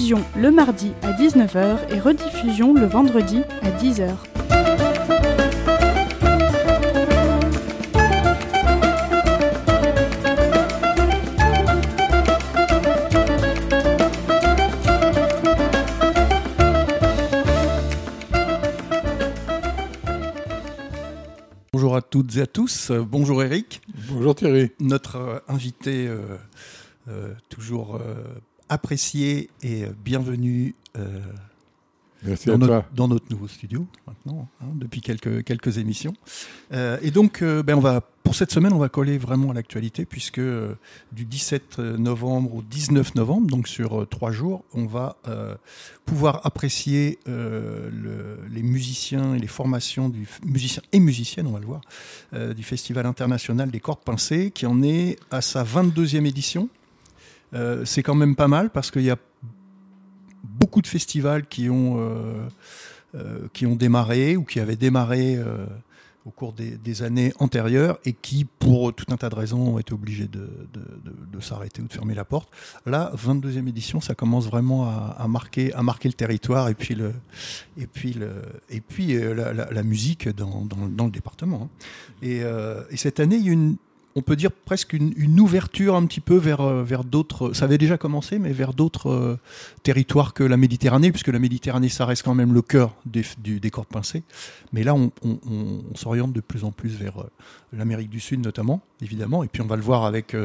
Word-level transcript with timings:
Diffusion 0.00 0.24
le 0.34 0.50
mardi 0.50 0.92
à 1.02 1.12
19h 1.12 1.92
et 1.94 2.00
rediffusion 2.00 2.72
le 2.72 2.86
vendredi 2.86 3.42
à 3.60 3.70
10h. 3.70 4.08
Bonjour 21.74 21.94
à 21.94 22.00
toutes 22.00 22.38
et 22.38 22.40
à 22.40 22.46
tous. 22.46 22.90
Bonjour 22.90 23.42
Eric, 23.42 23.82
Bonjour 24.08 24.34
Thierry. 24.34 24.70
notre 24.80 25.16
euh, 25.16 25.38
invité 25.46 26.06
euh, 26.08 26.38
euh, 27.08 27.34
toujours 27.48 27.96
euh, 27.96 28.22
apprécié 28.70 29.50
et 29.62 29.84
euh, 29.84 29.88
bienvenu 30.04 30.74
euh, 30.96 31.20
Merci 32.22 32.46
dans, 32.48 32.58
notre, 32.58 32.72
toi. 32.72 32.84
dans 32.94 33.08
notre 33.08 33.24
nouveau 33.30 33.48
studio 33.48 33.86
maintenant, 34.06 34.46
hein, 34.60 34.66
depuis 34.74 35.00
quelques, 35.00 35.42
quelques 35.42 35.78
émissions. 35.78 36.12
Euh, 36.72 36.98
et 37.00 37.10
donc, 37.10 37.40
euh, 37.40 37.62
ben, 37.62 37.76
on 37.76 37.80
va, 37.80 38.02
pour 38.22 38.34
cette 38.34 38.52
semaine, 38.52 38.74
on 38.74 38.78
va 38.78 38.90
coller 38.90 39.16
vraiment 39.16 39.50
à 39.52 39.54
l'actualité 39.54 40.04
puisque 40.04 40.38
du 40.40 41.24
17 41.24 41.78
novembre 41.78 42.56
au 42.56 42.62
19 42.62 43.14
novembre, 43.14 43.46
donc 43.46 43.66
sur 43.68 44.06
trois 44.06 44.32
jours, 44.32 44.64
on 44.74 44.84
va 44.84 45.16
pouvoir 46.04 46.42
apprécier 46.44 47.18
le- 47.26 48.38
les 48.52 48.62
musiciens 48.62 49.34
et 49.34 49.38
les 49.38 49.46
formations 49.46 50.10
du 50.10 50.28
musiciens 50.44 50.82
et 50.92 51.00
musiciennes, 51.00 51.46
on 51.46 51.52
va 51.52 51.60
le 51.60 51.66
voir, 51.66 51.80
du 52.54 52.62
Festival 52.62 53.06
international 53.06 53.70
des 53.70 53.80
cordes 53.80 54.04
pincées, 54.04 54.50
qui 54.50 54.66
en 54.66 54.82
est 54.82 55.16
à 55.30 55.40
sa 55.40 55.64
22e 55.64 56.26
édition. 56.26 56.68
Euh, 57.54 57.84
c'est 57.84 58.02
quand 58.02 58.14
même 58.14 58.36
pas 58.36 58.48
mal 58.48 58.70
parce 58.70 58.90
qu'il 58.90 59.02
y 59.02 59.10
a 59.10 59.16
beaucoup 60.44 60.82
de 60.82 60.86
festivals 60.86 61.46
qui 61.46 61.68
ont, 61.68 61.96
euh, 61.98 62.48
euh, 63.14 63.48
qui 63.52 63.66
ont 63.66 63.76
démarré 63.76 64.36
ou 64.36 64.44
qui 64.44 64.60
avaient 64.60 64.76
démarré 64.76 65.38
au 66.26 66.30
cours 66.30 66.52
des, 66.52 67.02
années 67.02 67.32
antérieures 67.38 67.98
et 68.04 68.12
qui, 68.12 68.44
pour 68.44 68.94
tout 68.94 69.06
un 69.10 69.16
tas 69.16 69.30
de 69.30 69.34
raisons, 69.34 69.74
ont 69.74 69.78
été 69.78 69.92
obligés 69.94 70.28
de, 70.28 70.48
de- 70.72 71.40
s'arrêter 71.40 71.80
ou 71.80 71.88
de 71.88 71.92
fermer 71.92 72.14
la 72.14 72.26
porte. 72.26 72.50
Là, 72.84 73.10
22e 73.16 73.66
édition, 73.66 74.02
ça 74.02 74.14
commence 74.14 74.46
vraiment 74.46 74.90
à, 74.90 75.26
marquer, 75.26 75.72
à 75.72 75.82
marquer 75.82 76.08
le 76.08 76.12
territoire 76.14 76.68
et 76.68 76.74
puis, 76.74 76.94
le, 76.94 77.14
et 77.78 77.86
puis, 77.86 78.12
le, 78.12 78.30
et 78.68 78.82
puis 78.82 79.14
la, 79.18 79.82
musique 79.82 80.28
dans, 80.28 80.66
dans- 80.66 81.06
le 81.06 81.10
département. 81.10 81.70
et 82.20 82.42
cette 82.96 83.20
année, 83.20 83.36
il 83.36 83.46
y 83.46 83.48
a 83.48 83.52
une, 83.52 83.76
on 84.16 84.22
peut 84.22 84.36
dire 84.36 84.50
presque 84.50 84.92
une, 84.92 85.40
ouverture 85.40 85.94
un 85.94 86.04
petit 86.06 86.20
peu 86.20 86.36
vers, 86.36 86.60
euh, 86.60 86.82
vers 86.82 87.04
d'autres. 87.04 87.52
Ça 87.52 87.64
avait 87.64 87.78
déjà 87.78 87.96
commencé, 87.96 88.38
mais 88.38 88.52
vers 88.52 88.74
d'autres 88.74 89.10
euh, 89.10 89.38
territoires 89.82 90.34
que 90.34 90.42
la 90.42 90.56
Méditerranée, 90.56 91.10
puisque 91.12 91.28
la 91.28 91.38
Méditerranée, 91.38 91.88
ça 91.88 92.06
reste 92.06 92.24
quand 92.24 92.34
même 92.34 92.52
le 92.52 92.62
cœur 92.62 92.94
des, 93.06 93.24
du, 93.38 93.60
des 93.60 93.70
cordes 93.70 93.88
pincées. 93.88 94.22
Mais 94.72 94.82
là, 94.82 94.94
on, 94.94 95.10
s'oriente 95.94 96.32
de 96.32 96.40
plus 96.40 96.64
en 96.64 96.72
plus 96.72 96.90
vers 96.90 97.20
euh, 97.20 97.30
l'Amérique 97.72 98.10
du 98.10 98.20
Sud, 98.20 98.40
notamment, 98.40 98.80
évidemment. 99.00 99.44
Et 99.44 99.48
puis, 99.48 99.62
on 99.62 99.66
va 99.66 99.76
le 99.76 99.82
voir 99.82 100.04
avec 100.04 100.36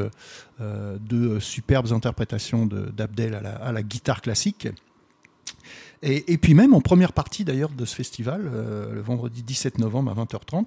deux 1.00 1.40
superbes 1.40 1.92
interprétations 1.92 2.66
de- 2.66 2.86
d'Abdel 2.96 3.34
à 3.34 3.72
la 3.72 3.82
guitare 3.82 4.22
classique. 4.22 4.68
Et, 6.06 6.32
et 6.32 6.38
puis 6.38 6.54
même 6.54 6.72
en 6.72 6.80
première 6.80 7.12
partie 7.12 7.44
d'ailleurs 7.44 7.70
de 7.70 7.84
ce 7.84 7.94
festival, 7.94 8.48
euh, 8.52 8.92
le 8.92 9.00
vendredi 9.00 9.42
17 9.42 9.78
novembre 9.78 10.12
à 10.12 10.24
20h30, 10.24 10.64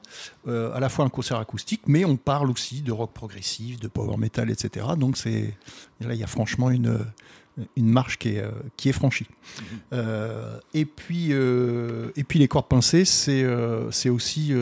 euh, 0.47 0.73
à 0.73 0.81
la 0.81 0.89
fois 0.89 1.05
un 1.05 1.09
concert 1.09 1.37
acoustique, 1.37 1.83
mais 1.87 2.03
on 2.03 2.17
parle 2.17 2.51
aussi 2.51 2.81
de 2.81 2.91
rock 2.91 3.13
progressif, 3.13 3.79
de 3.79 3.87
power 3.87 4.17
metal, 4.17 4.51
etc. 4.51 4.85
Donc 4.97 5.15
c'est 5.17 5.55
là 6.01 6.13
il 6.13 6.19
y 6.19 6.23
a 6.23 6.27
franchement 6.27 6.69
une 6.69 6.99
une 7.75 7.89
marche 7.89 8.17
qui 8.17 8.29
est, 8.29 8.39
euh, 8.39 8.51
qui 8.77 8.89
est 8.89 8.93
franchie. 8.93 9.27
Euh, 9.93 10.59
et 10.73 10.85
puis 10.85 11.31
et 11.31 12.23
puis 12.25 12.39
les 12.39 12.47
cordes 12.49 12.67
pincées, 12.67 13.05
c'est 13.05 13.45
c'est 13.91 14.09
aussi 14.09 14.53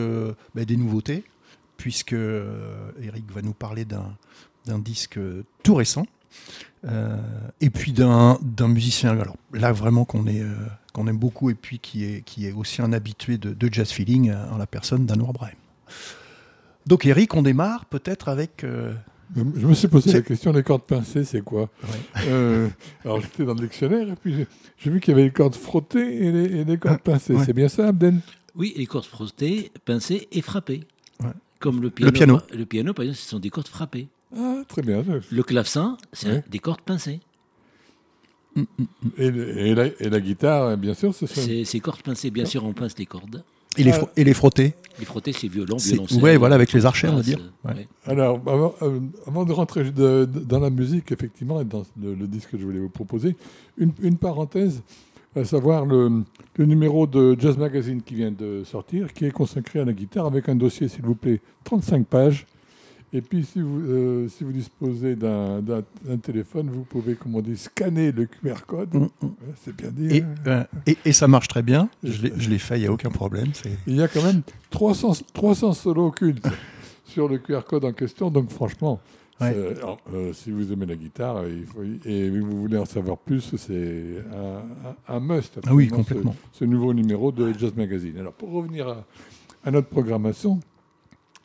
bah, 0.54 0.64
des 0.64 0.76
nouveautés, 0.76 1.24
puisque 1.76 2.14
Eric 2.14 3.32
va 3.32 3.42
nous 3.42 3.52
parler 3.52 3.84
d'un 3.84 4.78
disque 4.78 5.18
tout 5.64 5.74
récent. 5.74 6.06
Euh, 6.84 7.16
et 7.60 7.70
puis 7.70 7.90
d'un 7.92 8.38
d'un 8.40 8.68
musicien 8.68 9.10
alors 9.18 9.36
là 9.52 9.72
vraiment 9.72 10.04
qu'on 10.04 10.28
est 10.28 10.40
euh, 10.42 10.54
qu'on 10.92 11.08
aime 11.08 11.18
beaucoup 11.18 11.50
et 11.50 11.54
puis 11.54 11.80
qui 11.80 12.04
est 12.04 12.22
qui 12.24 12.46
est 12.46 12.52
aussi 12.52 12.80
un 12.82 12.92
habitué 12.92 13.36
de, 13.36 13.52
de 13.52 13.68
jazz 13.72 13.90
feeling 13.90 14.30
euh, 14.30 14.48
en 14.52 14.58
la 14.58 14.66
personne 14.68 15.04
d'Anwar 15.04 15.32
Brahim. 15.32 15.56
Donc 16.86 17.04
Eric, 17.04 17.34
on 17.34 17.42
démarre 17.42 17.84
peut-être 17.86 18.28
avec 18.28 18.62
euh, 18.64 18.94
Je 19.34 19.42
me 19.66 19.74
suis 19.74 19.88
posé 19.88 20.12
la 20.12 20.22
question 20.22 20.52
les 20.52 20.62
cordes 20.62 20.84
pincées, 20.84 21.24
c'est 21.24 21.40
quoi 21.42 21.62
ouais. 21.82 22.22
Euh, 22.28 22.68
Alors 23.04 23.20
j'étais 23.20 23.44
dans 23.44 23.54
le 23.54 23.60
dictionnaire 23.60 24.08
et 24.08 24.14
puis 24.14 24.46
j'ai- 24.78 24.90
vu 24.90 25.00
qu'il 25.00 25.10
y 25.10 25.14
avait 25.14 25.24
les 25.24 25.32
cordes 25.32 25.56
frottées 25.56 26.26
et 26.26 26.30
les, 26.32 26.60
et 26.60 26.64
les 26.64 26.78
cordes 26.78 27.00
pincées. 27.02 27.34
ouais. 27.34 27.44
C'est 27.44 27.52
bien 27.52 27.68
ça, 27.68 27.88
Abdel? 27.88 28.20
Oui, 28.54 28.72
les 28.76 28.86
cordes 28.86 29.04
frottées, 29.04 29.70
pincées 29.84 30.28
et 30.32 30.42
frappées. 30.42 30.84
Ouais. 31.20 31.30
Comme 31.58 31.82
le 31.82 31.90
piano. 31.90 32.12
piano. 32.12 32.38
Le 32.56 32.64
piano, 32.66 32.94
par 32.94 33.02
exemple, 33.04 33.18
ce 33.18 33.28
sont 33.30 33.38
des 33.40 33.50
cordes 33.50 33.68
frappées. 33.68 34.08
Ah, 34.36 34.62
très 34.68 34.82
bien. 34.82 35.02
Le 35.30 35.42
clavecin, 35.42 35.96
c'est 36.12 36.28
Ouais. 36.28 36.44
des 36.50 36.58
cordes 36.58 36.80
pincées. 36.82 37.20
Et, 39.16 39.30
le- 39.30 39.58
et 39.58 39.74
la, 39.74 39.86
et 39.86 40.08
la 40.10 40.20
guitare, 40.20 40.76
bien 40.76 40.94
sûr, 40.94 41.14
ce 41.14 41.26
sont... 41.26 41.40
C'est 41.40 41.64
ces 41.64 41.80
cordes 41.80 42.02
pincées, 42.02 42.30
bien 42.30 42.44
sûr, 42.44 42.64
on 42.64 42.72
pince 42.72 42.98
les 42.98 43.06
cordes. 43.06 43.44
et 43.76 43.84
les 43.84 43.92
fro- 43.92 44.08
et 44.16 44.24
les 44.24 44.34
frotter. 44.34 44.74
Les 44.98 45.04
frotter, 45.04 45.32
c'est 45.32 45.46
violon, 45.46 45.78
C'est- 45.78 45.92
violoncelle. 45.92 46.22
ouais, 46.22 46.36
voilà, 46.36 46.56
avec 46.56 46.72
les 46.72 46.84
archers, 46.84 47.08
on 47.08 47.16
va 47.16 47.22
dire. 47.22 47.38
euh, 47.38 47.68
Ouais. 47.68 47.74
ouais. 47.76 47.88
Alors, 48.06 48.40
avant, 48.46 48.74
euh, 48.82 48.98
avant 49.28 49.44
de 49.44 49.52
rentrer 49.52 49.84
de- 49.84 49.90
de- 50.24 50.40
dans 50.40 50.58
la 50.58 50.70
musique, 50.70 51.12
effectivement, 51.12 51.60
et 51.60 51.64
dans 51.64 51.84
le, 52.02 52.14
le 52.14 52.26
disque 52.26 52.50
que 52.50 52.58
je 52.58 52.64
voulais 52.64 52.80
vous 52.80 52.88
proposer, 52.88 53.36
une, 53.76 53.92
une 54.02 54.16
parenthèse, 54.16 54.82
à 55.36 55.44
savoir 55.44 55.86
le, 55.86 56.24
le 56.56 56.64
numéro 56.66 57.06
de 57.06 57.36
Jazz 57.38 57.56
Magazine 57.56 58.02
qui 58.02 58.14
vient 58.14 58.32
de 58.32 58.64
sortir, 58.64 59.12
qui 59.12 59.24
est 59.26 59.30
consacré 59.30 59.78
à 59.78 59.84
la 59.84 59.92
guitare, 59.92 60.26
avec 60.26 60.48
un 60.48 60.56
dossier, 60.56 60.88
s'il 60.88 61.02
vous 61.04 61.14
plaît, 61.14 61.40
35 61.62 62.04
pages. 62.06 62.46
Et 63.14 63.22
puis, 63.22 63.42
si 63.44 63.62
vous, 63.62 63.80
euh, 63.80 64.28
si 64.28 64.44
vous 64.44 64.52
disposez 64.52 65.16
d'un 65.16 65.62
téléphone, 66.22 66.68
vous 66.70 66.82
pouvez, 66.84 67.14
comme 67.14 67.34
on 67.36 67.40
dit, 67.40 67.56
scanner 67.56 68.12
le 68.12 68.26
QR 68.26 68.66
code. 68.66 68.92
Mm, 68.94 69.08
mm. 69.22 69.28
C'est 69.64 69.74
bien 69.74 69.90
dit. 69.90 70.16
Et, 70.16 70.22
hein. 70.22 70.34
euh, 70.46 70.64
et, 70.86 70.96
et 71.06 71.12
ça 71.12 71.26
marche 71.26 71.48
très 71.48 71.62
bien. 71.62 71.88
Je 72.02 72.22
l'ai- 72.26 72.32
je 72.36 72.50
l'ai 72.50 72.58
fait, 72.58 72.76
il 72.78 72.82
n'y 72.82 72.86
a 72.86 72.92
aucun 72.92 73.10
problème. 73.10 73.48
Il 73.86 73.96
y 73.96 74.02
a 74.02 74.08
quand 74.08 74.22
même 74.22 74.42
300, 74.70 75.12
300 75.32 75.72
solos 75.72 76.08
occultes 76.08 76.46
sur 77.06 77.28
le 77.28 77.38
QR 77.38 77.62
code 77.66 77.84
en 77.86 77.92
question. 77.92 78.30
Donc, 78.30 78.50
franchement, 78.50 79.00
Ouais. 79.40 79.54
c'est- 79.54 79.78
alors, 79.78 79.98
euh, 80.12 80.32
si 80.34 80.50
vous 80.50 80.70
aimez 80.72 80.84
la 80.84 80.96
guitare 80.96 81.46
il 81.48 81.64
faut, 81.64 81.82
et 82.04 82.28
vous 82.28 82.60
voulez 82.60 82.76
en 82.76 82.84
savoir 82.84 83.16
plus, 83.16 83.54
c'est 83.56 84.16
un, 84.34 84.88
un- 85.12 85.16
un 85.16 85.20
must. 85.20 85.60
Ah 85.66 85.74
oui, 85.74 85.88
complètement. 85.88 86.34
Ce, 86.52 86.58
ce 86.58 86.64
nouveau 86.66 86.92
numéro 86.92 87.30
de 87.32 87.52
Jazz 87.58 87.72
Magazine. 87.76 88.18
Alors, 88.18 88.32
pour 88.34 88.50
revenir 88.50 88.88
à, 88.88 89.04
à 89.64 89.70
notre 89.70 89.86
programmation, 89.88 90.58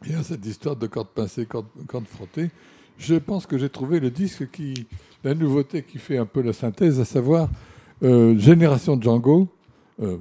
et 0.10 0.16
à 0.16 0.24
cette 0.24 0.46
histoire 0.46 0.76
de 0.76 0.88
cordes 0.88 1.10
pincées, 1.14 1.46
cordes, 1.46 1.68
cordes 1.88 2.08
frottées, 2.08 2.50
je 2.98 3.16
pense 3.16 3.46
que 3.46 3.58
j'ai 3.58 3.70
trouvé 3.70 4.00
le 4.00 4.10
disque 4.12 4.50
qui, 4.52 4.88
la 5.24 5.34
nouveauté 5.34 5.84
qui 5.84 5.98
fait 5.98 6.18
un 6.18 6.26
peu 6.26 6.42
la 6.42 6.54
synthèse, 6.54 7.00
à 7.00 7.06
savoir 7.06 7.50
euh, 8.04 8.38
Génération 8.38 9.00
Django. 9.00 9.48
Euh, 10.02 10.18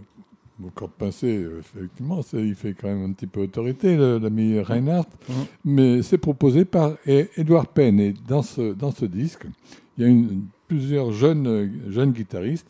Bon, 0.59 0.69
cordes 0.75 0.93
pincées, 0.93 1.39
euh, 1.43 1.61
effectivement, 1.61 2.21
il 2.35 2.55
fait 2.55 2.75
quand 2.75 2.87
même 2.87 3.05
un 3.05 3.13
petit 3.13 3.27
peu 3.27 3.41
autorité, 3.41 3.97
l'ami 3.97 4.61
Reinhardt, 4.61 5.09
Mhm. 5.29 5.35
mais 5.65 6.03
c'est 6.03 6.19
proposé 6.19 6.65
par 6.67 6.93
E- 7.09 7.27
Edouard 7.37 7.67
Penn. 7.67 7.99
Et 7.99 8.15
dans 8.29 8.43
ce, 8.43 8.73
dans 8.75 8.93
ce 8.93 9.07
disque, 9.07 9.47
il 9.97 10.05
y 10.05 10.07
a 10.07 10.11
une- 10.11 10.45
plusieurs 10.69 11.11
jeunes, 11.11 11.73
jeunes 11.89 12.13
guitaristes, 12.13 12.69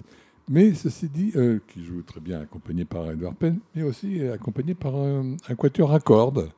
mais 0.49 0.73
ceci 0.75 1.09
dit, 1.09 1.33
euh, 1.37 1.59
qui 1.69 1.85
jouent 1.85 2.03
très 2.03 2.21
bien 2.21 2.41
accompagnés 2.41 2.85
par 2.87 3.11
Edouard 3.11 3.35
Penn, 3.35 3.59
mais 3.75 3.83
aussi 3.83 4.23
accompagnés 4.27 4.75
par 4.75 4.95
un, 4.97 5.37
un 5.49 5.55
quatuor 5.55 5.93
à 5.93 6.01
cordes. 6.01 6.49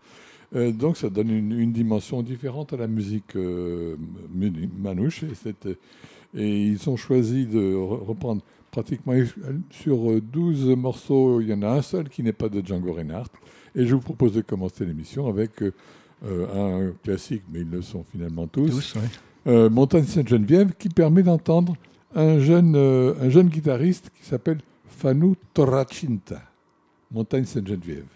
Euh, 0.55 0.71
donc 0.73 0.97
ça 0.97 1.11
donne 1.11 1.31
une, 1.31 1.53
une 1.59 1.73
dimension 1.73 2.23
différente 2.23 2.73
à 2.73 2.77
la 2.77 2.87
musique 2.87 3.35
euh, 3.37 3.97
manouche. 4.79 5.25
Et, 5.25 5.29
euh, 5.67 5.75
et 6.35 6.67
ils 6.67 6.89
ont 6.91 6.97
choisi 6.97 7.47
de 7.47 7.59
re- 7.75 8.05
reprendre 8.05 8.43
pratiquement 8.71 9.15
sur 9.71 10.11
euh, 10.11 10.21
12 10.21 10.67
morceaux, 10.77 11.41
il 11.41 11.49
y 11.49 11.55
en 11.55 11.63
a 11.63 11.69
un 11.71 11.83
seul 11.83 12.09
qui 12.09 12.23
n'est 12.23 12.33
pas 12.33 12.49
de 12.49 12.65
Django 12.65 12.93
Reinhardt. 12.93 13.31
Et 13.75 13.87
je 13.87 13.95
vous 13.95 14.01
propose 14.01 14.33
de 14.35 14.41
commencer 14.43 14.85
l'émission 14.85 15.29
avec 15.29 15.63
euh, 15.63 15.73
un 16.23 16.93
classique, 17.03 17.43
mais 17.53 17.61
ils 17.61 17.71
le 17.71 17.83
sont 17.83 18.05
finalement 18.05 18.47
tous, 18.47 18.71
Tous, 18.71 18.95
ouais. 18.97 19.69
Montagne 19.69 20.05
Sainte-Geneviève, 20.05 20.73
qui 20.79 20.89
permet 20.89 21.23
d'entendre 21.23 21.75
un 22.15 22.39
jeune, 22.39 22.77
un 22.77 23.29
jeune 23.29 23.49
guitariste 23.49 24.11
qui 24.19 24.25
s'appelle 24.25 24.59
Fanu 24.87 25.35
Torracinta, 25.53 26.41
Montagne 27.11 27.45
Sainte-Geneviève. 27.45 28.07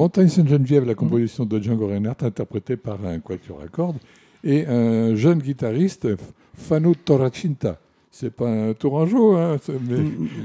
Montagne 0.00 0.28
Sainte-Geneviève, 0.28 0.86
la 0.86 0.94
composition 0.94 1.44
de 1.44 1.60
Django 1.60 1.86
Reinhardt, 1.88 2.24
interprétée 2.24 2.78
par 2.78 3.04
un 3.04 3.18
quatuor 3.18 3.60
à 3.62 3.68
cordes, 3.68 3.98
et 4.42 4.64
un 4.66 5.14
jeune 5.14 5.40
guitariste, 5.40 6.08
Fanu 6.54 6.96
Toracinta. 6.96 7.78
C'est 8.10 8.30
pas 8.34 8.48
un 8.48 8.72
tourangeau, 8.72 9.36
hein, 9.36 9.58
mais 9.88 9.98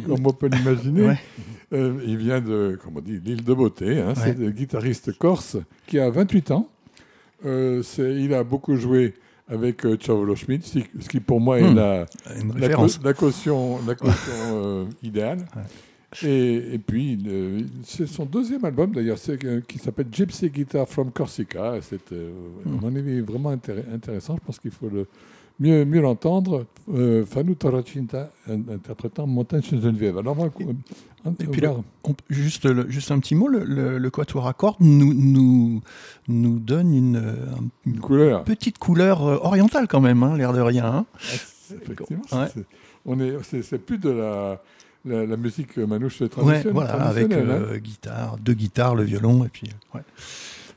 comme 0.06 0.28
on 0.28 0.34
peut 0.34 0.50
l'imaginer. 0.50 1.08
Ouais. 1.08 1.20
Euh, 1.74 1.94
il 2.06 2.18
vient 2.18 2.42
de, 2.42 2.78
comment 2.84 3.00
on 3.00 3.02
dit, 3.02 3.22
l'île 3.24 3.46
de 3.46 3.54
Beauté. 3.54 4.02
hein, 4.02 4.14
C'est 4.16 4.38
un 4.46 4.50
guitariste 4.50 5.18
corse 5.18 5.56
qui 5.88 6.00
a 6.00 6.10
28 6.10 6.52
ans. 6.52 6.68
Euh, 7.46 7.82
il 7.98 8.34
a 8.34 8.44
beaucoup 8.44 8.76
joué 8.76 9.14
avec 9.48 9.86
euh, 9.86 9.98
Chavolo 10.00 10.36
Schmidt, 10.36 10.68
ce 11.00 11.08
qui- 11.08 11.20
pour 11.22 11.40
moi 11.40 11.60
est 11.60 11.64
Hmm. 11.72 11.76
la, 11.76 12.06
la, 12.60 12.68
la 13.04 13.14
caution, 13.14 13.80
la 13.88 13.96
caution 13.96 14.34
euh, 14.54 14.86
idéale. 15.02 15.46
Et, 16.24 16.74
et 16.76 16.78
puis, 16.80 17.18
euh, 17.28 17.62
c'est 17.84 18.08
son 18.08 18.26
deuxième 18.26 18.64
album, 18.66 18.92
d'ailleurs, 18.94 19.18
euh, 19.44 19.62
qui 19.68 19.78
s'appelle 19.80 20.08
Gypsy 20.12 20.50
Guitar 20.50 20.88
from 20.88 21.12
Corsica. 21.12 21.74
C'est, 21.82 22.12
euh, 22.14 22.32
à 22.66 22.70
mon 22.82 22.96
avis, 22.96 23.20
vraiment 23.22 23.52
intér- 23.54 23.84
intéressant. 23.94 24.36
Je 24.40 24.46
pense 24.46 24.60
qu'il 24.60 24.72
faut 24.72 24.90
le, 24.90 25.08
mieux, 25.60 25.84
mieux 25.86 26.02
l'entendre. 26.02 26.66
Fanu 27.26 27.56
Toracinta 27.56 28.32
in- 28.48 28.62
interprétant 28.74 29.26
Montagne 29.28 29.62
chez 29.64 29.82
Geneviève. 29.82 30.18
Alors, 30.20 30.38
on 30.40 30.44
va, 30.46 30.52
on 31.26 31.32
Et 31.32 31.48
puis 31.48 31.66
on- 31.68 31.84
juste, 32.30 32.66
le- 32.66 32.90
juste 32.90 33.10
un 33.12 33.20
petit 33.20 33.34
mot, 33.36 33.48
le, 33.48 33.64
le, 33.64 33.98
le 33.98 34.10
quatuor 34.12 34.48
à 34.48 34.54
cordes 34.54 34.78
nous, 34.82 35.14
nous, 35.14 35.82
nous 36.28 36.60
donne 36.60 36.94
une, 36.94 37.16
une 37.86 37.94
une 37.96 38.00
couleur. 38.00 38.44
petite 38.44 38.78
couleur 38.78 39.22
orientale 39.44 39.88
quand 39.88 40.02
même, 40.02 40.22
hein, 40.24 40.38
l'air 40.38 40.54
de 40.54 40.62
rien. 40.62 40.86
hein. 40.86 41.06
Effectivement, 41.82 42.22
Ouais. 42.32 42.48
c'est, 42.54 42.66
on 43.08 43.20
est, 43.20 43.34
c'est 43.64 43.80
plus 43.80 43.98
de 43.98 44.10
la, 44.12 44.62
la, 45.06 45.26
la 45.26 45.38
musique 45.38 45.78
manouche 45.78 46.22
Ouais, 46.22 46.28
traditionnelle. 46.30 46.74
voilà, 46.74 46.94
avec 46.94 47.30
traditionnelle, 47.30 47.64
hein. 47.64 47.74
euh, 47.74 47.78
guitare, 47.78 48.38
deux 48.38 48.54
guitares, 48.54 48.96
le 48.96 49.04
violon, 49.04 49.44
et 49.46 49.50
puis 49.50 49.68
euh, 49.68 49.98
ouais. 49.98 50.04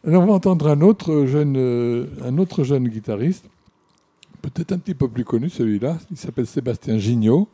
Alors, 0.06 0.22
on 0.22 0.26
va 0.26 0.32
entendre 0.34 0.68
un 0.68 0.80
autre 0.80 1.26
jeune, 1.26 1.56
euh, 1.56 2.06
un 2.24 2.38
autre 2.38 2.62
jeune 2.64 2.88
guitariste, 2.88 3.44
peut-être 4.42 4.72
un 4.72 4.78
petit 4.78 4.94
peu 4.94 5.08
plus 5.08 5.24
connu 5.24 5.50
celui-là. 5.50 5.98
Il 6.10 6.16
s'appelle 6.16 6.46
Sébastien 6.46 6.98
Gignot. 6.98 7.48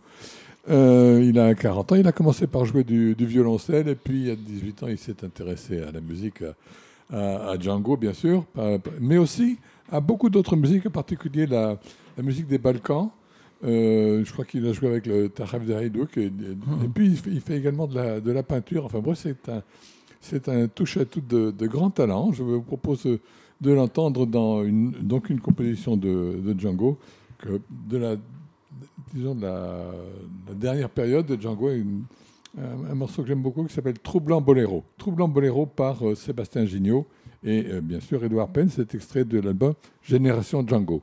Euh, 0.70 1.22
il 1.22 1.38
a 1.38 1.54
40 1.54 1.92
ans. 1.92 1.94
Il 1.96 2.06
a 2.06 2.12
commencé 2.12 2.46
par 2.46 2.64
jouer 2.64 2.84
du, 2.84 3.14
du 3.14 3.26
violoncelle 3.26 3.88
et 3.88 3.94
puis 3.94 4.30
à 4.30 4.36
18 4.36 4.82
ans, 4.82 4.86
il 4.88 4.98
s'est 4.98 5.24
intéressé 5.24 5.80
à 5.82 5.90
la 5.92 6.00
musique, 6.00 6.42
à, 7.12 7.54
Django 7.60 7.96
bien 7.96 8.12
sûr, 8.14 8.44
mais 9.00 9.18
aussi 9.18 9.58
à 9.92 10.00
beaucoup 10.00 10.30
d'autres 10.30 10.56
musiques, 10.56 10.86
en 10.86 10.90
particulier 10.90 11.46
la, 11.46 11.78
la 12.16 12.22
musique 12.22 12.46
des 12.46 12.58
Balkans. 12.58 13.10
Euh, 13.64 14.24
je 14.24 14.32
crois 14.32 14.44
qu'il 14.44 14.66
a 14.66 14.72
joué 14.72 14.88
avec 14.88 15.06
le 15.06 15.28
Taraf 15.28 15.64
de 15.64 15.72
Haïdouk. 15.74 16.16
Et, 16.18 16.24
et- 16.26 16.28
et 16.28 16.88
puis 16.94 17.06
il 17.06 17.16
fait, 17.16 17.30
il 17.30 17.40
fait 17.40 17.56
également 17.56 17.86
de 17.86 17.94
la, 17.94 18.20
de 18.20 18.30
la 18.32 18.42
peinture. 18.42 18.84
Enfin 18.84 19.00
bref, 19.00 19.18
c'est 19.22 19.48
un, 19.48 19.62
c'est 20.20 20.48
un 20.48 20.68
touche 20.68 20.96
à 20.98 21.04
tout 21.04 21.20
de, 21.20 21.50
de 21.50 21.66
grand 21.66 21.90
talent. 21.90 22.32
Je 22.32 22.42
vous 22.42 22.60
propose 22.62 23.04
de 23.60 23.72
l'entendre 23.72 24.26
dans 24.26 24.62
une, 24.64 24.90
donc 24.90 25.30
une 25.30 25.40
composition 25.40 25.96
de, 25.96 26.40
de 26.44 26.58
Django, 26.58 26.98
que 27.38 27.60
de 27.88 27.96
la, 27.96 28.16
disons 29.14 29.34
de 29.34 29.42
la, 29.42 29.90
la 30.48 30.54
dernière 30.54 30.90
période 30.90 31.24
de 31.26 31.40
Django, 31.40 31.70
une- 31.70 32.02
un, 32.58 32.90
un 32.92 32.94
morceau 32.94 33.22
que 33.22 33.28
j'aime 33.28 33.42
beaucoup 33.42 33.64
qui 33.64 33.72
s'appelle 33.72 33.98
Troublant 33.98 34.40
Boléro. 34.40 34.84
Troublant 34.98 35.26
Boléro 35.28 35.66
par 35.66 36.06
euh, 36.06 36.14
Sébastien 36.14 36.64
Gignot 36.66 37.06
et 37.42 37.64
euh, 37.66 37.80
bien 37.80 37.98
sûr 38.00 38.22
Edouard 38.22 38.48
Penn, 38.48 38.68
c'est 38.68 38.94
extrait 38.94 39.24
de 39.24 39.40
l'album 39.40 39.74
Génération 40.02 40.64
Django. 40.66 41.02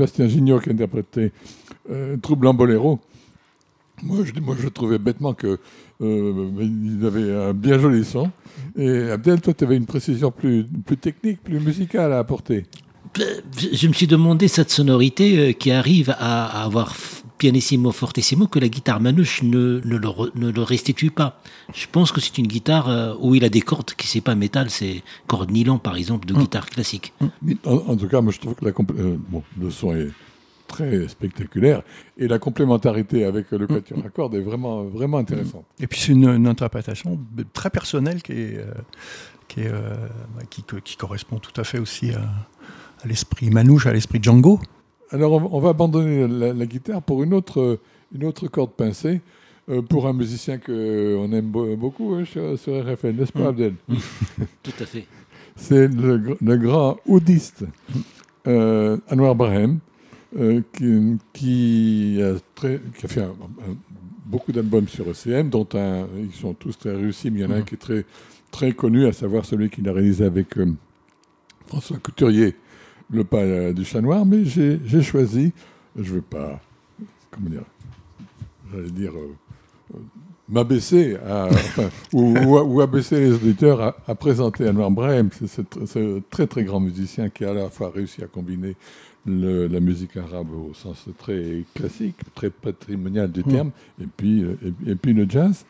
Sébastien 0.00 0.28
Gignot 0.28 0.60
qui 0.60 0.70
interprétait 0.70 1.32
euh, 1.90 2.16
Troublant 2.16 2.54
Boléro. 2.54 2.98
Moi 4.02 4.24
je, 4.24 4.68
trouvais 4.68 4.98
bêtement 4.98 5.34
que 5.34 5.58
euh, 6.00 7.06
avait 7.06 7.32
un 7.34 7.52
bien 7.52 7.78
joli 7.78 8.02
son. 8.02 8.30
Et 8.78 9.10
Abdel, 9.10 9.42
toi, 9.42 9.52
tu 9.52 9.64
avais 9.64 9.76
une 9.76 9.84
précision 9.84 10.30
plus, 10.30 10.64
technique, 10.98 11.42
plus 11.42 11.60
musicale 11.60 12.12
à 12.14 12.18
apporter. 12.18 12.64
Je 13.58 13.88
me 13.88 13.92
suis 13.92 14.06
demandé 14.06 14.48
cette 14.48 14.70
sonorité 14.70 15.38
euh, 15.38 15.52
qui 15.52 15.70
arrive 15.70 16.14
à, 16.18 16.46
à 16.46 16.64
avoir 16.64 16.94
pianissimo 17.40 17.90
fortissimo 17.90 18.46
que 18.52 18.60
la 18.60 18.68
guitare 18.68 19.00
manouche 19.00 19.42
ne, 19.42 19.80
ne, 19.90 19.96
le, 20.04 20.08
ne 20.42 20.48
le 20.58 20.62
restitue 20.62 21.10
pas. 21.10 21.30
Je 21.80 21.86
pense 21.90 22.12
que 22.12 22.20
c'est 22.20 22.36
une 22.38 22.46
guitare 22.56 22.86
euh, 22.88 23.14
où 23.22 23.34
il 23.34 23.44
a 23.44 23.48
des 23.48 23.62
cordes 23.70 23.92
qui 23.98 24.06
c'est 24.06 24.20
pas 24.20 24.34
métal, 24.34 24.68
c'est 24.68 25.02
cordes 25.26 25.50
nylon 25.50 25.78
par 25.78 25.96
exemple 25.96 26.24
de 26.28 26.34
guitare 26.34 26.66
classique. 26.74 27.12
En, 27.64 27.76
en 27.92 27.96
tout 27.96 28.08
cas, 28.08 28.20
moi, 28.20 28.32
je 28.32 28.40
trouve 28.40 28.54
que 28.54 28.64
la 28.66 28.72
euh, 28.72 29.16
bon, 29.32 29.42
le 29.58 29.70
son 29.70 29.94
est 29.96 30.10
très 30.68 31.08
spectaculaire 31.08 31.82
et 32.16 32.28
la 32.28 32.38
complémentarité 32.38 33.24
avec 33.24 33.50
le 33.50 33.66
quatuor 33.66 33.98
à 34.06 34.10
cordes 34.10 34.34
est 34.34 34.40
vraiment, 34.50 34.84
vraiment 34.84 35.18
intéressante. 35.18 35.64
Et 35.80 35.86
puis 35.88 35.98
c'est 35.98 36.12
une, 36.12 36.28
une 36.28 36.46
interprétation 36.46 37.18
très 37.52 37.70
personnelle 37.70 38.22
qui, 38.22 38.32
est, 38.32 38.58
euh, 38.58 38.70
qui, 39.48 39.60
est, 39.62 39.72
euh, 39.72 39.96
qui, 40.50 40.62
que- 40.62 40.76
qui 40.76 40.96
correspond 40.96 41.38
tout 41.38 41.56
à 41.60 41.64
fait 41.64 41.78
aussi 41.80 42.12
à, 42.12 42.20
à 43.02 43.06
l'esprit 43.06 43.48
Manouche, 43.50 43.86
à 43.86 43.92
l'esprit 43.92 44.20
Django. 44.22 44.60
Alors, 45.10 45.32
on 45.32 45.38
va, 45.40 45.48
on 45.52 45.60
va 45.60 45.68
abandonner 45.70 46.26
la, 46.28 46.52
la 46.52 46.66
guitare 46.66 47.02
pour 47.02 47.22
une 47.22 47.34
autre, 47.34 47.78
une 48.14 48.24
autre 48.24 48.46
corde 48.48 48.70
pincée, 48.72 49.20
euh, 49.68 49.82
pour 49.82 50.06
un 50.06 50.12
musicien 50.12 50.58
qu'on 50.58 51.32
aime 51.32 51.46
beau- 51.50 51.76
beaucoup 51.76 52.14
hein, 52.14 52.24
sur, 52.24 52.58
sur 52.58 52.74
RFN, 52.84 53.16
n'est-ce 53.16 53.32
pas, 53.32 53.48
Abdel? 53.48 53.74
Tout 54.62 54.72
à 54.80 54.86
fait. 54.86 55.06
C'est 55.56 55.88
le, 55.88 56.18
gr- 56.18 56.36
le 56.40 56.56
grand 56.56 56.96
oudiste 57.06 57.64
euh, 58.46 58.96
Anwar 59.10 59.34
Brahem, 59.34 59.78
euh, 60.38 60.60
qui, 60.72 61.18
qui 61.32 62.20
a, 62.22 62.34
très- 62.54 62.80
qui 62.96 63.06
a 63.06 63.08
fait 63.08 63.22
un- 63.22 63.30
un- 63.30 63.76
beaucoup 64.26 64.52
d'albums 64.52 64.86
sur 64.88 65.06
ECM, 65.10 65.50
dont 65.50 65.66
un, 65.74 66.06
ils 66.18 66.32
sont 66.32 66.54
tous 66.54 66.78
très 66.78 66.94
réussis, 66.94 67.30
mais 67.32 67.40
il 67.40 67.42
y 67.42 67.46
en 67.46 67.50
a 67.50 67.56
un 67.56 67.62
qui 67.62 67.74
est 67.74 67.78
très, 67.78 68.04
très 68.52 68.72
connu, 68.72 69.06
à 69.06 69.12
savoir 69.12 69.44
celui 69.44 69.70
qu'il 69.70 69.88
a 69.88 69.92
réalisé 69.92 70.24
avec 70.24 70.56
euh, 70.56 70.72
François 71.66 71.98
Couturier, 71.98 72.54
Le 73.12 73.24
pas 73.24 73.72
du 73.72 73.84
chat 73.84 74.00
noir, 74.00 74.24
mais 74.24 74.44
j'ai 74.44 75.02
choisi, 75.02 75.52
je 75.96 76.10
ne 76.10 76.14
vais 76.16 76.20
pas, 76.22 76.60
comment 77.30 77.50
dire, 77.50 77.64
j'allais 78.72 78.90
dire, 78.90 79.12
euh, 79.16 79.34
euh, 79.94 79.98
m'abaisser 80.48 81.16
enfin, 81.50 81.90
ou, 82.12 82.36
ou, 82.38 82.58
ou 82.58 82.80
abaisser 82.80 83.18
les 83.20 83.32
auditeurs 83.32 83.80
à, 83.80 83.96
à 84.06 84.14
présenter 84.14 84.68
Anwar 84.68 84.90
Brahim. 84.92 85.28
C'est 85.32 85.48
ce 85.48 85.62
tr- 85.62 85.86
ce 85.86 86.20
très 86.30 86.46
très 86.46 86.62
grand 86.64 86.80
musicien 86.80 87.28
qui 87.30 87.44
a 87.44 87.50
à 87.50 87.54
la 87.54 87.70
fois 87.70 87.90
réussi 87.94 88.22
à 88.22 88.26
combiner 88.26 88.76
le- 89.26 89.66
la 89.66 89.80
musique 89.80 90.16
arabe 90.16 90.48
au 90.54 90.72
sens 90.74 91.06
très 91.18 91.64
classique, 91.74 92.16
très 92.34 92.50
patrimonial 92.50 93.30
du 93.32 93.42
terme, 93.42 93.70
et, 94.00 94.06
puis, 94.16 94.44
euh, 94.44 94.56
et, 94.86 94.92
et 94.92 94.94
puis 94.94 95.12
le 95.14 95.28
jazz. 95.28 95.64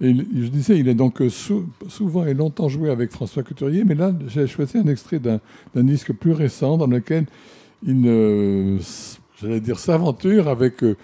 Je 0.00 0.48
disais, 0.48 0.78
il 0.78 0.88
est 0.88 0.94
donc 0.94 1.22
euh, 1.22 1.30
sou- 1.30 1.66
souvent 1.88 2.26
et 2.26 2.34
longtemps 2.34 2.68
joué 2.68 2.90
avec 2.90 3.10
François 3.12 3.42
Couturier, 3.42 3.84
mais 3.84 3.94
là, 3.94 4.12
j'ai 4.28 4.46
choisi 4.46 4.76
un 4.76 4.86
extrait 4.88 5.18
d'un 5.18 5.40
disque 5.74 6.12
plus 6.12 6.32
récent 6.32 6.76
dans 6.76 6.86
lequel 6.86 7.24
il, 7.86 8.78
s'aventure 9.76 10.48
avec 10.48 10.82
euh, 10.82 10.96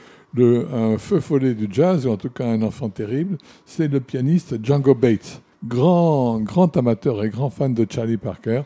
un 0.72 0.98
feu 0.98 1.20
follet 1.20 1.54
du 1.54 1.68
jazz, 1.70 2.06
ou 2.06 2.10
en 2.10 2.16
tout 2.18 2.28
cas 2.28 2.46
un 2.46 2.60
enfant 2.62 2.90
terrible. 2.90 3.38
C'est 3.64 3.88
le 3.88 4.00
pianiste 4.00 4.62
Django 4.62 4.94
Bates, 4.94 5.40
grand, 5.64 6.40
grand 6.40 6.76
amateur 6.76 7.24
et 7.24 7.30
grand 7.30 7.50
fan 7.50 7.72
de 7.72 7.86
Charlie 7.88 8.18
Parker. 8.18 8.62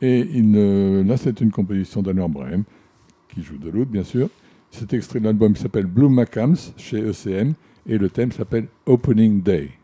Et 0.00 0.20
il, 0.32 0.52
là, 1.06 1.18
c'est 1.18 1.42
une 1.42 1.50
composition 1.50 2.00
d'Anwar 2.00 2.30
Brahim, 2.30 2.64
qui 3.34 3.42
joue 3.42 3.58
de 3.58 3.68
l'oud, 3.68 3.88
bien 3.88 4.04
sûr. 4.04 4.30
Cet 4.70 4.94
extrait 4.94 5.20
de 5.20 5.24
l'album 5.26 5.54
s'appelle 5.56 5.84
Blue 5.86 6.08
Macams, 6.08 6.56
chez 6.78 6.98
ECM, 7.00 7.52
et 7.86 7.98
le 7.98 8.08
thème 8.08 8.32
s'appelle 8.32 8.66
Opening 8.86 9.42
Day. 9.42 9.79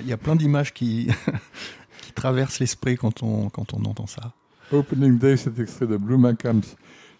Il 0.00 0.06
y 0.06 0.12
a 0.12 0.16
plein 0.16 0.36
d'images 0.36 0.72
qui, 0.72 1.08
traversent 2.14 2.58
l'esprit 2.58 2.96
quand 2.96 3.22
on, 3.22 3.46
entend 3.46 4.06
ça. 4.06 4.32
Opening 4.72 5.18
Day, 5.18 5.36
c'est 5.36 5.58
extrait 5.58 5.86
de 5.86 5.96
Blue 5.96 6.18
Macams, 6.18 6.62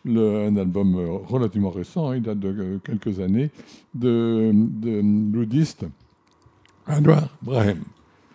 un 0.07 0.57
album 0.57 0.97
euh, 0.97 1.13
relativement 1.27 1.71
récent, 1.71 2.11
hein, 2.11 2.17
il 2.17 2.23
date 2.23 2.39
de 2.39 2.49
euh, 2.49 2.79
quelques 2.85 3.21
années, 3.21 3.51
de, 3.95 4.51
de 4.55 5.01
bluesiste 5.03 5.85
Edward 6.89 7.29
Braham. 7.43 7.79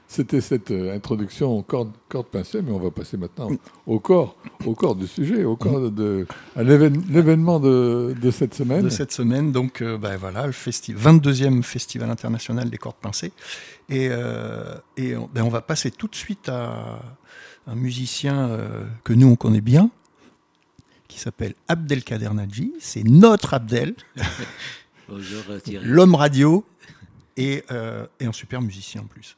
C'était 0.08 0.40
cette 0.42 0.70
euh, 0.72 0.96
introduction 0.96 1.52
au 1.58 1.64
corps, 1.64 1.88
corps 2.10 2.26
pincée, 2.26 2.62
mais 2.62 2.72
on 2.72 2.80
va 2.80 2.92
passer 2.92 3.18
maintenant 3.18 3.50
au 3.88 4.00
corps, 4.00 4.36
au 4.66 4.76
corps 4.76 4.96
du 4.96 5.08
sujet, 5.08 5.44
au 5.44 5.56
corps 5.56 5.90
de, 5.92 6.28
à 6.56 6.64
l'évén- 6.64 7.02
l'événement 7.10 7.60
de, 7.60 8.16
de 8.22 8.32
cette 8.32 8.54
semaine. 8.54 8.84
de 8.84 8.90
cette 8.90 9.12
semaine. 9.12 9.52
Donc, 9.52 9.82
euh, 9.82 9.98
ben 9.98 10.16
voilà, 10.16 10.46
le 10.46 10.52
festi 10.54 10.94
22e 10.94 11.64
Festival 11.64 12.10
international 12.12 12.70
des 12.70 12.78
cordes 12.78 12.96
pincées. 13.02 13.32
Et, 13.90 14.08
euh, 14.12 14.76
et 14.96 15.16
on, 15.18 15.28
ben 15.34 15.42
on 15.44 15.50
va 15.50 15.62
passer 15.62 15.90
tout 15.92 16.08
de 16.08 16.16
suite 16.16 16.50
à 16.50 17.00
un 17.68 17.76
musicien 17.76 18.48
euh, 18.50 18.84
que 19.04 19.12
nous, 19.14 19.28
on 19.28 19.36
connaît 19.36 19.60
bien, 19.62 19.90
qui 21.08 21.20
s'appelle 21.20 21.56
Abdelkader 21.68 22.30
Nadji. 22.32 22.74
C'est 22.80 23.04
notre 23.04 23.56
Abdel, 23.56 23.96
Bonjour 25.10 25.42
Thierry. 25.64 25.86
l'homme 25.86 26.16
radio, 26.16 26.64
et, 27.38 27.64
euh, 27.72 28.06
et 28.20 28.26
un 28.26 28.32
super 28.32 28.62
musicien 28.62 29.02
en 29.02 29.06
plus. 29.06 29.38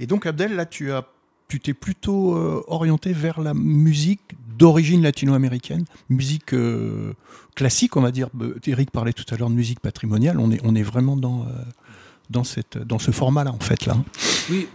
Et 0.00 0.06
donc, 0.06 0.26
Abdel, 0.26 0.54
là, 0.54 0.66
tu 0.66 0.92
as 0.92 1.06
tu 1.48 1.60
t'es 1.60 1.74
plutôt 1.74 2.34
euh, 2.34 2.64
orienté 2.66 3.12
vers 3.12 3.38
la 3.38 3.52
musique 3.52 4.22
d'origine 4.56 5.02
latino-américaine, 5.02 5.84
musique 6.08 6.54
euh, 6.54 7.12
classique, 7.54 7.94
on 7.98 8.00
va 8.00 8.10
dire. 8.10 8.30
Eric 8.66 8.90
parlait 8.90 9.12
tout 9.12 9.26
à 9.34 9.36
l'heure 9.36 9.50
de 9.50 9.54
musique 9.54 9.80
patrimoniale. 9.80 10.38
On 10.40 10.50
est, 10.50 10.60
on 10.64 10.74
est 10.74 10.82
vraiment 10.82 11.14
dans, 11.14 11.46
dans, 12.30 12.44
cette, 12.44 12.78
dans 12.78 12.98
ce 12.98 13.10
format-là, 13.10 13.52
en 13.52 13.60
fait. 13.60 13.84
Là. 13.84 13.96
Oui, 14.48 14.66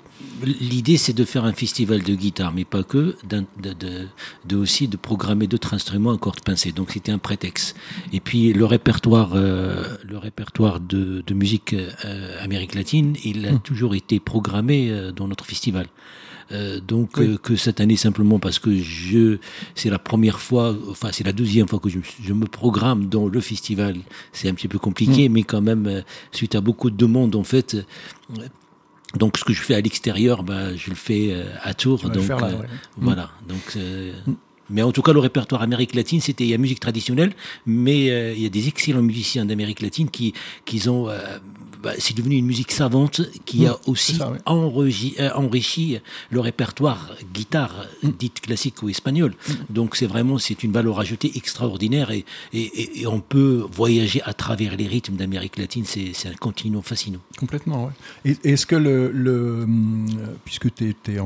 l'idée 0.43 0.97
c'est 0.97 1.13
de 1.13 1.23
faire 1.25 1.45
un 1.45 1.53
festival 1.53 2.01
de 2.03 2.13
guitare, 2.15 2.53
mais 2.53 2.65
pas 2.65 2.83
que, 2.83 3.15
de, 3.29 3.43
de- 3.61 4.07
de 4.45 4.55
aussi 4.55 4.87
de 4.87 4.97
programmer 4.97 5.47
d'autres 5.47 5.73
instruments 5.73 6.11
à 6.13 6.17
cordes 6.17 6.41
pincées. 6.41 6.71
Donc 6.71 6.91
c'était 6.91 7.11
un 7.11 7.17
prétexte. 7.17 7.75
Et 8.13 8.19
puis 8.19 8.53
le 8.53 8.65
répertoire, 8.65 9.31
euh, 9.35 9.83
le 10.07 10.17
répertoire 10.17 10.79
de, 10.79 11.23
de 11.25 11.33
musique 11.33 11.73
euh, 11.73 12.43
Amérique 12.43 12.75
latine, 12.75 13.15
il 13.23 13.45
a 13.47 13.53
Mm. 13.53 13.59
toujours 13.61 13.95
été 13.95 14.19
programmé 14.19 14.89
euh, 14.91 15.11
dans 15.11 15.27
notre 15.27 15.45
festival. 15.45 15.87
Euh, 16.51 16.79
donc 16.79 17.17
Oui. 17.17 17.25
euh, 17.27 17.37
que 17.37 17.55
cette 17.57 17.81
année 17.81 17.97
simplement 17.97 18.39
parce 18.39 18.57
que 18.57 18.73
je 18.77 19.37
c'est 19.75 19.89
la 19.89 19.99
première 19.99 20.39
fois 20.39 20.73
enfin 20.89 21.09
c'est 21.11 21.25
la 21.25 21.33
deuxième 21.33 21.67
fois 21.67 21.79
que 21.79 21.89
je, 21.89 21.97
me 21.97 22.03
suis- 22.03 22.23
je 22.23 22.31
me 22.31 22.45
programme 22.45 23.07
dans 23.07 23.27
le 23.27 23.41
festival 23.41 23.97
c'est 24.31 24.47
un 24.47 24.53
petit 24.53 24.69
peu 24.69 24.79
compliqué 24.79 25.27
mais 25.27 25.43
quand 25.43 25.59
même 25.61 25.87
euh, 25.87 26.01
suite 26.31 26.55
à 26.55 26.61
beaucoup 26.61 26.89
de 26.89 26.95
demandes 26.95 27.35
en 27.35 27.43
fait 27.43 27.75
euh, 27.75 28.43
donc 29.15 29.37
ce 29.37 29.43
que 29.43 29.53
je 29.53 29.61
fais 29.61 29.75
à 29.75 29.81
l'extérieur, 29.81 30.43
bah, 30.43 30.75
je 30.75 30.89
le 30.89 30.95
fais 30.95 31.29
euh, 31.31 31.45
à 31.63 31.73
Tours. 31.73 32.09
Donc 32.09 32.27
là, 32.27 32.37
euh, 32.43 32.59
ouais. 32.59 32.67
voilà. 32.97 33.29
Donc, 33.47 33.75
euh, 33.75 34.11
mais 34.69 34.81
en 34.81 34.91
tout 34.91 35.01
cas, 35.01 35.13
le 35.13 35.19
répertoire 35.19 35.61
Amérique 35.61 35.95
latine, 35.95 36.19
c'était 36.19 36.43
il 36.43 36.49
y 36.49 36.53
a 36.53 36.57
musique 36.57 36.79
traditionnelle, 36.79 37.33
mais 37.65 38.09
euh, 38.09 38.33
il 38.33 38.41
y 38.41 38.45
a 38.45 38.49
des 38.49 38.67
excellents 38.67 39.01
musiciens 39.01 39.45
d'Amérique 39.45 39.81
latine 39.81 40.09
qui 40.09 40.33
qui 40.65 40.87
ont 40.89 41.09
euh, 41.09 41.39
bah, 41.81 41.93
c'est 41.99 42.15
devenu 42.15 42.35
une 42.37 42.45
musique 42.45 42.71
savante 42.71 43.21
qui 43.45 43.65
a 43.67 43.77
aussi 43.87 44.15
ça, 44.15 44.31
ouais. 44.31 44.37
enrichi, 44.45 45.15
euh, 45.19 45.29
enrichi 45.35 45.99
le 46.31 46.39
répertoire 46.39 47.11
guitare 47.33 47.85
Mm. 48.03 48.09
dite 48.19 48.41
classique 48.41 48.81
ou 48.83 48.89
espagnole. 48.89 49.33
Donc 49.69 49.95
c'est 49.95 50.05
vraiment 50.07 50.37
c'est 50.37 50.63
une 50.63 50.71
valeur 50.71 50.99
ajoutée 50.99 51.31
extraordinaire 51.35 52.11
et, 52.11 52.25
et, 52.53 53.07
on 53.07 53.19
peut 53.19 53.65
voyager 53.71 54.21
à 54.23 54.33
travers 54.33 54.75
les 54.77 54.87
rythmes 54.87 55.15
d'Amérique 55.15 55.57
latine. 55.57 55.85
C'est 55.85 56.13
un 56.27 56.33
continent 56.35 56.81
fascinant. 56.81 57.19
Complètement, 57.37 57.85
ouais. 57.85 57.91
Et 58.43 58.51
est-ce 58.53 58.65
que 58.65 58.75
le, 58.75 59.11
le 59.11 59.61
euh, 59.61 59.65
puisque 60.45 60.73
tu 60.73 60.89
es, 60.89 61.19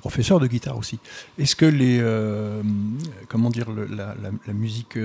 professeur 0.00 0.38
de 0.40 0.46
guitare 0.46 0.76
aussi, 0.78 0.98
est-ce 1.38 1.56
que 1.56 1.66
les, 1.66 1.98
euh, 2.00 2.62
comment 3.28 3.50
dire, 3.50 3.70
le- 3.70 3.86
la, 3.86 4.14
la- 4.22 4.30
la 4.46 4.52
musique, 4.52 4.96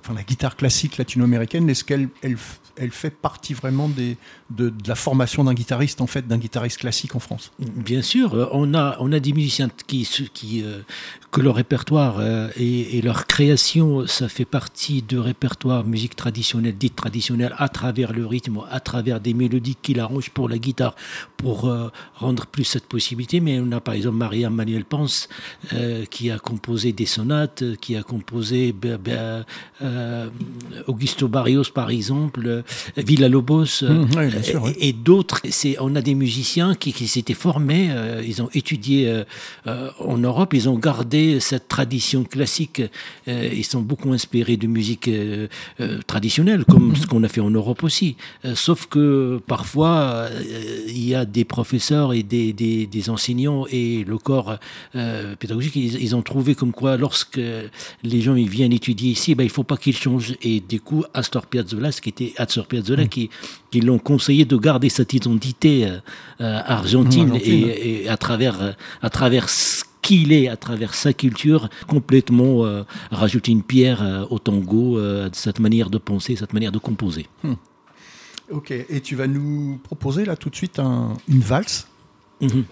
enfin 0.00 0.14
la 0.14 0.22
guitare 0.22 0.56
classique 0.56 0.98
latino-américaine, 0.98 1.68
est-ce 1.70 1.84
qu'elle 1.84 2.08
elle, 2.22 2.36
elle 2.76 2.90
fait 2.90 3.10
partie 3.10 3.54
vraiment 3.54 3.88
des, 3.88 4.16
de, 4.50 4.72
la 4.86 4.94
formation 4.94 5.44
d'un 5.44 5.54
guitariste, 5.54 6.00
en 6.00 6.06
fait, 6.06 6.26
d'un 6.26 6.38
guitariste 6.38 6.78
classique 6.78 7.14
en 7.14 7.20
France? 7.20 7.52
Bien 7.58 8.02
sûr, 8.02 8.34
euh, 8.34 8.48
on 8.52 8.74
a, 8.74 8.96
on 9.00 9.12
a 9.12 9.20
des 9.20 9.32
musiciens 9.32 9.68
qui, 9.86 10.08
qui, 10.32 10.62
euh, 10.62 10.80
que 11.30 11.40
leur 11.40 11.54
répertoire 11.54 12.16
euh, 12.18 12.48
et, 12.56 13.00
leur 13.02 13.26
création, 13.26 14.06
ça 14.06 14.28
fait 14.28 14.44
partie 14.44 15.02
de 15.02 15.16
répertoire 15.18 15.84
musique 15.84 16.16
traditionnelle, 16.16 16.76
dite 16.76 16.96
traditionnelle, 16.96 17.54
à 17.56 17.68
travers 17.68 18.12
le 18.12 18.26
rythme, 18.26 18.60
à 18.70 18.80
travers 18.80 19.20
des 19.20 19.34
mélodies 19.34 19.76
qu'il 19.80 20.00
arrange 20.00 20.30
pour 20.30 20.48
la 20.48 20.58
guitare, 20.58 20.94
pour 21.36 21.66
euh, 21.66 21.88
rendre 22.16 22.46
plus 22.46 22.64
cette 22.64 22.86
possibilité. 22.86 23.40
Mais 23.40 23.58
on 23.60 23.72
a 23.72 23.80
par 23.80 23.94
exemple 23.94 24.16
Maria 24.16 24.50
Manuel 24.50 24.84
Ponce, 24.84 25.28
euh, 25.72 26.04
qui 26.06 26.30
a 26.30 26.38
composé 26.38 26.92
des 26.92 27.06
sonates, 27.06 27.62
euh, 27.62 27.76
qui 27.76 27.96
a 27.96 28.02
composé 28.02 28.72
be- 28.72 28.98
euh, 29.08 29.42
Augusto 30.86 31.28
Barrios, 31.28 31.70
par 31.74 31.90
exemple, 31.90 32.46
euh, 32.46 32.62
Villa 32.96 33.28
Lobos. 33.28 33.82
euh, 33.82 33.90
Mmh, 33.90 34.08
oui, 34.16 34.26
bien 34.28 34.42
sûr, 34.42 34.62
ouais. 34.62 34.72
et, 34.78 34.88
et 34.88 34.92
d'autres, 34.92 35.40
on 35.80 35.96
a 35.96 36.00
des 36.00 36.14
musiciens 36.14 36.74
qui, 36.74 36.92
qui 36.92 37.08
s'étaient 37.08 37.34
formés, 37.34 37.88
euh, 37.90 38.22
ils 38.26 38.42
ont 38.42 38.48
étudié 38.54 39.08
euh, 39.08 39.24
euh, 39.66 39.90
en 39.98 40.16
Europe, 40.18 40.54
ils 40.54 40.68
ont 40.68 40.78
gardé 40.78 41.40
cette 41.40 41.68
tradition 41.68 42.24
classique, 42.24 42.82
euh, 43.28 43.50
ils 43.52 43.64
sont 43.64 43.80
beaucoup 43.82 44.12
inspirés 44.12 44.56
de 44.56 44.66
musique 44.66 45.08
euh, 45.08 45.48
euh, 45.80 45.98
traditionnelle, 46.06 46.64
comme 46.64 46.94
ce 46.96 47.06
qu'on 47.06 47.22
a 47.24 47.28
fait 47.28 47.40
en 47.40 47.50
Europe 47.50 47.82
aussi. 47.82 48.16
Euh, 48.44 48.54
sauf 48.54 48.86
que 48.86 49.40
parfois, 49.46 50.28
euh, 50.30 50.84
il 50.88 51.06
y 51.06 51.14
a 51.14 51.24
des 51.24 51.44
professeurs 51.44 52.12
et 52.12 52.22
des, 52.22 52.52
des, 52.52 52.86
des 52.86 53.10
enseignants 53.10 53.66
et 53.70 54.04
le 54.06 54.18
corps 54.18 54.56
euh, 54.96 55.36
pédagogique, 55.36 55.76
ils, 55.76 56.00
ils 56.02 56.14
ont 56.16 56.22
trouvé 56.22 56.54
comme 56.54 56.72
quoi, 56.72 56.96
lorsque 56.96 57.40
les 58.02 58.20
gens 58.20 58.34
ils 58.36 58.48
viennent 58.48 58.72
étudier 58.72 59.10
ici, 59.10 59.34
ben, 59.34 59.44
il 59.50 59.52
faut 59.52 59.64
pas 59.64 59.76
qu'ils 59.76 59.96
changent. 59.96 60.34
Et 60.42 60.60
du 60.60 60.80
coup, 60.80 61.04
Astor 61.12 61.46
Piazzolla, 61.46 61.90
ce 61.92 62.00
qui 62.00 62.08
était 62.10 62.32
Astor 62.36 62.66
Piazzolla, 62.66 63.06
qui, 63.06 63.28
qui 63.70 63.80
l'ont 63.80 63.98
conseillé 63.98 64.44
de 64.44 64.56
garder 64.56 64.88
cette 64.88 65.12
identité 65.12 65.86
euh, 65.86 65.98
euh, 66.40 66.60
argentine, 66.64 67.28
Mmh, 67.28 67.32
argentine. 67.32 67.68
Et, 67.68 68.02
et 68.04 68.08
à 68.08 68.16
travers, 68.16 68.62
euh, 68.62 68.72
à 69.02 69.10
travers 69.10 69.48
ce 69.48 69.82
qu'il 70.02 70.32
est, 70.32 70.48
à 70.48 70.56
travers 70.56 70.94
sa 70.94 71.12
culture, 71.12 71.68
complètement 71.86 72.64
euh, 72.64 72.84
rajouter 73.10 73.50
une 73.52 73.62
pierre 73.62 74.02
euh, 74.02 74.24
au 74.30 74.38
tango, 74.38 74.96
euh, 74.98 75.28
cette 75.32 75.58
manière 75.60 75.90
de 75.90 75.98
penser, 75.98 76.36
cette 76.36 76.52
manière 76.54 76.72
de 76.72 76.78
composer. 76.78 77.26
Ok, 78.50 78.70
et 78.72 79.00
tu 79.00 79.14
vas 79.16 79.26
nous 79.26 79.78
proposer 79.82 80.24
là 80.24 80.36
tout 80.36 80.48
de 80.50 80.56
suite 80.56 80.78
un- 80.78 81.14
une 81.28 81.40
valse 81.40 81.86
Mhm. 82.40 82.64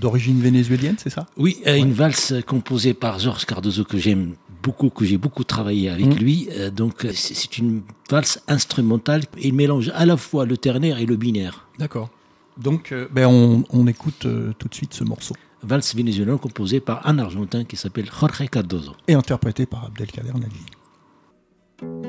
d'origine 0.00 0.40
vénézuélienne, 0.40 0.96
c'est 0.98 1.10
ça? 1.10 1.26
Oui, 1.36 1.58
une 1.66 1.92
valse 1.92 2.34
composée 2.46 2.94
par 2.94 3.18
Georges 3.18 3.44
Cardozo 3.44 3.84
que 3.84 3.98
j'aime 3.98 4.34
beaucoup, 4.62 4.90
que 4.90 5.04
j'ai 5.04 5.18
beaucoup 5.18 5.44
travaillé 5.44 5.88
avec 5.88 6.06
Mm. 6.06 6.18
lui. 6.18 6.48
Euh, 6.52 6.70
donc 6.70 7.04
euh, 7.04 7.10
c'est 7.14 7.58
une 7.58 7.82
valse 8.10 8.42
instrumentale. 8.48 9.22
Il 9.40 9.54
mélange 9.54 9.90
à 9.94 10.04
la 10.06 10.16
fois 10.16 10.44
le 10.46 10.56
ternaire 10.56 10.98
et 10.98 11.06
le 11.06 11.16
binaire. 11.16 11.66
D'accord. 11.78 12.08
Donc, 12.56 12.90
euh, 12.90 13.06
ben 13.12 13.26
on, 13.26 13.62
on 13.70 13.86
écoute 13.86 14.26
euh, 14.26 14.52
tout 14.58 14.66
de 14.68 14.74
suite 14.74 14.92
ce 14.92 15.04
morceau, 15.04 15.34
Valse 15.62 15.94
vénézuélienne 15.94 16.38
composée 16.38 16.80
par 16.80 17.06
un 17.06 17.18
Argentin 17.18 17.64
qui 17.64 17.76
s'appelle 17.76 18.08
Jorge 18.20 18.48
Cardozo. 18.50 18.94
et 19.06 19.14
interprété 19.14 19.64
par 19.66 19.84
Abdelkader 19.86 20.32
Nadji. 20.32 22.07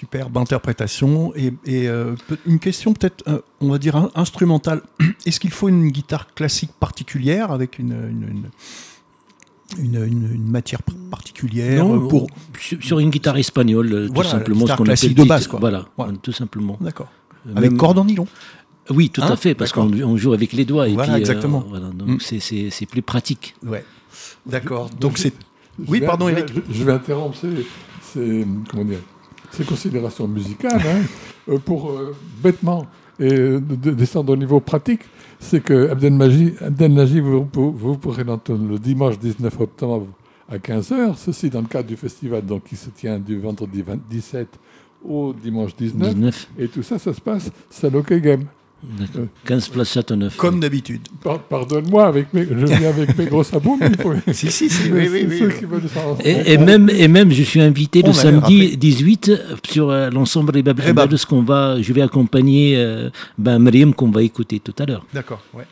Superbe 0.00 0.36
interprétation. 0.38 1.32
Et, 1.36 1.52
et, 1.66 1.88
euh, 1.88 2.14
une 2.46 2.58
question 2.58 2.92
peut-être, 2.94 3.22
euh, 3.28 3.40
on 3.60 3.68
va 3.70 3.78
dire 3.78 3.96
in- 3.96 4.10
instrumentale. 4.14 4.82
Est-ce 5.26 5.38
qu'il 5.40 5.50
faut 5.50 5.68
une 5.68 5.88
guitare 5.90 6.32
classique 6.34 6.72
particulière 6.80 7.50
avec 7.52 7.78
une, 7.78 7.92
une, 7.92 8.26
une, 9.78 9.84
une- 9.84 10.04
une- 10.04 10.34
une 10.34 10.50
matière 10.50 10.80
particulière 11.10 11.84
Non, 11.84 12.08
pour... 12.08 12.26
sur, 12.58 12.98
une 12.98 13.10
guitare 13.10 13.36
espagnole, 13.36 13.92
euh, 13.92 14.08
Voilà, 14.12 14.30
tout 14.30 14.36
simplement. 14.36 14.60
guitare 14.60 14.74
ce 14.76 14.78
qu'on 14.78 14.84
classique 14.84 15.10
appelle 15.12 15.24
de 15.24 15.28
base, 15.28 15.46
quoi. 15.46 15.60
Voilà, 15.60 15.84
Voilà. 15.96 16.12
tout 16.22 16.32
simplement. 16.32 16.76
D'accord. 16.80 17.08
Euh, 17.46 17.52
Avec 17.56 17.70
même- 17.70 17.78
corde 17.78 17.98
en 17.98 18.04
nylon. 18.04 18.26
Oui, 18.88 19.10
tout 19.10 19.20
Hein 19.22 19.28
à 19.30 19.36
fait, 19.36 19.54
parce 19.54 19.70
D'accord. 19.70 19.88
qu'on 19.90 20.02
on 20.02 20.16
joue 20.16 20.32
avec 20.32 20.52
les 20.52 20.64
doigts. 20.64 20.88
et 20.88 20.94
Voilà, 20.94 21.12
puis, 21.12 21.16
euh, 21.16 21.20
exactement. 21.20 21.64
voilà, 21.68 21.88
donc 21.90 22.08
Mm. 22.08 22.20
c'est- 22.20 22.40
c'est 22.40 22.70
c'est 22.70 22.86
plus 22.86 23.02
pratique. 23.02 23.54
Ouais. 23.64 23.84
D'accord. 24.46 24.90
Donc 24.98 25.18
c'est. 25.18 25.32
Oui, 25.86 26.00
vais- 26.00 26.06
pardon, 26.06 26.28
Eric. 26.28 26.46
Je, 26.52 26.74
je 26.78 26.84
vais 26.84 26.92
interrompre 26.92 27.36
ces, 27.36 27.48
ces- 28.12 28.46
comment 28.68 28.84
dire, 28.84 28.98
ces 29.52 29.64
considérations 29.64 30.28
musicales 30.28 30.80
hein, 30.84 31.02
euh, 31.48 31.58
pour 31.58 31.90
euh, 31.90 32.14
bêtement 32.42 32.86
et 33.18 33.28
de- 33.30 33.58
de 33.60 33.90
descendre 33.90 34.32
au 34.32 34.36
niveau 34.36 34.60
pratique. 34.60 35.02
C'est 35.38 35.62
que 35.62 35.88
Abdel 35.90 36.12
Maji, 36.14 36.54
Abdel 36.60 36.92
Naji, 36.94 37.20
vous, 37.20 37.44
pourrez 37.96 38.24
l'entendre 38.24 38.66
le 38.68 38.78
dimanche 38.78 39.18
19 39.18 39.60
octobre 39.60 40.06
à 40.48 40.58
15h. 40.58 41.14
Ceci 41.16 41.50
dans 41.50 41.60
le 41.62 41.66
cadre 41.66 41.88
du 41.88 41.96
festival 41.96 42.44
donc, 42.44 42.64
qui 42.64 42.76
se 42.76 42.90
tient 42.90 43.18
du 43.18 43.38
vendredi 43.38 43.82
20 43.82 43.98
17 44.08 44.48
au 45.04 45.32
dimanche 45.32 45.74
19. 45.76 46.14
19, 46.14 46.48
Et 46.58 46.68
tout 46.68 46.82
ça, 46.82 46.98
ça 46.98 47.12
se 47.14 47.20
passe 47.20 47.50
à 47.82 47.88
Game. 48.18 48.44
D'accord. 48.82 49.26
15 49.44 49.68
place 49.68 49.92
Châteauneuf. 49.92 50.36
Comme 50.36 50.60
d'habitude. 50.60 51.00
Par- 51.22 51.40
Pardonne-moi, 51.42 52.06
avec 52.06 52.32
mes, 52.32 52.44
je 52.46 52.66
viens 52.66 52.88
avec 52.88 53.16
mes 53.16 53.26
gros 53.26 53.44
sabots, 53.44 53.76
mais 53.80 53.88
il 53.88 53.96
faut. 54.00 54.12
Si, 54.32 54.50
si, 54.50 54.68
si. 54.70 54.90
Oui, 54.90 55.08
oui, 55.10 55.38
ceux 55.38 55.50
qui 55.50 55.64
veulent 55.64 55.82
Et, 56.24 56.52
et 56.54 56.58
même, 56.58 56.88
et 56.90 57.08
même, 57.08 57.30
je 57.32 57.42
suis 57.42 57.60
invité 57.60 58.00
On 58.04 58.08
le 58.08 58.10
a 58.10 58.14
samedi 58.14 58.40
rappelé. 58.62 58.76
18 58.76 59.32
sur 59.68 59.90
euh, 59.90 60.10
l'ensemble 60.10 60.52
des 60.52 60.62
Bab 60.62 60.78
Rebab. 60.80 61.14
ce 61.16 61.26
qu'on 61.26 61.42
va, 61.42 61.80
je 61.80 61.92
vais 61.92 62.02
accompagner 62.02 62.76
euh, 62.76 63.10
ben, 63.38 63.58
Mariam 63.58 63.92
qu'on 63.94 64.10
va 64.10 64.22
écouter 64.22 64.60
tout 64.60 64.74
à 64.78 64.86
l'heure. 64.86 65.04
D'accord, 65.12 65.42
ouais. 65.54 65.64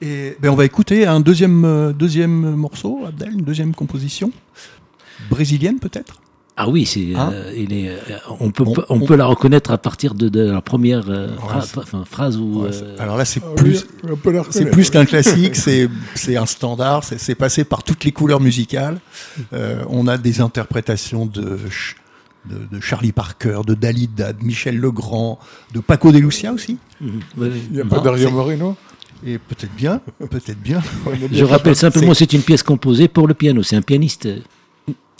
Et 0.00 0.36
ben, 0.40 0.50
on 0.50 0.54
va 0.56 0.64
écouter 0.64 1.06
un 1.06 1.20
deuxième, 1.20 1.64
euh, 1.64 1.92
deuxième 1.92 2.54
morceau, 2.56 3.00
Abdel, 3.06 3.32
une 3.34 3.42
deuxième 3.44 3.74
composition. 3.74 4.32
Brésilienne 5.30 5.78
peut-être? 5.78 6.20
Ah 6.56 6.68
oui, 6.68 6.84
c'est, 6.84 7.14
Hein 7.14 7.30
euh, 7.32 7.52
il 7.56 7.72
est, 7.72 7.88
euh, 7.88 7.96
on 8.38 8.50
peut, 8.50 8.64
On- 8.66 8.74
on, 8.90 8.96
on- 9.02 9.06
peut 9.06 9.16
la 9.16 9.24
reconnaître 9.24 9.70
à 9.70 9.78
partir 9.78 10.14
de, 10.14 10.28
de 10.28 10.50
la 10.50 10.60
première 10.60 11.08
euh, 11.08 11.28
Ouais, 11.28 11.62
enfin, 11.76 12.04
phrase 12.04 12.36
où. 12.36 12.62
Ouais, 12.62 12.68
euh, 12.68 12.72
c'est- 12.96 13.00
Alors 13.02 13.16
là, 13.16 13.24
c'est 13.24 13.40
Ah 13.42 13.48
oui, 13.56 13.62
plus, 13.62 13.86
c'est 14.50 14.70
plus 14.70 14.90
qu'un 14.90 15.04
classique, 15.12 15.56
c'est 15.56 15.88
c'est 16.14 16.36
un 16.36 16.44
standard, 16.46 17.04
c'est 17.04 17.18
c'est 17.18 17.34
passé 17.34 17.64
par 17.64 17.82
toutes 17.82 18.04
les 18.04 18.12
couleurs 18.12 18.40
musicales. 18.40 19.00
Euh, 19.54 19.82
on 19.88 20.06
a 20.08 20.18
des 20.18 20.42
interprétations 20.42 21.24
de, 21.24 21.56
Ch- 21.70 21.96
de, 22.44 22.76
de 22.76 22.80
Charlie 22.82 23.12
Parker, 23.12 23.60
de 23.66 23.72
Dalida, 23.74 24.34
de 24.34 24.44
Michel 24.44 24.76
Legrand, 24.76 25.38
de 25.72 25.80
Paco 25.80 26.12
de 26.12 26.18
Lucia 26.18 26.52
aussi. 26.52 26.76
mhm, 27.00 27.20
oui. 27.38 27.48
Il 27.70 27.76
n'y 27.76 27.80
a 27.80 27.84
pas 27.86 27.96
Non, 27.96 28.02
Dario 28.02 28.30
Moreno 28.30 28.76
Et 29.24 29.38
peut-être 29.38 29.74
bien, 29.74 30.02
peut-être 30.18 30.60
bien. 30.60 30.82
Je 31.32 31.44
rappelle 31.44 31.76
simplement, 31.76 32.12
c'est 32.12 32.34
une 32.34 32.42
pièce 32.42 32.62
composée 32.62 33.08
pour 33.08 33.26
le 33.26 33.32
piano. 33.32 33.62
C'est 33.62 33.76
un 33.76 33.82
pianiste. 33.82 34.28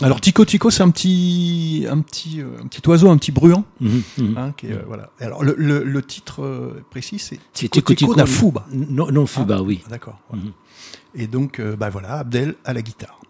Alors 0.00 0.20
Tico 0.20 0.44
Tico, 0.44 0.70
c'est 0.70 0.82
un 0.82 0.90
petit, 0.90 1.86
un 1.88 2.00
petit, 2.00 2.40
euh, 2.40 2.46
un 2.62 2.66
petit 2.66 2.82
oiseau, 2.88 3.10
un 3.10 3.16
petit 3.18 3.30
bruant. 3.32 3.64
mhm, 3.80 4.02
mhm. 4.18 4.36
Hein, 4.38 4.54
qui 4.56 4.66
est, 4.66 4.72
euh, 4.72 4.82
voilà. 4.86 5.10
Alors 5.20 5.44
le, 5.44 5.54
le- 5.58 5.84
le 5.84 6.02
titre 6.02 6.42
euh, 6.42 6.82
précis, 6.90 7.18
c'est 7.18 7.38
C'est 7.52 7.68
Tico 7.68 7.94
Tico 7.94 8.14
da 8.14 8.26
Fuba. 8.26 8.66
Non, 8.72 9.10
non 9.12 9.26
Fuba, 9.26 9.62
oui. 9.62 9.80
Ah, 9.86 9.90
D'accord. 9.90 10.18
Mhm. 10.32 10.52
Et 11.14 11.26
donc, 11.26 11.60
euh, 11.60 11.76
bah 11.76 11.90
voilà, 11.90 12.14
Abdel 12.18 12.54
à 12.64 12.72
la 12.72 12.82
guitare. 12.82 13.20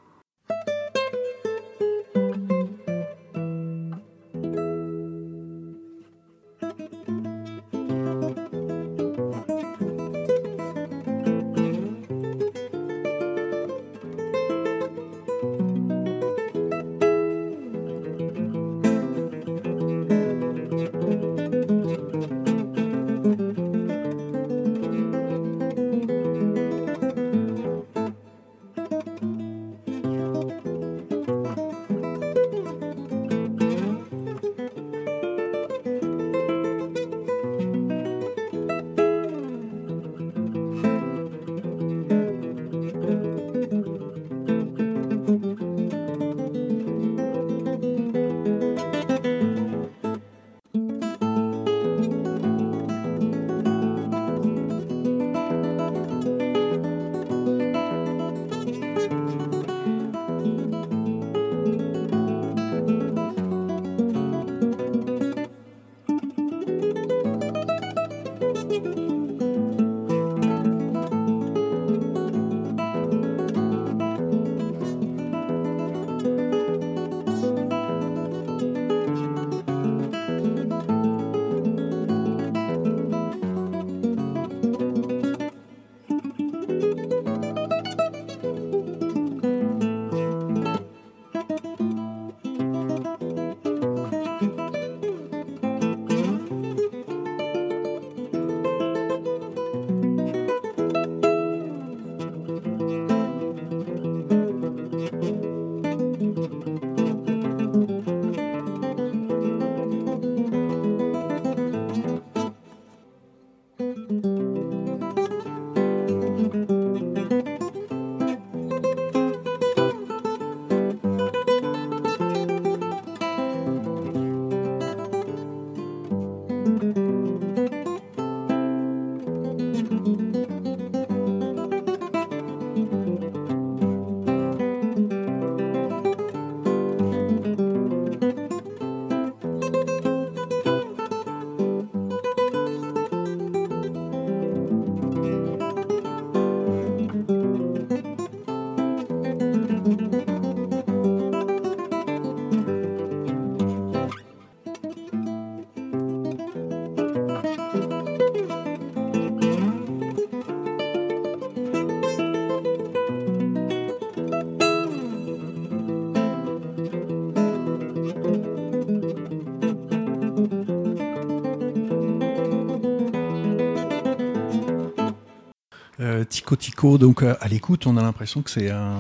Donc 176.99 177.23
euh, 177.23 177.35
à 177.41 177.49
l'écoute, 177.49 177.87
on 177.87 177.97
a 177.97 178.03
l'impression 178.03 178.43
que 178.43 178.51
c'est 178.51 178.71
un 178.71 178.99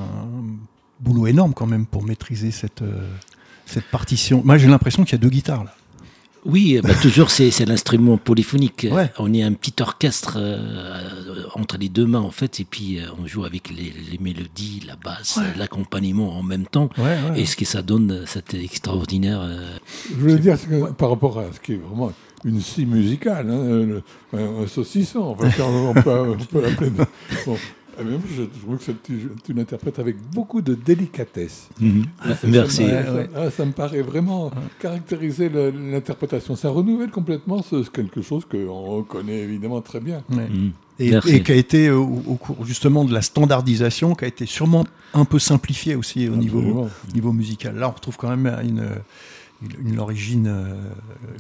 boulot 1.00 1.26
énorme 1.26 1.52
quand 1.54 1.66
même 1.66 1.86
pour 1.86 2.02
maîtriser 2.04 2.50
cette, 2.50 2.82
euh, 2.82 3.08
cette 3.66 3.84
partition. 3.86 4.42
Moi, 4.44 4.56
j'ai 4.58 4.68
l'impression 4.68 5.04
qu'il 5.04 5.12
y 5.12 5.16
a 5.16 5.18
deux 5.18 5.28
guitares 5.30 5.64
là. 5.64 5.74
Oui, 6.44 6.80
bah, 6.82 6.94
toujours 7.00 7.30
c'est 7.30 7.56
l'instrument 7.66 8.16
polyphonique. 8.16 8.88
Ouais. 8.90 9.12
On 9.20 9.32
est 9.32 9.44
un 9.44 9.52
petit 9.52 9.80
orchestre 9.80 10.38
euh, 10.38 11.44
entre 11.54 11.76
les 11.78 11.88
deux 11.88 12.04
mains 12.04 12.18
en 12.20 12.32
fait, 12.32 12.58
et 12.58 12.64
puis 12.64 12.98
euh, 12.98 13.06
on 13.20 13.26
joue 13.28 13.44
avec 13.44 13.70
les, 13.70 13.92
les 14.10 14.18
mélodies, 14.18 14.82
la 14.84 14.96
basse, 14.96 15.36
Ouais. 15.36 15.44
l'accompagnement 15.56 16.36
en 16.36 16.42
même 16.42 16.66
temps. 16.66 16.88
Ouais, 16.98 17.16
ouais. 17.30 17.40
Et 17.40 17.46
ce 17.46 17.54
que 17.54 17.64
ça 17.64 17.82
donne, 17.82 18.24
c'est 18.26 18.54
extraordinaire. 18.54 19.40
euh, 19.40 19.76
Je 20.10 20.16
voulais 20.16 20.38
dire 20.38 20.56
que 20.60 20.90
par 20.90 21.10
rapport 21.10 21.38
à 21.38 21.44
ce 21.52 21.60
qui 21.60 21.74
est 21.74 21.80
vraiment 21.80 22.12
une 22.44 22.60
scie 22.60 22.86
musicale, 22.86 23.48
hein, 23.50 23.62
le- 23.64 24.02
un, 24.32 24.62
un 24.62 24.66
saucisson, 24.66 25.36
enfin, 25.38 25.64
on 25.64 25.94
peut, 25.94 26.10
on 26.10 26.44
peut 26.44 26.62
l'appeler. 26.62 26.90
Bon. 27.46 27.56
Ah, 27.98 28.00
mais 28.06 28.12
moi, 28.12 28.20
je 28.34 28.42
trouve 28.44 28.78
que 28.78 28.84
c'est- 28.84 29.02
tu, 29.02 29.28
tu 29.44 29.52
l'interprètes 29.52 29.98
avec 29.98 30.16
beaucoup 30.34 30.62
de 30.62 30.74
délicatesse. 30.74 31.68
Ah, 32.24 32.28
Merci. 32.48 32.76
Ça, 32.76 32.82
Ouais, 32.84 33.04
ça- 33.04 33.12
ouais. 33.14 33.30
ah, 33.36 33.50
ça 33.50 33.66
me 33.66 33.72
paraît 33.72 34.00
vraiment 34.00 34.50
caractériser 34.80 35.50
l'interprétation. 35.50 36.56
Ça 36.56 36.70
renouvelle 36.70 37.10
complètement 37.10 37.62
ce, 37.62 37.86
quelque 37.90 38.22
chose 38.22 38.44
qu'on 38.50 39.02
connaît 39.02 39.40
évidemment 39.40 39.82
très 39.82 40.00
bien. 40.00 40.22
Ouais. 40.30 40.48
Mm. 40.48 40.70
Et, 40.98 41.40
qui 41.42 41.52
a 41.52 41.54
été 41.54 41.88
euh, 41.88 41.96
au, 41.96 42.22
au 42.28 42.34
cours 42.36 42.64
justement 42.64 43.04
de 43.04 43.12
la 43.12 43.20
standardisation, 43.22 44.14
qui 44.14 44.24
a 44.24 44.28
été 44.28 44.46
sûrement 44.46 44.86
un 45.14 45.24
peu 45.26 45.38
simplifiée 45.38 45.94
aussi 45.94 46.28
au 46.28 46.36
niveau 46.36 47.32
musical. 47.32 47.76
Là, 47.76 47.88
on 47.88 47.92
retrouve 47.92 48.16
quand 48.16 48.34
même 48.34 48.46
une, 48.64 48.86
une, 49.62 49.92
une 49.92 49.98
origine 49.98 50.46
euh, 50.46 50.74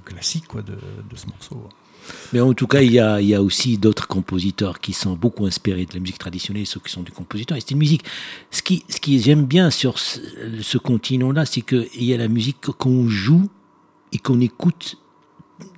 classique 0.04 0.46
quoi, 0.46 0.62
de, 0.62 0.72
de 0.72 1.16
ce 1.16 1.26
morceau. 1.26 1.68
Mais 2.32 2.40
en 2.40 2.52
tout 2.52 2.66
cas, 2.66 2.80
il 2.82 2.90
y 2.90 2.98
a, 2.98 3.20
il 3.20 3.28
y 3.28 3.34
a 3.34 3.40
aussi 3.40 3.78
d'autres 3.78 4.08
compositeurs 4.08 4.80
qui 4.80 4.92
sont 4.92 5.14
beaucoup 5.14 5.46
inspirés 5.46 5.86
de 5.86 5.94
la 5.94 6.00
musique 6.00 6.18
traditionnelle, 6.18 6.66
ceux 6.66 6.80
qui 6.80 6.90
sont 6.90 7.02
des 7.02 7.12
compositeurs. 7.12 7.56
Et 7.56 7.60
c'est 7.60 7.70
une 7.70 7.78
musique. 7.78 8.04
Ce 8.50 8.60
qui, 8.62 8.84
ce 8.88 8.98
qui 8.98 9.20
j'aime 9.20 9.44
bien 9.44 9.70
sur 9.70 10.00
ce, 10.00 10.18
ce 10.60 10.78
continent-là, 10.78 11.46
c'est 11.46 11.62
qu'il 11.62 12.04
y 12.04 12.12
a 12.12 12.16
la 12.16 12.26
musique 12.26 12.60
qu'on 12.60 13.06
joue 13.08 13.48
et 14.12 14.18
qu'on 14.18 14.40
écoute 14.40 14.96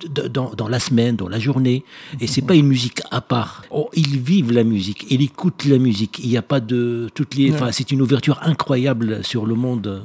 dans, 0.09 0.49
dans 0.55 0.67
la 0.67 0.79
semaine, 0.79 1.15
dans 1.15 1.29
la 1.29 1.39
journée. 1.39 1.83
Et 2.19 2.25
c'est 2.25 2.41
pas 2.41 2.55
une 2.55 2.67
musique 2.67 3.01
à 3.11 3.21
part. 3.21 3.63
Oh, 3.69 3.89
ils 3.93 4.17
vivent 4.19 4.51
la 4.51 4.63
musique, 4.63 5.05
ils 5.11 5.21
écoutent 5.21 5.65
la 5.65 5.77
musique. 5.77 6.19
Il 6.23 6.29
n'y 6.29 6.37
a 6.37 6.41
pas 6.41 6.59
de 6.59 7.07
toutes 7.13 7.35
les. 7.35 7.53
Enfin, 7.53 7.71
c'est 7.71 7.91
une 7.91 8.01
ouverture 8.01 8.39
incroyable 8.41 9.23
sur 9.23 9.45
le 9.45 9.53
monde. 9.53 10.01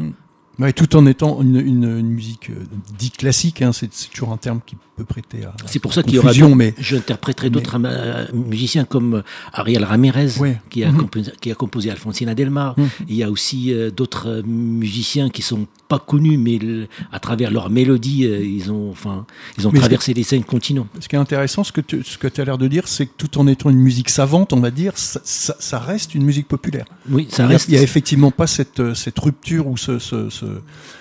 Ouais, 0.60 0.74
tout 0.74 0.94
en 0.94 1.06
étant 1.06 1.40
une, 1.40 1.56
une, 1.56 2.02
musique 2.02 2.50
euh, 2.50 2.66
dite 2.98 3.16
classique, 3.16 3.62
hein, 3.62 3.72
c'est 3.72 3.88
toujours 4.10 4.30
un 4.30 4.36
terme 4.36 4.60
qui 4.64 4.76
peut 5.00 5.04
prêter 5.20 5.44
à 5.44 5.54
C'est 5.66 5.78
pour 5.78 5.94
ça 5.94 6.02
qu'il 6.02 6.14
y 6.14 6.18
aura. 6.18 6.32
mais 6.54 6.74
J'interpréterai 6.78 7.50
d'autres 7.50 7.78
euh, 7.84 8.26
musiciens 8.32 8.84
comme 8.84 9.22
Ariel 9.52 9.84
Ramirez, 9.84 10.38
Ouais. 10.38 10.60
qui, 10.70 10.84
a 10.84 10.90
Mhm. 10.92 10.98
composé, 10.98 11.32
qui 11.40 11.50
a 11.50 11.54
composé 11.54 11.90
Alfonsina 11.90 12.34
Delmar. 12.34 12.74
Mhm. 12.78 12.88
Il 13.08 13.16
y 13.16 13.22
a 13.22 13.30
aussi 13.30 13.72
euh, 13.72 13.90
d'autres 13.90 14.28
euh, 14.28 14.42
musiciens 14.44 15.30
qui 15.30 15.42
sont 15.42 15.66
pas 15.88 15.98
connus, 15.98 16.36
mais 16.38 16.58
le- 16.58 16.86
à 17.12 17.18
travers 17.18 17.50
leur 17.50 17.70
mélodie, 17.70 18.26
euh, 18.26 18.44
ils 18.44 18.70
ont, 18.70 18.90
enfin, 18.90 19.26
ils 19.58 19.66
ont 19.66 19.72
Mais 19.72 19.80
traversé 19.80 20.12
les 20.14 20.22
cinq 20.22 20.44
continents. 20.46 20.86
ce 21.00 21.08
qui 21.08 21.16
est 21.16 21.18
intéressant, 21.18 21.64
ce 21.64 21.72
que 21.72 21.80
tu 21.80 22.02
ce 22.04 22.18
que 22.18 22.28
as 22.40 22.44
l'air 22.44 22.58
de 22.58 22.68
dire, 22.68 22.86
c'est 22.86 23.06
que 23.06 23.12
tout 23.16 23.38
en 23.38 23.46
étant 23.46 23.70
une 23.70 23.78
musique 23.80 24.10
savante, 24.10 24.52
on 24.52 24.60
va 24.60 24.70
dire, 24.70 24.92
ça, 24.96 25.20
ça- 25.24 25.56
ça 25.58 25.78
reste 25.78 26.14
une 26.14 26.24
musique 26.24 26.46
populaire. 26.48 26.84
Oui, 27.08 27.26
ça 27.30 27.42
il 27.42 27.46
n'y 27.46 27.52
a, 27.52 27.56
reste. 27.56 27.68
il 27.68 27.74
y 27.74 27.78
a 27.78 27.82
effectivement 27.82 28.30
pas 28.30 28.46
cette, 28.46 28.80
euh, 28.80 28.94
cette 28.94 29.18
rupture 29.18 29.66
ou 29.66 29.76
ce, 29.76 29.98
ce, 29.98 30.28
ce- 30.30 30.60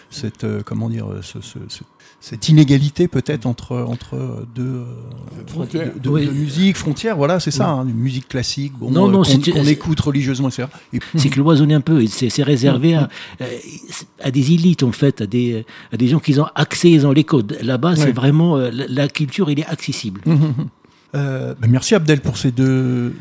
cette, 0.09 0.43
euh, 0.43 0.61
comment 0.65 0.89
dire, 0.89 1.07
euh, 1.07 1.21
ce- 1.21 1.39
cette 2.21 2.49
inégalité 2.49 3.07
peut-être 3.07 3.45
entre, 3.45 3.77
entre 3.77 4.45
deux, 4.53 4.61
euh, 4.63 4.85
Cette 5.37 5.49
frontière. 5.51 5.93
de, 5.95 5.99
de- 5.99 6.09
Oui. 6.09 6.25
de 6.27 6.31
musique, 6.31 6.75
frontières, 6.75 7.15
voilà, 7.15 7.39
c'est 7.39 7.51
ça, 7.51 7.69
hein, 7.69 7.85
une 7.87 7.95
musique 7.95 8.27
classique, 8.27 8.73
bon, 8.77 8.91
Non, 8.91 9.07
euh, 9.07 9.11
non, 9.11 9.17
qu'on 9.19 9.23
c'est- 9.23 9.51
qu'on 9.51 9.65
écoute 9.65 9.99
religieusement, 10.01 10.49
etc. 10.49 10.67
Et, 10.93 10.99
C'est 11.17 11.29
cloisonné 11.29 11.73
un 11.75 11.81
peu, 11.81 12.05
c'est 12.07 12.29
c'est 12.29 12.43
réservé 12.43 12.95
à, 12.95 13.07
euh, 13.41 13.45
à 14.21 14.31
des 14.31 14.51
élites 14.53 14.83
en 14.83 14.91
fait, 14.91 15.21
à 15.21 15.27
des, 15.27 15.65
à 15.93 15.97
des 15.97 16.07
gens 16.09 16.19
qui 16.19 16.37
ont 16.39 16.47
accès, 16.55 16.91
ils 16.91 17.07
ont 17.07 17.11
les 17.11 17.23
codes. 17.23 17.57
Là-bas, 17.61 17.95
c'est 17.95 18.11
vraiment 18.11 18.57
euh, 18.57 18.69
la, 18.71 18.85
la 18.87 19.07
culture, 19.07 19.49
il 19.49 19.59
est 19.61 19.65
accessible. 19.65 20.21
Euh, 21.15 21.55
bah, 21.59 21.67
merci 21.67 21.95
Abdel 21.95 22.21
pour 22.21 22.37
ces 22.37 22.51
deux, 22.51 23.15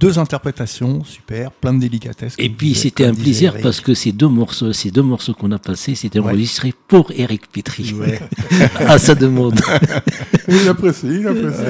deux 0.00 0.18
interprétations, 0.18 1.02
super, 1.04 1.50
plein 1.50 1.74
de 1.74 1.80
délicatesse. 1.80 2.34
Et 2.38 2.48
puis 2.48 2.68
disait- 2.68 2.80
c'était 2.82 3.04
un 3.06 3.14
plaisir 3.14 3.52
Eric. 3.52 3.62
parce 3.62 3.80
que 3.80 3.94
ces 3.94 4.12
deux 4.12 4.28
morceaux, 4.28 4.72
ces 4.72 4.90
deux 4.90 5.02
morceaux 5.02 5.34
qu'on 5.34 5.50
a 5.52 5.58
passés, 5.58 5.94
c'était 5.94 6.18
Ouais. 6.20 6.26
enregistré 6.26 6.72
pour 6.86 7.10
Eric 7.16 7.48
Petri. 7.52 7.92
Ouais. 7.94 8.20
à 8.86 8.98
sa 8.98 9.14
demande. 9.14 9.60
Il 10.48 10.66
apprécie, 10.68 11.06
il 11.06 11.26
apprécie. 11.26 11.60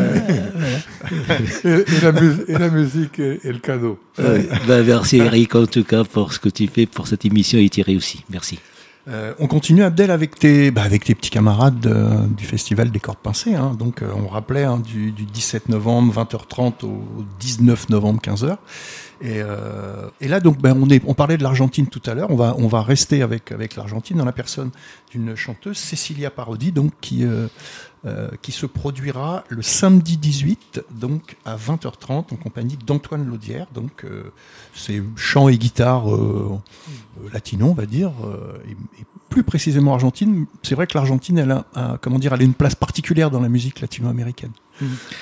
et, 1.64 1.68
et 1.68 2.00
la 2.02 2.12
mus- 2.12 2.44
et 2.46 2.58
la 2.58 2.68
musique 2.70 3.18
est, 3.18 3.44
est 3.44 3.52
le 3.52 3.58
cadeau. 3.58 3.98
Ben, 4.16 4.84
merci 4.86 5.16
Eric 5.18 5.54
en 5.56 5.66
tout 5.66 5.82
cas 5.84 6.04
pour 6.04 6.32
ce 6.32 6.38
que 6.38 6.48
tu 6.48 6.68
fais 6.68 6.86
pour 6.86 7.08
cette 7.08 7.24
émission 7.24 7.58
et 7.58 7.68
Thierry 7.68 7.96
aussi. 7.96 8.22
Merci. 8.30 8.58
Euh, 9.08 9.32
on 9.38 9.46
continue 9.46 9.82
Abdel 9.82 10.10
avec 10.10 10.38
tes, 10.38 10.70
bah, 10.70 10.82
avec 10.82 11.04
tes 11.04 11.14
petits 11.14 11.30
camarades 11.30 11.86
euh, 11.86 12.26
du 12.26 12.44
festival 12.44 12.90
des 12.90 13.00
cordes 13.00 13.18
pincées. 13.18 13.54
Hein. 13.54 13.74
Donc 13.78 14.02
euh, 14.02 14.10
on 14.14 14.28
rappelait 14.28 14.64
hein, 14.64 14.78
du, 14.78 15.12
du 15.12 15.24
17 15.24 15.70
novembre 15.70 16.12
20h30 16.12 16.84
au 16.84 17.24
19 17.40 17.88
novembre 17.88 18.20
15h. 18.20 18.56
Et, 19.20 19.40
et 20.20 20.28
là 20.28 20.38
donc 20.38 20.58
ben, 20.58 20.78
on, 20.80 20.88
est, 20.90 21.02
on 21.04 21.12
parlait 21.12 21.36
de 21.36 21.42
l'Argentine 21.42 21.88
tout 21.88 22.02
à 22.06 22.14
l'heure. 22.14 22.30
On 22.30 22.36
va, 22.36 22.54
on 22.56 22.68
va 22.68 22.82
rester 22.82 23.20
avec, 23.20 23.50
avec 23.50 23.74
l'Argentine 23.74 24.16
dans 24.16 24.24
la 24.24 24.30
personne 24.30 24.70
d'une 25.10 25.34
chanteuse 25.34 25.76
Cecilia 25.76 26.30
Parodi 26.30 26.70
donc 26.70 26.92
qui, 27.00 27.26
euh, 28.04 28.30
qui 28.42 28.52
se 28.52 28.66
produira 28.66 29.44
le 29.48 29.62
samedi 29.62 30.16
18 30.16 30.84
donc 30.92 31.36
à 31.44 31.56
20h30 31.56 32.12
en 32.12 32.22
compagnie 32.36 32.76
d'Antoine 32.86 33.26
Laudière. 33.26 33.66
Donc 33.74 34.04
euh, 34.04 34.32
c'est 34.74 35.02
chant 35.16 35.48
et 35.48 35.58
guitare 35.58 36.12
euh, 36.14 36.58
latino, 37.32 37.66
on 37.66 37.74
va 37.74 37.86
dire, 37.86 38.12
et, 38.68 38.76
plus 39.28 39.42
précisément 39.42 39.92
argentine. 39.92 40.46
C'est 40.62 40.74
vrai 40.74 40.86
que 40.86 40.96
l'Argentine, 40.96 41.38
elle 41.38 41.50
a, 41.50 41.64
a- 41.74 41.98
comment 42.00 42.18
dire, 42.18 42.32
elle 42.32 42.40
a 42.40 42.44
une 42.44 42.54
place 42.54 42.74
particulière 42.74 43.30
dans 43.30 43.40
la 43.40 43.48
musique 43.50 43.80
latino-américaine. 43.80 44.52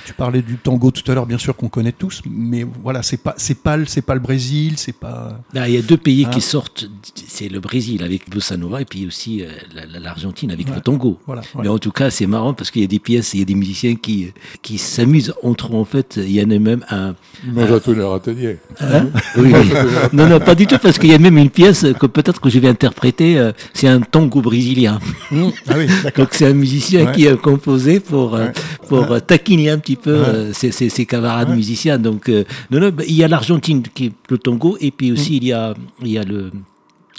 Tu 0.05 0.13
parlais 0.15 0.43
du 0.43 0.57
tango 0.57 0.91
tout 0.91 1.11
à 1.11 1.15
l'heure, 1.15 1.27
bien 1.27 1.39
sûr 1.39 1.57
qu'on 1.57 1.69
connaît 1.69 1.93
tous, 1.93 2.23
mais 2.29 2.67
voilà, 2.83 3.03
c'est 3.03 3.17
pas, 3.17 3.35
c'est 3.37 3.59
pas, 3.63 3.77
le- 3.77 3.87
c'est 3.87 4.03
pas 4.03 4.15
le 4.15 4.21
Brésil, 4.21 4.75
c'est 4.77 4.93
pas. 4.97 5.41
Là, 5.55 5.69
il 5.69 5.75
y 5.75 5.79
a 5.79 5.83
deux 5.83 5.97
pays 5.97 6.25
Hein 6.27 6.31
qui 6.31 6.41
sortent, 6.41 6.89
c'est 7.27 7.49
le 7.49 7.61
Brésil 7.61 8.03
avec 8.03 8.29
Bossa 8.31 8.57
Nova 8.57 8.81
et 8.81 8.85
puis 8.85 9.07
aussi 9.07 9.43
euh, 9.43 9.49
la- 9.75 9.87
la- 9.87 9.99
l'Argentine 10.01 10.51
avec 10.51 10.69
Ouais. 10.69 10.75
le 10.75 10.81
tango. 10.81 11.19
Voilà. 11.27 11.43
Mais 11.63 11.69
en 11.69 11.79
tout 11.79 11.91
cas, 11.93 12.11
c'est 12.11 12.27
marrant 12.27 12.55
parce 12.55 12.71
qu'il 12.71 12.83
y 12.83 12.85
a 12.85 12.89
des 12.89 12.99
pièces, 12.99 13.35
il 13.35 13.41
y 13.41 13.43
a 13.43 13.47
des 13.47 13.55
musiciens 13.55 13.95
qui, 13.97 14.33
qui 14.63 14.79
s'amusent 14.79 15.33
entre 15.43 15.73
eux 15.73 15.77
en 15.77 15.85
fait. 15.85 16.19
Il 16.23 16.33
y 16.33 16.41
en 16.43 16.51
a 16.51 16.59
même 16.59 16.85
un. 16.91 17.15
Mange 17.47 17.73
à 17.73 17.81
tous 17.81 17.95
leurs 17.95 18.15
ateliers. 18.15 18.59
Hein 18.81 19.07
oui, 19.37 19.53
oui. 19.55 19.71
Non, 20.13 20.27
non, 20.29 20.39
pas 20.41 20.55
du 20.55 20.67
tout 20.67 20.79
parce 20.83 20.99
qu'il 20.99 21.11
y 21.11 21.15
a 21.15 21.19
même 21.19 21.39
une 21.39 21.51
pièce 21.51 21.87
que 21.99 22.07
peut-être 22.07 22.41
que 22.41 22.51
je 22.51 22.59
vais 22.59 22.69
interpréter. 22.69 23.39
euh, 23.39 23.53
c'est 23.75 23.89
un 23.89 24.01
tango 24.01 24.41
brésilien. 24.43 24.99
Mmh. 25.31 25.49
Ah 25.69 25.75
oui. 25.79 25.87
Donc 26.17 26.29
c'est 26.33 26.47
un 26.47 26.53
musicien 26.55 27.07
Ouais. 27.07 27.13
qui 27.13 27.29
a 27.29 27.37
composé 27.37 28.01
pour 28.01 28.35
euh, 28.35 28.47
Ouais. 28.47 28.53
pour 28.89 29.13
euh, 29.13 29.21
taquiner 29.47 29.71
un 29.71 29.79
petit 29.79 29.97
peu 29.97 30.13
Ouais. 30.21 30.29
euh, 30.29 30.53
ses, 30.53 30.73
ses- 30.73 30.89
ses 30.89 31.07
camarades 31.07 31.49
Ouais. 31.51 31.57
musiciens. 31.57 31.99
Donc 31.99 32.29
euh, 32.29 32.45
non, 32.71 32.81
non, 32.81 32.91
il 33.07 33.15
y 33.15 33.23
a 33.25 33.29
l'Argentine 33.29 33.83
qui 33.83 34.07
est 34.07 34.13
le 34.31 34.39
tango 34.39 34.77
et 34.81 34.91
puis 34.91 35.11
Mm. 35.11 35.15
aussi 35.15 35.37
il 35.37 35.45
y 35.45 35.53
a 35.53 35.75
il 36.03 36.09
y 36.09 36.19
a 36.19 36.25
le 36.25 36.51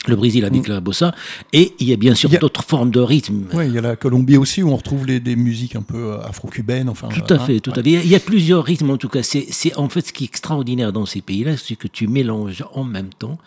le 0.07 0.15
Brésil 0.15 0.45
avec 0.45 0.69
la 0.69 0.79
bossa 0.79 1.13
et 1.51 1.73
il 1.79 1.87
y 1.89 1.91
a 1.91 1.97
bien 1.97 2.15
sûr 2.15 2.31
a- 2.33 2.37
d'autres 2.37 2.63
formes 2.63 2.91
de 2.91 2.99
rythme. 3.01 3.43
Ouais, 3.53 3.67
il 3.67 3.73
y 3.73 3.77
a 3.77 3.81
la 3.81 3.95
Colombie 3.97 4.37
aussi 4.37 4.63
où 4.63 4.69
on 4.71 4.77
retrouve 4.77 5.05
les, 5.05 5.19
des 5.19 5.35
musiques 5.35 5.75
un 5.75 5.81
peu 5.81 5.97
euh, 6.13 6.21
afro-cubaines. 6.21 6.87
Enfin, 6.87 7.09
Tout 7.09 7.33
à 7.33 7.37
hein, 7.37 7.39
fait, 7.45 7.59
tout 7.59 7.71
ouais. 7.71 7.79
à 7.79 7.83
fait. 7.83 7.89
Il 7.91 8.07
y 8.07 8.15
a 8.15 8.19
plusieurs 8.21 8.63
rythmes 8.63 8.89
en 8.91 8.97
tout 8.97 9.09
cas. 9.09 9.21
C'est, 9.23 9.75
en 9.75 9.89
fait 9.89 10.01
ce 10.07 10.13
qui 10.13 10.23
est 10.23 10.27
extraordinaire 10.27 10.93
dans 10.93 11.05
ces 11.05 11.19
pays-là, 11.21 11.57
c'est 11.57 11.75
que 11.75 11.87
tu 11.89 12.07
mélanges 12.07 12.63
en 12.73 12.83
même 12.85 13.09
temps 13.09 13.37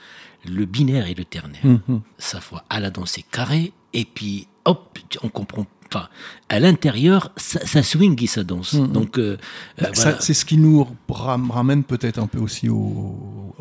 le 0.46 0.64
binaire 0.66 1.06
et 1.08 1.14
le 1.14 1.24
ternaire. 1.24 1.64
Mhm. 1.64 2.00
Sa 2.18 2.40
fois 2.40 2.64
à 2.68 2.78
la 2.80 2.90
danse 2.90 3.12
c'est 3.12 3.24
carré 3.30 3.72
et 3.94 4.04
puis 4.04 4.46
hop, 4.66 4.98
on 5.22 5.28
comprend. 5.28 5.66
Enfin, 5.92 6.08
à 6.48 6.60
l'intérieur, 6.60 7.32
ça, 7.36 7.64
ça 7.66 7.82
swing 7.82 8.22
et 8.22 8.26
ça 8.28 8.44
danse. 8.44 8.74
Mhm. 8.74 8.92
Donc, 8.92 9.18
euh, 9.18 9.36
Bah, 9.80 9.88
euh, 9.88 9.92
voilà. 9.94 10.20
c'est 10.20 10.34
ce 10.34 10.44
qui 10.44 10.56
nous 10.56 10.86
ram- 11.08 11.50
ramène 11.50 11.82
peut-être 11.84 12.18
un 12.18 12.26
peu 12.28 12.38
aussi 12.38 12.68
au, 12.68 13.54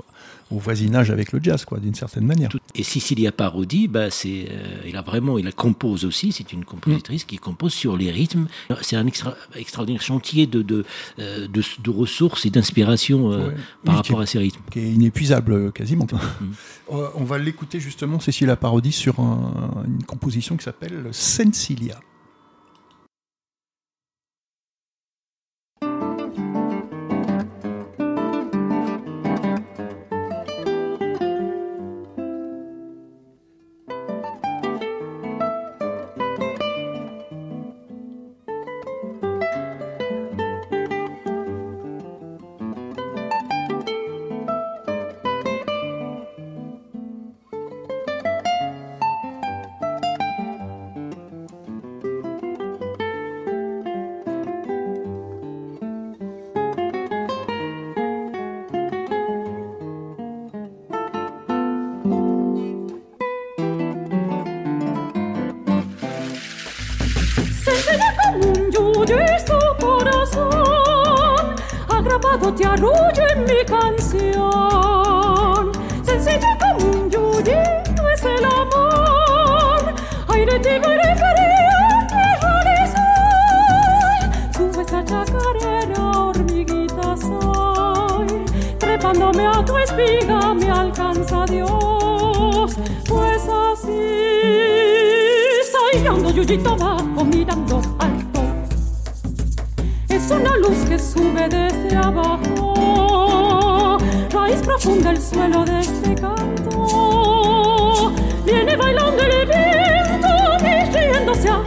au 0.52 0.58
voisinage 0.58 1.10
avec 1.12 1.32
le 1.32 1.40
jazz, 1.42 1.66
quoi, 1.66 1.80
d'une 1.80 1.94
certaine 1.96 2.26
manière. 2.26 2.50
Et 2.76 2.84
Cecilia 2.84 3.32
Parodi, 3.32 3.88
bah, 3.88 4.10
c'est, 4.12 4.48
euh, 4.50 4.82
il 4.88 4.96
a 4.98 5.02
vraiment, 5.02 5.38
il 5.40 5.46
la 5.46 5.52
compose 5.52 6.06
aussi. 6.06 6.32
C'est 6.32 6.54
une 6.54 6.66
compositrice 6.66 7.24
qui 7.24 7.38
compose 7.38 7.74
sur 7.74 7.98
les 7.98 8.10
rythmes. 8.12 8.46
C'est 8.82 8.96
un 8.96 9.06
extra- 9.08 9.36
extraordinaire 9.56 10.02
chantier 10.02 10.46
de 10.48 10.62
de, 10.62 10.86
euh, 11.20 11.48
de, 11.48 11.64
de 11.84 11.90
ressources 11.90 12.46
et 12.46 12.50
d'inspiration 12.52 13.32
euh, 13.32 13.48
Ouais. 13.50 13.56
par 13.86 13.96
Oui, 13.96 14.02
rapport 14.02 14.22
à 14.22 14.26
ces 14.28 14.38
rythmes. 14.40 14.62
qui 14.72 14.80
est 14.80 14.92
inépuisable 14.92 15.72
quasiment. 15.72 16.06
On 16.90 17.24
va 17.24 17.38
l'écouter 17.38 17.80
justement, 17.80 18.20
Cécile 18.20 18.56
Parodie, 18.60 18.92
sur 18.92 19.20
un- 19.20 19.84
une 19.88 20.04
composition 20.04 20.58
qui 20.58 20.64
s'appelle. 20.64 21.06
Sensilia 21.12 22.00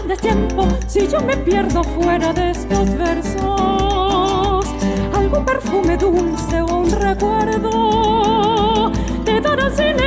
riéndose 0.03 0.05
a 0.05 0.07
destiempo. 0.07 0.68
Si 0.86 1.09
yo 1.09 1.20
me 1.20 1.36
pierdo 1.36 1.82
fuera 1.82 2.32
de 2.32 2.50
estos 2.50 2.96
versos, 2.96 4.66
algún 5.14 5.44
perfume 5.44 5.96
dulce 5.96 6.62
o 6.62 6.66
un 6.66 6.90
recuerdo 6.90 8.92
te 9.24 9.40
dará 9.40 9.70
sin 9.70 9.98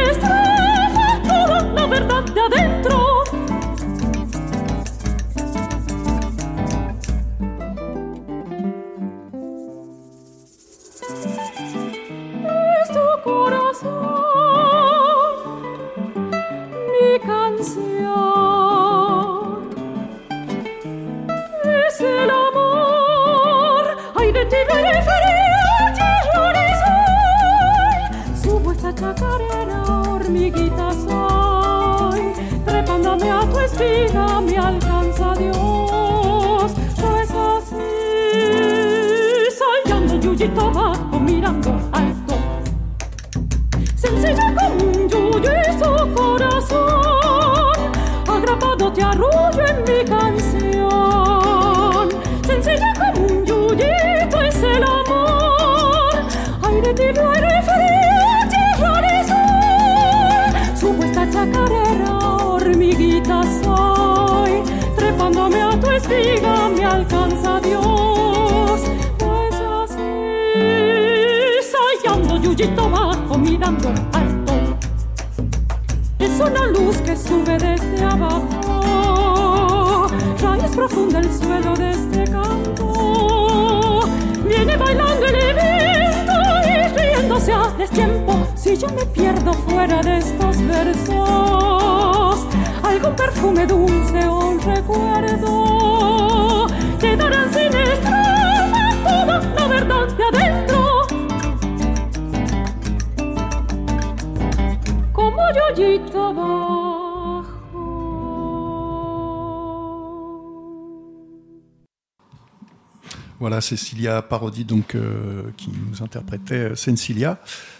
Voilà, 113.39 113.59
Cecilia 113.61 114.21
Parodi 114.21 114.63
donc, 114.63 114.95
euh, 114.95 115.43
qui 115.57 115.69
nous 115.69 116.01
interprétait 116.01 116.71
euh, 116.71 116.75
Sensilia, 116.75 117.37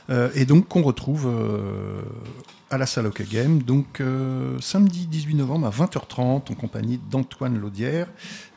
euh, 0.10 0.30
et 0.36 0.46
donc 0.46 0.68
qu'on 0.68 0.82
retrouve 0.82 1.28
euh, 1.28 2.02
à 2.70 2.78
la 2.78 2.86
salle 2.86 3.08
Hockey 3.08 3.24
Game, 3.24 3.64
donc 3.64 4.02
euh, 4.02 4.60
samedi 4.60 5.08
18 5.08 5.36
novembre 5.36 5.68
à 5.68 5.72
20h30 5.72 6.20
en 6.22 6.40
compagnie 6.56 7.00
d'Antoine 7.10 7.58
Laudière, 7.58 8.08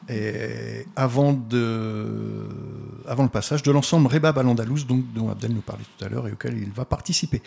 et 0.09 0.87
avant, 0.97 1.39
le 1.53 3.29
passage 3.29 3.63
de 3.63 3.71
l'ensemble 3.71 4.09
Rebab 4.09 4.39
al 4.39 4.47
donc, 4.47 5.05
dont 5.15 5.31
Abdel 5.31 5.53
nous 5.53 5.61
parlait 5.61 5.85
tout 5.99 6.05
à 6.05 6.09
l'heure 6.09 6.27
et 6.29 6.33
auquel 6.33 6.59
il 6.59 6.71
va 6.73 6.85
participer. 6.85 7.43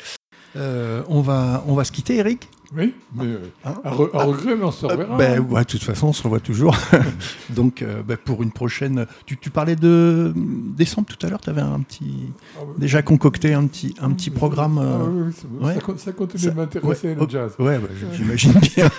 Euh, 0.58 1.02
on, 1.08 1.22
va, 1.22 1.64
on 1.68 1.76
va 1.76 1.84
se 1.86 1.92
quitter, 1.94 2.18
Eric 2.18 2.50
Oui, 2.76 2.94
mais 3.16 3.24
euh, 3.26 3.38
Hein 3.64 3.76
à, 3.86 3.92
re- 3.94 4.10
à 4.14 4.24
regret, 4.26 4.56
mais 4.58 4.66
on 4.66 4.72
se 4.72 4.86
reverra. 4.86 5.16
Ben, 5.18 5.40
ouais, 5.40 5.62
de 5.62 5.66
toute 5.68 5.84
façon, 5.84 6.08
on 6.08 6.14
se 6.14 6.22
revoit 6.24 6.42
toujours. 6.42 6.76
Donc, 7.50 7.82
euh, 7.82 8.02
ben, 8.06 8.18
pour 8.18 8.44
une 8.44 8.52
prochaine. 8.52 9.06
Tu, 9.26 9.38
tu 9.38 9.50
parlais 9.50 9.78
de 9.78 10.34
décembre 10.36 11.08
tout 11.08 11.26
à 11.26 11.30
l'heure, 11.30 11.40
tu 11.40 11.50
avais 11.50 11.62
un 11.62 11.80
petit. 11.80 12.34
Ah, 12.58 12.64
ouais. 12.66 12.74
Déjà 12.78 13.02
concocté 13.02 13.54
un 13.54 13.66
petit, 13.68 13.96
un 14.02 14.12
petit 14.12 14.30
programme. 14.30 14.78
Ah, 14.78 14.82
euh, 14.84 15.08
oui, 15.10 15.24
oui, 15.28 15.34
ça, 15.34 15.66
ouais. 15.68 15.74
ça 15.76 15.80
con- 15.82 15.98
ça 15.98 16.12
continue 16.12 16.44
ça- 16.44 16.50
de 16.52 16.56
m'intéresser, 16.56 17.08
ouais, 17.10 17.16
le 17.16 17.22
ok. 17.22 17.30
jazz. 17.30 17.52
Ouais, 17.58 17.78
ouais, 17.78 17.90
j'imagine 18.14 18.54
bien. 18.76 18.90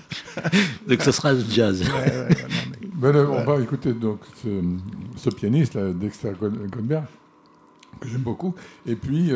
Donc 0.88 1.02
ce 1.02 1.12
sera 1.12 1.32
le 1.32 1.44
jazz. 1.48 1.82
Ouais, 1.82 1.86
ouais, 1.88 2.10
ouais, 2.10 2.28
non, 2.28 2.46
mais- 2.70 2.88
Ben, 3.12 3.14
euh, 3.16 3.26
on 3.28 3.44
va 3.44 3.60
écouter 3.62 3.92
donc 3.92 4.20
ce, 4.42 4.48
ce 5.16 5.30
pianiste, 5.30 5.74
là, 5.74 5.92
Dexter 5.92 6.32
Gold- 6.40 6.70
Goldberg, 6.70 7.04
que 8.00 8.08
j'aime 8.08 8.22
beaucoup. 8.22 8.54
Et 8.86 8.96
puis, 8.96 9.30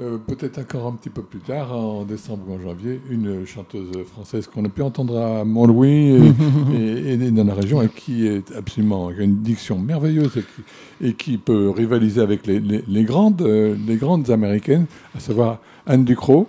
euh, 0.00 0.16
peut-être 0.18 0.58
encore 0.58 0.86
un 0.86 0.92
petit 0.92 1.10
peu 1.10 1.22
plus 1.22 1.40
tard, 1.40 1.76
en 1.76 2.04
décembre 2.04 2.44
ou 2.48 2.54
en 2.54 2.60
janvier, 2.60 3.00
une 3.10 3.44
chanteuse 3.46 3.90
française 4.12 4.46
qu'on 4.46 4.64
a 4.64 4.68
pu 4.68 4.82
entendre 4.82 5.18
à 5.18 5.44
Montlouis 5.44 6.10
et, 6.72 6.78
et- 6.78 7.12
et 7.14 7.30
dans 7.32 7.44
la 7.44 7.54
région, 7.54 7.82
et 7.82 7.88
qui 7.88 8.26
est 8.26 8.52
absolument, 8.52 9.10
qui 9.12 9.20
a 9.20 9.24
une 9.24 9.42
diction 9.42 9.78
merveilleuse 9.78 10.36
et 10.36 10.42
qui, 10.42 11.06
et 11.08 11.12
qui 11.14 11.38
peut 11.38 11.70
rivaliser 11.70 12.20
avec 12.20 12.46
les, 12.46 12.60
les- 12.60 12.84
les 12.86 13.04
grandes, 13.04 13.42
euh, 13.42 13.74
les 13.86 13.96
grandes 13.96 14.30
américaines, 14.30 14.86
à 15.16 15.20
savoir 15.20 15.58
Anne 15.86 16.04
Ducrot, 16.04 16.46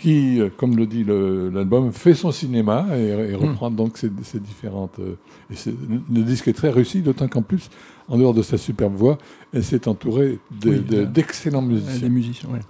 qui, 0.00 0.40
euh, 0.40 0.48
comme 0.56 0.76
le 0.76 0.86
dit 0.86 1.04
l'album, 1.04 1.92
fait 1.92 2.14
son 2.14 2.30
cinéma 2.32 2.86
et, 2.96 3.34
reprend 3.34 3.70
donc 3.70 3.98
ces, 3.98 4.10
ces 4.22 4.38
différentes. 4.40 4.98
euh, 5.00 5.14
et 5.52 5.56
le 6.14 6.22
disque 6.22 6.48
est 6.48 6.52
très 6.52 6.70
réussi, 6.70 7.00
d'autant 7.02 7.26
qu'en 7.28 7.42
plus, 7.42 7.70
en 8.08 8.18
dehors 8.18 8.34
de 8.34 8.42
sa 8.42 8.56
superbe 8.58 8.94
voix, 8.94 9.18
elle 9.52 9.64
s'est 9.64 9.86
entourée 9.88 10.38
de- 10.50 10.70
Oui, 10.70 10.76
de- 10.80 10.96
de- 10.96 11.04
d'excellents 11.04 11.62
musiciens. 11.62 11.98
des 12.00 12.08
musiciens, 12.08 12.48
ouais. 12.50 12.60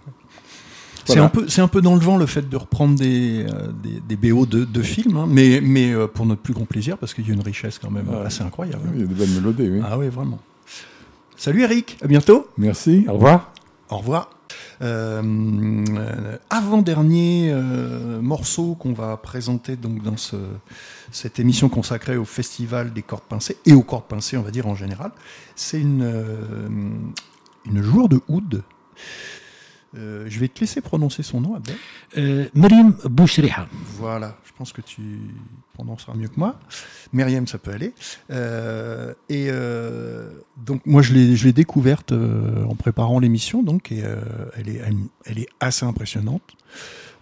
C'est 1.05 1.19
un, 1.21 1.29
peu, 1.31 1.49
c'est 1.49 1.63
un 1.63 1.69
peu 1.69 1.81
dans 1.81 1.95
le 1.95 2.01
vent 2.01 2.19
le 2.19 2.27
fait 2.27 2.47
de 2.51 2.57
reprendre 2.59 2.95
des, 2.99 3.47
euh, 3.49 3.69
des, 3.83 4.15
des 4.15 4.31
BO 4.31 4.45
de, 4.45 4.65
de 4.67 4.83
films, 4.83 5.17
hein, 5.17 5.25
mais, 5.27 5.61
mais 5.63 5.91
euh, 5.95 6.07
pour 6.07 6.27
notre 6.27 6.43
plus 6.43 6.53
grand 6.53 6.67
plaisir, 6.67 6.99
parce 6.99 7.15
qu'il 7.15 7.27
y 7.27 7.31
a 7.31 7.33
une 7.33 7.41
richesse 7.41 7.79
quand 7.79 7.91
même 7.91 8.09
Ah. 8.13 8.27
assez 8.27 8.43
incroyable. 8.43 8.83
Il 8.95 9.01
y 9.01 9.05
a 9.05 9.07
de 9.07 9.15
belles 9.15 9.31
mélodies, 9.31 9.71
oui. 9.71 9.81
Ah 9.83 9.97
oui, 9.99 10.09
vraiment. 10.09 10.39
Salut 11.35 11.63
Eric, 11.63 11.97
à 12.03 12.09
bientôt. 12.09 12.47
Merci, 12.59 13.07
au 13.09 13.15
revoir. 13.15 13.53
Au 13.89 13.97
revoir. 13.99 14.29
Euh, 14.83 16.37
avant-dernier 16.51 17.51
euh, 17.53 18.21
morceau 18.21 18.75
qu'on 18.75 18.93
va 18.93 19.17
présenter 19.17 19.77
dans 19.77 20.17
ce, 20.17 20.37
cette 21.11 21.39
émission 21.39 21.69
consacrée 21.69 22.17
au 22.17 22.25
festival 22.25 22.93
des 22.93 23.03
cordes 23.03 23.25
pincées 23.25 23.57
et 23.67 23.73
aux 23.73 23.83
cordes 23.83 24.07
pincées, 24.07 24.37
on 24.37 24.43
va 24.43 24.51
dire 24.51 24.67
en 24.67 24.75
général, 24.75 25.13
c'est 25.57 25.81
une, 25.81 26.03
euh, 26.03 26.69
une 27.67 27.81
de 28.09 28.21
oud. 28.29 28.63
Euh, 29.97 30.27
je 30.29 30.39
vais 30.39 30.49
te 30.49 30.61
laisser 30.61 30.81
prononcer 30.81 31.23
son 31.23 31.41
nom, 31.41 31.55
Abdel. 31.55 31.77
Euh, 32.19 32.49
Bouchriha. 33.05 33.67
Voilà, 33.97 34.37
je 34.45 34.53
pense 34.57 34.73
que 34.73 34.83
tu 34.83 35.03
prononceras 35.75 36.15
mieux 36.15 36.29
que 36.29 36.39
moi. 36.39 36.59
Myriam, 37.13 37.47
ça 37.47 37.59
peut 37.59 37.71
aller. 37.71 37.95
Euh, 38.31 39.15
et 39.29 39.49
euh, 39.51 40.31
donc, 40.59 40.85
moi, 40.85 41.01
je 41.03 41.15
l'ai, 41.15 41.53
découverte 41.53 42.13
en 42.13 42.75
préparant 42.75 43.19
l'émission, 43.19 43.63
donc, 43.63 43.91
et 43.91 44.03
elle, 44.57 44.69
est, 44.69 44.81
elle, 44.85 44.97
elle 45.25 45.39
est 45.39 45.49
assez 45.61 45.87
impressionnante. 45.87 46.43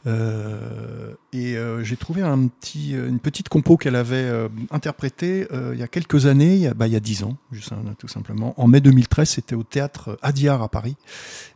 Euh, 0.07 1.15
et 1.33 1.57
euh, 1.57 1.83
j'ai 1.83 1.97
trouvé 1.97 2.23
un 2.23 2.47
petit, 2.47 2.95
euh, 2.95 3.09
une 3.09 3.19
petite 3.19 3.49
compo 3.49 3.77
qu'elle 3.77 3.97
avait 3.97 4.17
euh, 4.17 4.49
interprétée 4.71 5.49
il 5.73 5.79
y 5.79 5.83
a 5.83 5.89
quelques 5.89 6.27
années, 6.27 6.55
il 6.55 6.61
y 6.61 6.67
a, 6.67 6.75
bah, 6.75 6.87
il 6.87 6.93
y 6.93 6.97
a 6.97 7.01
10 7.01 7.25
ans, 7.25 7.37
juste, 7.53 7.73
hein, 7.73 7.83
tout 7.99 8.09
simplement. 8.09 8.55
En 8.61 8.69
mai 8.69 8.81
2013, 8.81 9.29
c'était 9.29 9.55
au 9.57 9.63
théâtre 9.65 10.19
Adiar 10.23 10.63
à 10.63 10.69
Paris. 10.69 10.97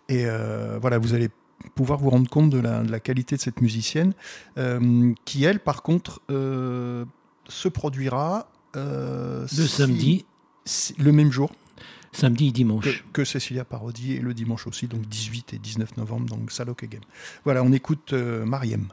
Et 0.09 0.24
voilà, 0.80 0.98
vous 0.98 1.14
allez 1.14 1.28
pouvoir 1.74 1.98
vous 2.01 2.11
rendre 2.11 2.28
compte 2.28 2.51
de 2.51 2.59
la, 2.59 2.82
de 2.82 2.90
la 2.90 2.98
qualité 3.01 3.36
de 3.36 3.40
cette 3.40 3.61
musicienne, 3.61 4.12
qui 5.24 5.44
elle, 5.44 5.61
par 5.61 5.82
contre, 5.82 6.20
se 6.28 7.68
produira 7.68 8.48
Le 8.74 9.44
si- 9.48 9.68
samedi, 9.68 10.24
si- 10.64 10.94
le 10.98 11.12
même 11.12 11.30
jour 11.30 11.53
samedi 12.12 12.48
et 12.48 12.52
dimanche. 12.52 13.04
que 13.12 13.24
Cécilia 13.24 13.64
Parodi 13.64 14.14
et 14.14 14.20
le 14.20 14.34
dimanche 14.34 14.66
aussi, 14.66 14.86
donc 14.86 15.06
18 15.06 15.54
et 15.54 15.58
19 15.58 15.96
novembre, 15.96 16.26
donc 16.26 16.50
Salok 16.52 16.84
Game. 16.84 17.02
Voilà, 17.44 17.62
on 17.62 17.72
écoute 17.72 18.12
euh, 18.12 18.44
Mariem. 18.44 18.88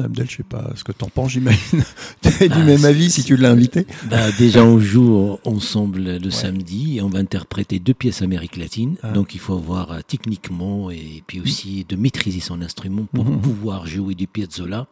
Abdel, 0.00 0.26
je 0.30 0.36
sais 0.38 0.42
pas 0.42 0.70
ce 0.76 0.84
que 0.84 0.92
t'en 0.92 1.08
penses, 1.08 1.32
j'imagine. 1.32 1.82
Tu 2.22 2.44
es 2.44 2.48
du 2.48 2.54
Ah, 2.58 2.64
même 2.64 2.84
avis 2.84 3.10
si 3.10 3.24
tu 3.24 3.36
l'as 3.36 3.50
invité. 3.50 3.86
Bah, 4.10 4.30
déjà, 4.38 4.64
on 4.64 4.78
joue 4.78 5.38
ensemble 5.44 6.18
le 6.18 6.30
samedi 6.30 6.98
et 6.98 7.02
on 7.02 7.08
va 7.08 7.18
interpréter 7.18 7.78
deux 7.78 7.94
pièces 7.94 8.22
Amérique 8.22 8.56
latine. 8.56 8.96
Ah. 9.02 9.10
Donc, 9.12 9.34
il 9.34 9.40
faut 9.40 9.54
avoir 9.54 9.92
euh, 9.92 10.00
techniquement 10.06 10.90
et 10.90 11.22
puis 11.26 11.40
aussi 11.40 11.84
de 11.88 11.96
maîtriser 11.96 12.40
son 12.40 12.62
instrument 12.62 13.06
pour 13.12 13.24
Mhm. 13.24 13.40
pouvoir 13.40 13.86
jouer 13.86 14.14
du 14.14 14.26
Piazzolla 14.26 14.86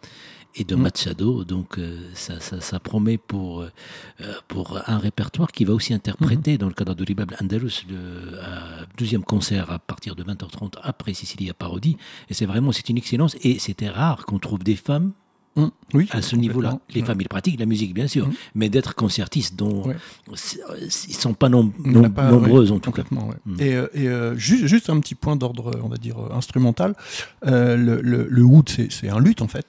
et 0.57 0.65
de 0.65 0.75
Mhm. 0.75 0.83
Machado. 0.83 1.45
Donc, 1.45 1.79
euh, 1.79 1.99
ça, 2.15 2.41
ça, 2.41 2.61
ça 2.61 2.81
promet 2.81 3.19
pour, 3.19 3.61
euh, 3.63 3.71
pour 4.49 4.79
un 4.87 4.99
répertoire 4.99 5.53
qui 5.53 5.65
va 5.65 5.75
aussi 5.75 5.95
interpréter, 5.95 6.59
dans 6.59 6.69
le 6.69 6.75
cadre 6.75 6.95
de 6.95 7.05
l'Ibab 7.05 7.33
Andalus, 7.41 7.85
le 7.89 7.97
euh, 7.97 8.85
deuxième 8.99 9.23
concert 9.25 9.71
à 9.71 9.79
partir 9.79 10.17
de 10.17 10.23
20h30 10.25 10.75
après 10.83 11.15
Sicilia 11.15 11.55
Parodi. 11.55 11.97
Et 12.29 12.35
c'est 12.35 12.47
vraiment, 12.47 12.73
c'est 12.73 12.89
une 12.89 12.99
excellence. 12.99 13.37
Et 13.43 13.59
c'était 13.59 13.89
rare 13.89 14.27
qu'on 14.27 14.39
trouve 14.39 14.63
des 14.63 14.77
femmes 14.77 15.13
Hum, 15.57 15.73
Oui, 15.95 16.07
à 16.13 16.23
ce 16.23 16.37
niveau-là. 16.37 16.79
Les 16.95 17.03
femmes, 17.03 17.21
ils 17.21 17.29
pratiquent 17.29 17.59
la 17.59 17.67
musique, 17.67 17.93
bien 17.93 18.07
sûr, 18.07 18.31
mais 18.55 18.69
d'être 18.69 18.95
concertistes 18.95 19.57
dont 19.57 19.83
Ouais. 19.85 19.97
ils 21.09 21.15
sont 21.15 21.35
pas 21.35 21.49
nom- 21.49 21.73
nom- 21.85 22.03
nombreuses 22.09 22.71
ouais, 22.71 22.77
en 22.77 22.79
tout 22.79 22.93
cas. 22.93 23.03
ouais. 23.11 23.35
Mm. 23.47 23.57
Et, 23.61 23.75
euh, 23.75 23.89
et, 23.93 24.09
euh, 24.09 24.37
juste, 24.37 24.67
juste 24.67 24.91
un 24.91 25.01
petit 25.01 25.17
point 25.17 25.35
d'ordre, 25.35 25.73
on 25.83 25.89
va 25.89 25.97
dire, 25.97 26.17
instrumental. 26.33 26.95
Euh, 27.47 27.77
le, 27.77 28.01
le, 28.01 28.29
le 28.29 28.43
oud, 28.45 28.69
c'est 28.69 28.93
c'est 28.93 29.09
un 29.09 29.19
luth 29.19 29.43
en 29.43 29.49
fait. 29.49 29.67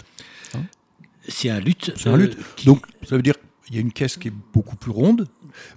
C'est 1.27 1.49
un 1.49 1.59
luth. 1.59 1.91
C'est 1.95 2.09
un 2.09 2.13
euh, 2.13 2.17
luth. 2.17 2.37
qui- 2.55 2.65
Donc, 2.65 2.85
ça 3.03 3.15
veut 3.15 3.21
dire 3.21 3.35
il 3.69 3.75
y 3.75 3.77
a 3.77 3.81
une 3.81 3.93
caisse 3.93 4.17
qui 4.17 4.27
est 4.27 4.33
beaucoup 4.53 4.75
plus 4.75 4.91
ronde. 4.91 5.27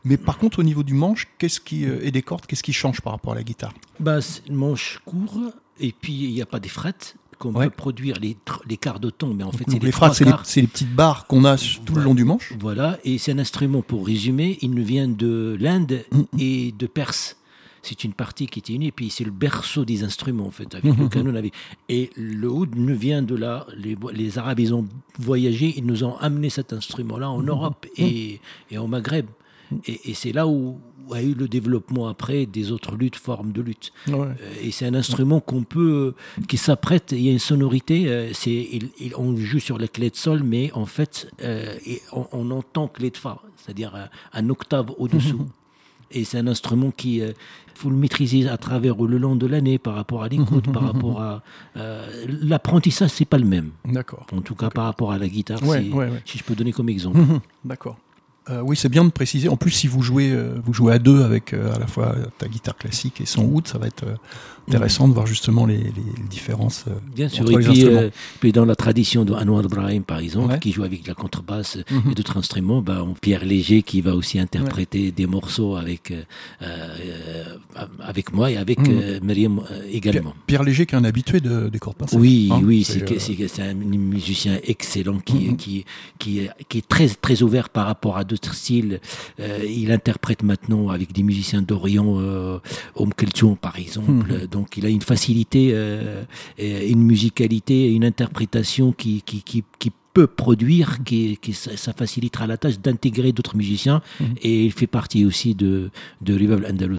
Mais 0.04 0.16
par 0.16 0.38
contre, 0.38 0.58
au 0.58 0.62
niveau 0.62 0.82
du 0.82 0.94
manche, 0.94 1.28
qu'est-ce 1.38 1.60
qui 1.60 1.84
euh, 1.84 2.00
et 2.02 2.10
des 2.10 2.22
cordes, 2.22 2.44
qu'est-ce 2.46 2.62
qui 2.62 2.72
change 2.72 3.00
par 3.00 3.12
rapport 3.12 3.32
à 3.32 3.36
la 3.36 3.42
guitare? 3.44 3.72
Bah, 4.00 4.20
c'est 4.20 4.48
le 4.48 4.54
manche 4.56 5.00
court, 5.04 5.52
et 5.80 5.92
puis 5.92 6.12
il 6.12 6.32
n'y 6.32 6.42
a 6.42 6.46
pas 6.46 6.58
des 6.60 6.68
frettes 6.68 7.14
qu'on 7.38 7.52
Ouais. 7.54 7.66
peut 7.66 7.70
produire 7.76 8.16
les, 8.20 8.36
les 8.68 8.76
quarts 8.76 9.00
de 9.00 9.10
ton, 9.10 9.34
mais 9.34 9.42
en 9.44 9.50
fait, 9.52 9.64
c'est 9.68 9.74
les 9.80 9.86
les 9.86 9.90
trois 9.92 10.12
c'est 10.14 10.24
les, 10.24 10.30
quarts. 10.30 10.46
c'est 10.46 10.60
les 10.60 10.66
petites 10.68 10.94
barres 10.94 11.26
qu'on 11.26 11.44
a 11.44 11.56
tout 11.56 11.94
le 11.96 12.02
long 12.02 12.14
du 12.14 12.24
manche. 12.24 12.52
Voilà, 12.58 12.98
et 13.04 13.18
c'est 13.18 13.32
un 13.32 13.38
instrument, 13.38 13.82
pour 13.82 14.06
résumer, 14.06 14.58
il 14.62 14.70
nous 14.70 14.84
vient 14.84 15.08
de 15.08 15.56
l'Inde 15.60 16.04
Mm, 16.12 16.22
et 16.38 16.72
de 16.76 16.86
Perse. 16.86 17.36
C'est 17.84 18.02
une 18.04 18.12
partie 18.14 18.46
qui 18.46 18.58
était 18.60 18.72
unie, 18.72 18.88
et 18.88 18.92
puis 18.92 19.10
c'est 19.10 19.24
le 19.24 19.30
berceau 19.30 19.84
des 19.84 20.02
instruments, 20.04 20.46
en 20.46 20.50
fait, 20.50 20.74
avec 20.74 20.96
le 20.96 21.08
canon. 21.14 21.34
Avec... 21.34 21.52
Et 21.88 22.10
le 22.16 22.50
oud 22.50 22.74
nous 22.76 22.96
vient 22.96 23.22
de 23.22 23.34
là. 23.36 23.66
Les, 23.76 23.96
les 24.12 24.38
Arabes, 24.38 24.58
ils 24.60 24.72
ont 24.74 24.86
voyagé, 25.18 25.74
ils 25.76 25.84
nous 25.86 26.02
ont 26.04 26.16
amené 26.18 26.48
cet 26.50 26.72
instrument-là 26.72 27.30
en 27.30 27.42
Europe 27.54 27.86
et, 27.96 28.40
et 28.70 28.78
au 28.78 28.86
Maghreb. 28.86 29.26
Et, 29.86 30.10
et 30.10 30.14
c'est 30.14 30.32
là 30.32 30.46
où, 30.46 30.78
où 31.08 31.14
a 31.14 31.22
eu 31.22 31.34
le 31.34 31.48
développement 31.48 32.06
après 32.08 32.46
des 32.46 32.70
autres 32.70 32.96
luttes, 32.96 33.16
formes 33.16 33.52
de 33.52 33.60
lutte. 33.62 33.92
Ouais. 34.08 34.14
Euh, 34.14 34.34
Et 34.62 34.70
c'est 34.70 34.86
un 34.86 34.94
instrument 34.94 35.40
qu'on 35.40 35.62
peut, 35.64 36.14
qui 36.48 36.56
s'apprête. 36.56 37.12
Il 37.12 37.20
y 37.22 37.28
a 37.28 37.32
une 37.32 37.38
sonorité. 37.38 38.08
euh, 38.08 38.30
c'est, 38.32 38.50
il- 38.50 38.90
il- 39.00 39.14
on 39.16 39.36
joue 39.36 39.58
sur 39.60 39.78
la 39.78 39.88
clé 39.88 40.10
de 40.10 40.16
sol, 40.16 40.42
mais 40.42 40.70
en 40.72 40.86
fait, 40.86 41.28
euh, 41.42 41.74
et 41.86 42.00
on, 42.12 42.26
on 42.32 42.50
entend 42.50 42.88
clé 42.88 43.10
de 43.10 43.16
fa, 43.16 43.40
c'est-à-dire 43.56 43.94
un, 43.94 44.08
un 44.32 44.48
octave 44.50 44.90
au-dessous. 44.98 45.46
Et 46.14 46.24
c'est 46.24 46.38
un 46.38 46.46
instrument 46.46 46.90
qui, 46.90 47.20
euh, 47.20 47.32
faut 47.74 47.90
le 47.90 47.96
maîtriser 47.96 48.48
à 48.48 48.56
travers 48.56 48.98
ou 49.00 49.06
le 49.06 49.18
long 49.18 49.34
de 49.36 49.46
l'année 49.46 49.78
par 49.78 49.94
rapport 49.94 50.22
à 50.22 50.28
l'écoute, 50.28 50.72
par 50.72 50.84
rapport 50.84 51.20
à 51.20 51.42
euh, 51.76 52.24
l'apprentissage, 52.42 53.10
c'est 53.10 53.24
pas 53.24 53.38
le 53.38 53.44
même. 53.46 53.70
D'accord. 53.84 54.26
En 54.32 54.40
tout 54.40 54.54
cas, 54.54 54.70
par 54.70 54.84
rapport 54.84 55.10
à 55.12 55.18
la 55.18 55.28
guitare, 55.28 55.60
Ouais, 55.64 55.82
si, 55.82 55.90
ouais, 55.90 56.08
ouais. 56.08 56.22
si 56.24 56.38
je 56.38 56.44
peux 56.44 56.54
donner 56.54 56.72
comme 56.72 56.88
exemple. 56.88 57.18
D'accord. 57.64 57.98
Euh, 58.50 58.60
oui, 58.62 58.76
c'est 58.76 58.90
bien 58.90 59.04
de 59.04 59.10
préciser. 59.10 59.48
En 59.48 59.56
plus, 59.56 59.70
si 59.70 59.86
vous 59.88 60.02
jouez, 60.02 60.30
euh, 60.30 60.54
vous 60.64 60.74
jouez 60.74 60.92
à 60.92 60.98
deux 60.98 61.22
avec 61.22 61.54
euh, 61.54 61.74
à 61.74 61.78
la 61.78 61.86
fois 61.86 62.14
ta 62.36 62.46
guitare 62.46 62.76
classique 62.76 63.20
et 63.22 63.26
son 63.26 63.44
oud, 63.44 63.66
ça 63.66 63.78
va 63.78 63.86
être 63.86 64.04
intéressant 64.68 65.08
de 65.08 65.14
voir 65.14 65.26
justement 65.26 65.64
les, 65.66 65.76
les- 65.78 65.90
les 66.18 66.28
différences. 66.28 66.84
Bien 67.14 67.28
sûr, 67.30 67.42
entre 67.44 67.52
et 67.52 67.56
les 67.56 67.68
puis, 67.70 67.82
instruments. 67.84 68.10
puis 68.40 68.52
dans 68.52 68.64
la 68.66 68.76
tradition 68.76 69.24
de 69.24 69.32
Anwar 69.34 69.62
Brahim, 69.64 70.02
par 70.02 70.18
exemple, 70.18 70.52
Ouais. 70.52 70.58
qui 70.58 70.72
joue 70.72 70.84
avec 70.84 71.06
la 71.06 71.14
contrebasse 71.14 71.78
Mhm. 71.90 72.10
et 72.10 72.14
d'autres 72.14 72.36
instruments, 72.36 72.82
bah, 72.82 73.02
on- 73.02 73.14
Pierre 73.14 73.44
Léger 73.46 73.82
qui 73.82 74.00
va 74.02 74.14
aussi 74.14 74.38
interpréter 74.38 75.10
des 75.10 75.26
morceaux 75.26 75.76
avec, 75.76 76.12
avec 78.00 78.32
moi 78.32 78.50
et 78.50 78.56
avec 78.56 78.78
euh, 78.88 79.20
Myriam 79.22 79.60
Pierre, 79.66 79.82
également. 79.90 80.34
Pierre 80.46 80.62
Léger, 80.62 80.86
qui 80.86 80.94
est 80.94 80.98
un 80.98 81.04
habitué 81.04 81.40
de- 81.40 81.68
des 81.68 81.78
cordes. 81.78 81.96
Oui, 82.12 82.48
hein, 82.52 82.60
oui, 82.62 82.84
c'est, 82.84 83.60
un 83.60 83.74
musicien 83.74 84.58
excellent 84.64 85.18
qui, 85.18 85.48
Mhm. 85.50 85.56
qui, 85.56 85.84
qui, 86.18 86.38
est- 86.40 86.50
qui 86.68 86.78
est 86.78 86.88
très, 86.88 87.08
très 87.08 87.42
ouvert 87.42 87.68
par 87.68 87.86
rapport 87.86 88.16
à 88.16 88.24
d'autres 88.24 88.33
styles. 88.36 89.00
Euh, 89.40 89.60
il 89.64 89.92
interprète 89.92 90.42
maintenant 90.42 90.88
avec 90.88 91.12
des 91.12 91.22
musiciens 91.22 91.62
d'Orient, 91.62 92.18
euh, 92.18 92.58
Om 92.94 93.12
Kulthum 93.14 93.56
par 93.56 93.78
exemple. 93.78 94.32
Mhm. 94.32 94.46
Donc 94.46 94.76
il 94.76 94.86
a 94.86 94.88
une 94.88 95.02
facilité, 95.02 95.70
euh, 95.72 96.24
et 96.58 96.88
une 96.90 97.02
musicalité, 97.02 97.90
une 97.92 98.04
interprétation 98.04 98.92
qui, 98.92 99.22
qui, 99.22 99.42
qui, 99.42 99.64
qui 99.78 99.92
peut 100.12 100.26
produire, 100.26 101.02
qui, 101.04 101.38
qui 101.42 101.52
ça, 101.52 101.92
facilitera 101.92 102.46
la 102.46 102.56
tâche 102.56 102.78
d'intégrer 102.78 103.32
d'autres 103.32 103.56
musiciens. 103.56 104.00
Mhm. 104.20 104.26
Et 104.42 104.64
il 104.64 104.72
fait 104.72 104.86
partie 104.86 105.24
aussi 105.24 105.54
de, 105.54 105.90
de 106.20 106.34
Ribab 106.34 106.64
Andalous. 106.68 106.98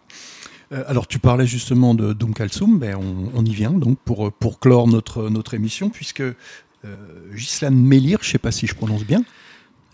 Euh, 0.71 0.83
alors, 0.87 1.07
tu 1.07 1.19
parlais 1.19 1.45
justement 1.45 1.93
de 1.93 2.13
Doum 2.13 2.33
Kalsoum, 2.33 2.79
ben, 2.79 2.95
on, 2.95 3.39
on 3.39 3.45
y 3.45 3.53
vient 3.53 3.71
donc 3.71 3.99
pour, 4.03 4.31
pour 4.31 4.59
clore 4.59 4.87
notre, 4.87 5.29
notre 5.29 5.53
émission, 5.53 5.89
puisque 5.89 6.21
euh, 6.21 6.95
Gislan 7.33 7.71
Melir, 7.71 8.19
je 8.21 8.27
ne 8.27 8.31
sais 8.31 8.37
pas 8.37 8.51
si 8.51 8.67
je 8.67 8.75
prononce 8.75 9.03
bien, 9.03 9.23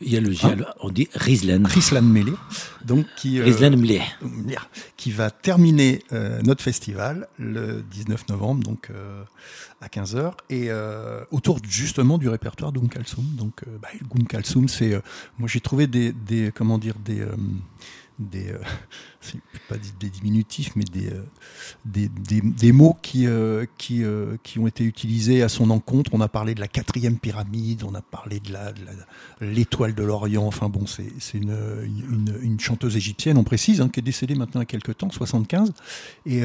Il 0.02 0.12
y 0.12 0.18
a 0.18 0.22
le, 0.22 0.34
on 0.80 0.90
dit 0.90 1.08
Rizlan. 1.14 1.66
Gislan 1.68 2.02
Melir, 2.02 2.38
donc 2.84 3.06
qui, 3.18 3.40
euh, 3.40 3.70
Mleh. 3.70 4.02
Mlir, 4.22 4.70
qui 4.98 5.12
va 5.12 5.30
terminer 5.30 6.04
euh, 6.12 6.42
notre 6.42 6.64
festival 6.64 7.28
le 7.38 7.84
19 7.92 8.30
novembre, 8.30 8.64
donc 8.64 8.90
euh, 8.90 9.24
à 9.82 9.88
15h, 9.88 10.34
et 10.50 10.70
autour 11.32 11.60
justement 11.68 12.18
du 12.18 12.30
répertoire 12.30 12.72
d'Oum 12.72 12.90
Kalsoum. 12.90 13.26
Donc, 13.36 13.62
bah, 13.82 13.90
c'est, 14.68 15.02
moi 15.38 15.48
j'ai 15.48 15.60
trouvé 15.60 15.88
des, 15.88 16.12
des, 16.12 16.52
comment 16.54 16.78
dire, 16.78 16.96
des, 17.04 17.26
des, 18.20 18.54
pas 19.70 19.76
des, 20.00 20.10
diminutifs, 20.10 20.76
mais 20.76 20.84
des, 20.84 21.10
euh, 21.10 21.24
des, 21.86 22.10
des, 22.10 22.42
des 22.42 22.72
mots 22.72 22.98
qui, 23.02 23.28
euh, 23.28 23.66
qui, 23.78 24.04
euh, 24.04 24.38
qui 24.44 24.60
ont 24.60 24.68
été 24.68 24.84
utilisés 24.84 25.44
à 25.44 25.50
son 25.50 25.70
encontre. 25.70 26.12
On 26.14 26.22
a 26.22 26.28
parlé 26.28 26.56
de 26.56 26.60
la 26.60 26.68
quatrième 26.68 27.18
pyramide, 27.18 27.84
on 27.84 27.94
a 27.96 28.02
parlé 28.02 28.40
de 28.40 28.54
l'étoile 29.42 29.94
de 29.94 30.04
l'Orient. 30.04 30.46
Enfin 30.46 30.70
bon, 30.70 30.86
c'est, 30.86 31.12
une, 31.34 31.56
une, 31.84 32.36
une 32.42 32.60
chanteuse 32.60 32.98
égyptienne, 32.98 33.38
on 33.38 33.44
précise, 33.44 33.82
hein, 33.82 33.90
qui 33.90 34.00
est 34.00 34.04
décédée 34.04 34.36
maintenant 34.36 34.62
il 34.62 34.64
y 34.64 34.68
a 34.70 34.80
quelques 34.80 34.98
temps, 34.98 35.10
75. 35.10 35.74
Et 36.26 36.42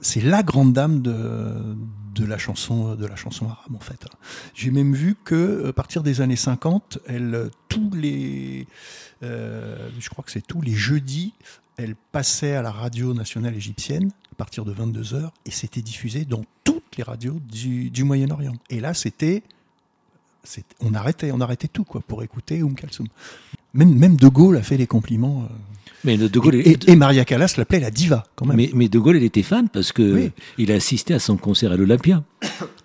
c'est 0.00 0.22
la 0.22 0.42
grande 0.42 0.72
dame 0.72 1.02
de, 1.02 1.76
de 2.14 2.24
la 2.24 2.38
chanson, 2.38 2.94
de 2.94 3.06
la 3.06 3.16
chanson 3.16 3.46
arabe 3.46 3.74
en 3.74 3.80
fait. 3.80 4.06
J'ai 4.54 4.70
même 4.70 4.94
vu 4.94 5.16
que 5.24 5.68
à 5.68 5.72
partir 5.72 6.02
des 6.02 6.20
années 6.20 6.36
50, 6.36 6.98
elle 7.06 7.50
tous 7.68 7.90
les, 7.94 8.66
je 9.22 10.08
crois 10.08 10.24
que 10.24 10.30
c'est 10.30 10.46
tous 10.46 10.60
les 10.60 10.74
jeudis, 10.74 11.34
elle 11.76 11.94
passait 12.12 12.54
à 12.54 12.62
la 12.62 12.70
radio 12.70 13.14
nationale 13.14 13.54
égyptienne 13.56 14.10
à 14.32 14.34
partir 14.36 14.64
de 14.64 14.72
22 14.72 15.02
h 15.02 15.30
et 15.46 15.50
c'était 15.50 15.82
diffusé 15.82 16.24
dans 16.24 16.44
toutes 16.64 16.96
les 16.96 17.02
radios 17.02 17.38
du, 17.50 17.90
du 17.90 18.04
Moyen-Orient. 18.04 18.54
Et 18.70 18.80
là, 18.80 18.94
c'était, 18.94 19.42
on 20.80 20.94
arrêtait, 20.94 21.32
on 21.32 21.40
arrêtait 21.40 21.68
tout 21.68 21.84
quoi 21.84 22.00
pour 22.06 22.22
écouter 22.22 22.62
Oum 22.62 22.74
Kalsoum. 22.74 23.06
Même, 23.74 23.94
même 23.94 24.16
De 24.16 24.28
Gaulle 24.28 24.56
a 24.58 24.62
fait 24.62 24.76
des 24.76 24.86
compliments. 24.86 25.44
euh, 25.44 25.54
Mais 26.04 26.16
De 26.18 26.38
Gaulle, 26.38 26.56
et, 26.56 26.60
et- 26.72 26.90
et 26.90 26.96
Maria 26.96 27.24
Callas 27.24 27.54
l'appelait 27.56 27.80
la 27.80 27.90
diva 27.90 28.24
quand 28.36 28.44
même. 28.46 28.56
Mais, 28.56 28.70
mais 28.74 28.88
De 28.88 28.98
Gaulle, 28.98 29.16
il 29.16 29.24
était 29.24 29.42
fan 29.42 29.68
parce 29.70 29.92
que 29.92 30.02
Oui. 30.14 30.30
il 30.58 30.70
a 30.72 30.74
assisté 30.74 31.14
à 31.14 31.18
son 31.18 31.36
concert 31.38 31.72
à 31.72 31.76
l'Olympia. 31.76 32.22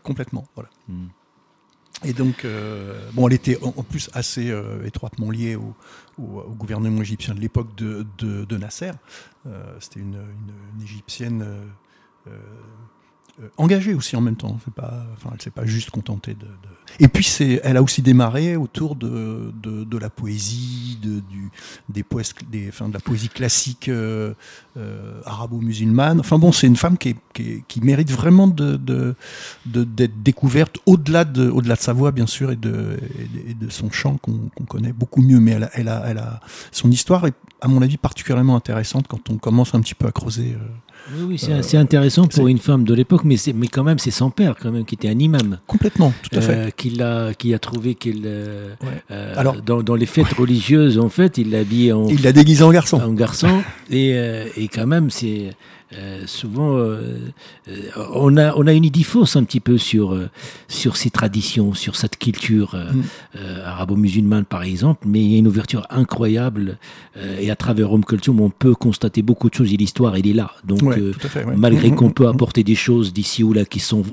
Complètement, 0.04 0.46
voilà. 0.56 0.70
Mm. 0.88 1.08
Et 2.06 2.14
donc, 2.14 2.46
euh, 2.46 3.10
bon, 3.14 3.28
elle 3.28 3.34
était 3.34 3.58
en, 3.64 3.72
plus 3.72 4.10
assez 4.14 4.52
euh, 4.52 4.86
étroitement 4.86 5.32
liée 5.32 5.56
au, 5.56 5.74
gouvernement 6.20 7.02
égyptien 7.02 7.36
de 7.36 7.40
l'époque 7.40 7.76
de, 7.76 8.06
de, 8.18 8.58
Nasser. 8.58 8.92
Euh, 9.46 9.78
C'était 9.80 10.00
une, 10.00 10.16
une- 10.16 10.84
égyptienne 10.84 11.46
engagée 13.58 13.94
aussi 13.94 14.16
en 14.16 14.22
même 14.22 14.36
temps. 14.36 14.58
C'est 14.66 14.74
pas, 14.74 15.06
enfin, 15.14 15.30
elle 15.34 15.42
s'est 15.42 15.52
pas 15.52 15.66
juste 15.66 15.92
contentée 15.92 16.34
de. 16.34 16.48
Et 17.00 17.08
puis, 17.08 17.24
c'est, 17.24 17.62
elle 17.64 17.78
a 17.78 17.84
aussi 17.84 18.02
démarré 18.02 18.56
autour 18.56 18.96
de, 18.96 19.52
de, 19.62 19.98
la 19.98 20.10
poésie, 20.10 20.98
de, 21.02 21.20
du, 21.20 21.52
des 21.90 22.04
des, 22.50 22.70
enfin, 22.70 22.88
de 22.88 22.94
la 22.94 23.00
poésie 23.00 23.30
classique 23.30 23.90
euh, 23.90 24.34
euh, 24.78 25.22
arabo-musulmane. 25.26 26.20
Enfin 26.20 26.40
bon, 26.40 26.52
c'est 26.52 26.68
une 26.68 26.76
femme 26.76 26.98
qui, 26.98 27.16
qui, 27.34 27.82
mérite 27.82 28.10
vraiment 28.10 28.48
de, 28.48 28.80
d'être 29.66 30.24
découverte 30.24 30.78
au-delà 30.86 31.26
de, 31.26 31.50
au-delà 31.50 31.76
de 31.76 31.82
sa 31.82 31.94
voix, 31.94 32.12
bien 32.12 32.28
sûr, 32.28 32.52
et 32.52 32.56
de, 32.56 32.98
de, 33.60 33.70
son 33.70 33.92
chant 33.92 34.18
qu'on, 34.18 34.50
connaît 34.68 34.94
beaucoup 34.94 35.22
mieux. 35.22 35.40
Mais 35.40 35.52
elle 35.52 35.64
a, 35.66 35.70
elle, 35.74 35.90
a, 35.90 36.04
elle 36.08 36.18
a, 36.18 36.40
son 36.72 36.90
histoire 36.90 37.28
est, 37.28 37.36
à 37.62 37.68
mon 37.68 37.82
avis, 37.82 37.98
particulièrement 37.98 38.56
intéressante 38.56 39.08
quand 39.08 39.30
on 39.30 39.38
commence 39.38 39.76
un 39.76 39.82
petit 39.82 39.96
peu 39.96 40.08
à 40.08 40.12
creuser. 40.12 40.54
euh, 40.54 40.87
Oui, 41.16 41.24
oui, 41.30 41.38
c'est 41.38 41.62
c'est 41.64 41.78
intéressant 41.78 42.28
pour 42.28 42.48
une 42.48 42.58
femme 42.58 42.84
de 42.84 42.94
l'époque, 42.94 43.22
mais, 43.24 43.38
c'est- 43.38 43.54
mais 43.54 43.68
quand 43.68 43.84
même, 43.84 43.98
c'est 44.00 44.12
son 44.12 44.30
père 44.30 44.56
quand 44.62 44.72
même 44.72 44.84
qui 44.86 44.96
était 44.96 45.08
un 45.10 45.18
imam. 45.20 45.58
complètement, 45.68 46.14
tout 46.22 46.38
à 46.38 46.42
fait. 46.42 46.52
euh, 46.54 46.70
qui, 46.76 46.90
l'a, 46.90 47.34
qui 47.34 47.54
a 47.54 47.60
trouvé 47.60 47.96
qu'il. 47.96 48.24
euh, 48.26 48.74
Ouais. 48.82 48.88
euh, 49.12 49.34
Alors- 49.38 49.62
dans, 49.62 49.82
dans 49.82 49.96
les 49.96 50.06
fêtes 50.06 50.34
religieuses, 50.34 50.98
en 51.00 51.10
fait, 51.10 51.38
il 51.38 51.52
l'a 51.52 51.60
habillé 51.60 51.94
en, 51.94 52.08
Il 52.08 52.22
l'a 52.24 52.32
déguisé 52.34 52.64
en 52.64 52.72
garçon. 52.72 52.98
en 53.02 53.14
garçon. 53.14 53.48
et, 53.90 54.14
euh, 54.16 54.46
et 54.58 54.68
quand 54.68 54.88
même, 54.88 55.10
c'est. 55.10 55.52
Euh, 55.94 56.24
souvent, 56.28 56.76
euh, 56.78 57.18
euh, 57.70 57.74
on, 58.14 58.36
a, 58.38 58.54
on 58.56 58.68
a 58.68 58.74
une 58.74 58.84
idée 58.86 59.04
fausse 59.04 59.36
un 59.36 59.44
petit 59.46 59.60
peu 59.62 59.78
sur, 59.78 60.14
euh, 60.14 60.30
sur 60.68 60.98
ces 60.98 61.10
traditions, 61.10 61.74
sur 61.74 61.96
cette 61.96 62.18
culture 62.18 62.74
euh, 62.76 62.92
Mm. 62.92 63.04
arabo-musulmane, 63.66 64.46
par 64.46 64.64
exemple, 64.64 65.08
mais 65.08 65.22
il 65.22 65.32
y 65.32 65.36
a 65.36 65.38
une 65.40 65.48
ouverture 65.48 65.86
incroyable. 65.90 66.78
euh, 67.18 67.40
et 67.40 67.50
à 67.52 67.56
travers 67.56 67.92
Home 67.92 68.04
Culture, 68.06 68.34
on 68.40 68.50
peut 68.50 68.76
constater 68.76 69.22
beaucoup 69.22 69.50
de 69.50 69.56
choses 69.56 69.74
et 69.74 69.78
l'histoire, 69.78 70.16
elle 70.16 70.28
est 70.28 70.34
là. 70.34 70.52
Donc, 70.66 70.82
Ouais, 70.84 71.00
euh, 71.00 71.12
tout 71.14 71.26
à 71.26 71.30
fait. 71.30 71.44
ouais. 71.46 71.56
malgré 71.56 71.92
Mm, 71.92 71.96
qu'on 71.96 72.10
mm, 72.10 72.14
peut 72.14 72.26
mm. 72.26 72.30
apporter 72.36 72.64
des 72.64 72.76
choses 72.76 73.14
d'ici 73.14 73.44
ou 73.44 73.54
là 73.54 73.66
qui 73.66 73.80
sont 73.80 74.04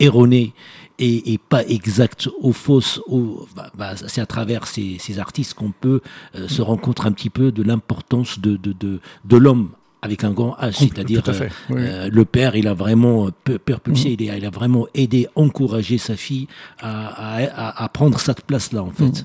erronées 0.00 0.52
et, 0.98 1.32
et 1.32 1.38
pas 1.38 1.64
exactes 1.66 2.28
ou 2.40 2.52
fausses, 2.52 3.00
ou, 3.08 3.40
bah, 3.56 3.70
bah, 3.76 3.94
c'est 3.96 4.20
à 4.20 4.26
travers 4.26 4.66
ces, 4.66 4.96
ces 4.98 5.18
artistes 5.18 5.54
qu'on 5.54 5.72
peut 5.72 6.00
se 6.46 6.60
rendre 6.62 6.80
compte 6.80 7.00
un 7.06 7.12
petit 7.12 7.30
peu 7.30 7.50
de 7.52 7.62
l'importance 7.62 8.38
de, 8.38 8.56
de, 8.56 8.72
de, 8.72 9.00
de 9.24 9.36
l'homme 9.36 9.70
avec 10.02 10.24
un 10.24 10.32
grand 10.32 10.56
H, 10.60 10.72
Compl- 10.72 10.78
c'est-à-dire 10.94 11.22
tout 11.22 11.30
à 11.30 11.34
fait, 11.34 11.48
oui, 11.70 11.76
oui. 11.76 11.82
euh, 11.84 12.08
le 12.12 12.24
père, 12.24 12.56
il 12.56 12.66
a 12.68 12.74
vraiment 12.74 13.28
euh, 13.28 13.30
peu- 13.44 13.58
père 13.58 13.80
pulsé, 13.80 14.10
Mm. 14.10 14.16
il, 14.20 14.30
a, 14.30 14.36
il 14.38 14.44
a 14.44 14.50
vraiment 14.50 14.86
aidé, 14.94 15.28
encouragé 15.36 15.96
sa 15.98 16.16
fille 16.16 16.48
à, 16.80 17.06
à, 17.38 17.44
à- 17.44 17.84
à 17.84 17.88
prendre 17.88 18.18
cette 18.18 18.42
place-là 18.42 18.82
en 18.82 18.90
fait. 18.90 19.04
Mm. 19.04 19.24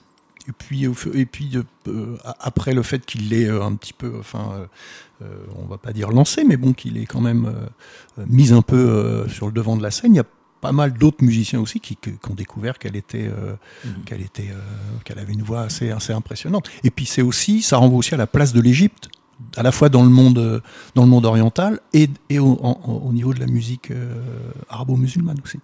Et 0.50 0.52
puis, 0.58 0.86
et 1.16 1.26
puis 1.26 1.52
euh, 1.88 2.16
a- 2.24 2.36
après 2.42 2.74
le 2.74 2.84
fait 2.84 3.06
qu'il 3.06 3.30
l'ait 3.30 3.48
euh, 3.50 3.64
un 3.64 3.76
petit 3.76 3.92
peu, 3.94 4.14
enfin, 4.20 4.52
euh, 4.54 4.66
euh, 5.24 5.36
on 5.58 5.66
va 5.66 5.78
pas 5.78 5.92
dire 5.94 6.10
lancé, 6.12 6.44
mais 6.46 6.58
bon, 6.58 6.74
qu'il 6.74 6.98
est 6.98 7.06
quand 7.06 7.22
même 7.22 7.48
euh, 7.48 8.22
euh, 8.22 8.26
mis 8.30 8.54
un 8.54 8.62
peu 8.62 8.78
euh, 8.78 9.28
sur 9.28 9.48
le 9.48 9.52
devant 9.52 9.76
de 9.78 9.84
la 9.84 9.92
scène, 9.92 10.14
il 10.14 10.18
y 10.18 10.22
a 10.22 10.26
pas 10.62 10.72
mal 10.72 10.94
d'autres 10.94 11.24
musiciens 11.24 11.60
aussi 11.60 11.80
qui, 11.80 11.98
ont 12.30 12.34
découvert 12.34 12.78
qu'elle 12.80 12.96
était, 12.96 13.28
euh, 13.28 13.54
Mhm. 13.84 14.04
qu'elle 14.06 14.22
était, 14.22 14.50
euh, 14.52 14.56
qu'elle 15.06 15.20
avait 15.20 15.34
une 15.34 15.44
voix 15.44 15.62
assez, 15.62 15.90
assez 15.92 16.14
impressionnante. 16.14 16.70
Et 16.84 16.92
puis 16.92 17.06
c'est 17.06 17.22
aussi, 17.22 17.62
ça 17.62 17.78
renvoie 17.78 17.98
aussi 18.00 18.14
à 18.14 18.18
la 18.18 18.26
place 18.28 18.54
de 18.54 18.62
l'Égypte, 18.62 19.10
à 19.56 19.64
la 19.64 19.72
fois 19.72 19.90
dans 19.90 20.04
le 20.04 20.10
monde, 20.10 20.38
euh, 20.40 20.60
dans 20.96 21.04
le 21.04 21.10
monde 21.10 21.26
oriental 21.26 21.80
et, 21.94 22.10
et 22.30 22.40
au, 22.40 22.60
en- 22.64 23.02
au 23.06 23.14
niveau 23.14 23.34
de 23.34 23.40
la 23.40 23.46
musique 23.48 23.92
euh, 23.92 24.14
arabo-musulmane 24.70 25.38
aussi. 25.44 25.60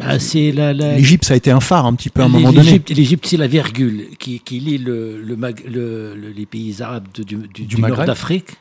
Ah, 0.00 0.16
la, 0.54 0.72
la- 0.72 0.96
L'Égypte, 0.96 1.24
ça 1.26 1.34
a 1.34 1.36
été 1.36 1.50
un 1.50 1.60
phare 1.60 1.84
un 1.84 1.92
petit 1.94 2.08
peu 2.08 2.22
à 2.22 2.24
un 2.24 2.28
moment 2.28 2.52
donné. 2.52 2.82
L'Égypte, 2.88 3.26
c'est 3.26 3.36
la 3.36 3.46
virgule 3.46 4.08
qui, 4.18 4.40
qui 4.40 4.58
lie 4.58 4.78
le, 4.78 5.20
le, 5.22 5.36
Mag- 5.36 5.62
le- 5.66 6.14
le- 6.14 6.30
les 6.30 6.46
pays 6.46 6.80
arabes 6.80 7.06
de- 7.14 7.22
du, 7.22 7.36
du- 7.52 7.66
du 7.66 7.76
Maghreb. 7.76 7.98
nord 7.98 8.06
d'Afrique 8.06 8.56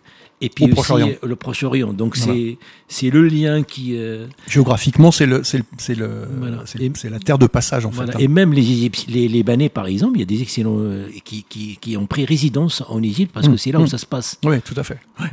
et 0.45 0.49
puis 0.49 0.65
Au 0.65 0.67
aussi 0.67 0.75
Proche-Orient. 0.75 1.07
euh, 1.07 1.27
le 1.27 1.35
Proche-Orient. 1.35 1.93
Donc 1.93 2.17
Voilà. 2.17 2.33
c'est 2.33 2.57
c'est 2.87 3.09
le 3.09 3.27
lien 3.27 3.63
qui 3.63 3.95
euh, 3.97 4.27
Géographiquement, 4.47 5.11
c'est 5.11 5.25
le, 5.25 5.43
c'est 5.43 5.57
le, 5.57 5.63
c'est 5.77 5.95
le, 5.95 6.09
Voilà. 6.39 6.61
c'est 6.65 6.81
Et- 6.81 6.91
c'est 6.95 7.09
la 7.09 7.19
terre 7.19 7.37
de 7.37 7.47
passage 7.47 7.85
en 7.85 7.89
voilà. 7.89 8.11
fait. 8.11 8.17
hein. 8.17 8.21
Et 8.21 8.27
même 8.27 8.53
les 8.53 8.61
Égyptiens, 8.61 9.13
les 9.13 9.27
Libanais 9.27 9.69
par 9.69 9.87
exemple, 9.87 10.17
il 10.17 10.19
y 10.19 10.23
a 10.23 10.25
des 10.25 10.41
excellents 10.41 10.77
euh, 10.77 11.07
qui, 11.23 11.43
qui, 11.43 11.77
qui 11.77 11.97
ont 11.97 12.05
pris 12.05 12.25
résidence 12.25 12.83
en 12.87 13.01
Égypte 13.01 13.31
parce 13.33 13.47
que 13.47 13.53
Mm. 13.53 13.57
c'est 13.57 13.71
là 13.71 13.79
où 13.79 13.83
Mm. 13.83 13.87
ça 13.87 13.97
se 13.97 14.05
passe. 14.05 14.37
Oui, 14.43 14.61
tout 14.61 14.75
à 14.77 14.83
fait. 14.83 14.99
Ouais. 15.19 15.27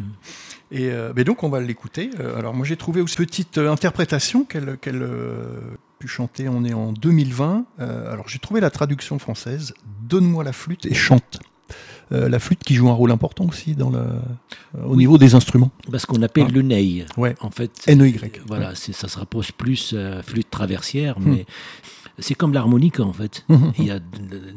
Et 0.73 0.89
euh, 0.91 1.13
mais 1.17 1.25
donc 1.25 1.43
on 1.43 1.49
va 1.49 1.61
l'écouter. 1.61 2.11
Alors 2.39 2.55
moi 2.55 2.65
j'ai 2.65 2.77
trouvé 2.77 3.01
aussi 3.01 3.17
une 3.19 3.27
petite 3.27 3.59
interprétation 3.59 4.45
qu'elle 4.45 4.79
qu'elle 4.81 5.05
pu 5.99 6.07
chanter. 6.09 6.49
On 6.49 6.65
est 6.65 6.73
en 6.73 6.93
2020. 6.93 7.65
Euh, 7.81 8.13
alors 8.13 8.29
j'ai 8.29 8.39
trouvé 8.39 8.61
la 8.61 8.71
traduction 8.71 9.19
française. 9.19 9.75
Donne-moi 10.09 10.45
la 10.45 10.53
flûte 10.53 10.87
et 10.87 10.95
chante. 10.95 11.41
Euh, 12.13 12.29
la 12.29 12.41
flûte 12.41 12.65
qui 12.65 12.75
joue 12.75 12.89
un 12.89 12.93
rôle 12.95 13.13
important 13.13 13.47
aussi 13.47 13.75
dans 13.77 13.91
le, 13.91 13.99
euh, 13.99 14.85
au 14.85 14.97
niveau 14.97 15.17
des 15.17 15.37
instruments. 15.37 15.71
Parce 15.93 16.07
qu'on 16.07 16.21
appelle 16.23 16.47
Ah. 16.49 16.53
le 16.53 16.63
ney. 16.63 17.07
Ouais. 17.17 17.37
En 17.41 17.51
fait, 17.51 17.71
N-E-Y. 17.87 18.41
Voilà, 18.49 18.75
c'est- 18.75 18.93
ça 18.93 19.07
se 19.07 19.17
rapproche 19.19 19.53
plus 19.53 19.93
euh, 19.95 20.21
flûte 20.23 20.51
traversière, 20.51 21.21
Hmm. 21.21 21.37
C'est 22.21 22.35
comme 22.35 22.53
l'harmonica 22.53 23.03
en 23.03 23.13
fait. 23.13 23.45
Mhm. 23.49 23.73
Il 23.79 23.85
y 23.87 23.91
a 23.91 23.99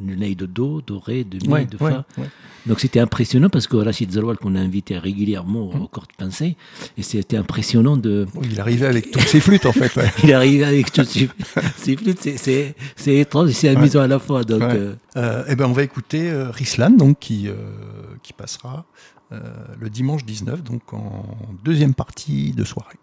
le 0.08 0.16
ney 0.16 0.36
de 0.36 0.46
do, 0.46 0.82
de 0.86 0.94
ré, 0.94 1.24
de 1.24 1.38
mi, 1.46 1.52
Ouais, 1.54 1.66
de 1.66 1.78
fa. 1.78 2.06
ouais. 2.18 2.26
Donc 2.66 2.80
c'était 2.80 3.00
impressionnant 3.02 3.50
parce 3.50 3.68
que 3.68 3.76
Rachid 3.76 4.10
Zaroual 4.12 4.38
qu'on 4.38 4.56
a 4.56 4.60
invité 4.60 4.98
régulièrement 4.98 5.70
au 5.82 5.88
corps 5.88 6.08
de 6.08 6.14
pincée, 6.18 6.56
et 6.98 7.04
c'était 7.04 7.36
impressionnant 7.38 7.98
de. 7.98 8.26
Il 8.44 8.60
arrivait 8.62 8.86
avec 8.86 9.12
toutes 9.12 9.24
ses 9.28 9.42
flûtes 9.42 9.66
en 9.66 9.74
fait. 9.74 9.94
ouais. 9.98 10.10
Il 10.24 10.34
arrive 10.34 10.64
avec 10.64 10.92
toutes 10.94 11.08
ces 11.10 11.98
flûtes, 11.98 12.20
c'est- 12.22 12.38
c'est 12.38 12.76
c'est 12.96 13.16
étrange 13.18 13.50
et 13.50 13.54
c'est 13.54 13.70
amusant 13.70 14.00
à 14.02 14.08
la 14.08 14.20
fois. 14.20 14.44
Donc, 14.46 14.62
Ouais. 14.62 14.76
euh, 14.78 14.94
Euh, 15.18 15.44
eh 15.50 15.56
ben, 15.56 15.66
on 15.66 15.74
va 15.74 15.84
écouter 15.84 16.32
euh, 16.32 16.50
Rislan, 16.52 16.92
donc, 16.92 17.20
qui, 17.20 17.48
euh, 17.48 17.54
qui 18.24 18.32
passera 18.34 18.86
euh, 19.32 19.40
le 19.80 19.90
dimanche 19.90 20.24
19, 20.26 20.64
donc 20.64 20.94
en 20.94 21.26
deuxième 21.66 21.94
partie 21.94 22.52
de 22.54 22.64
soirée. 22.64 22.96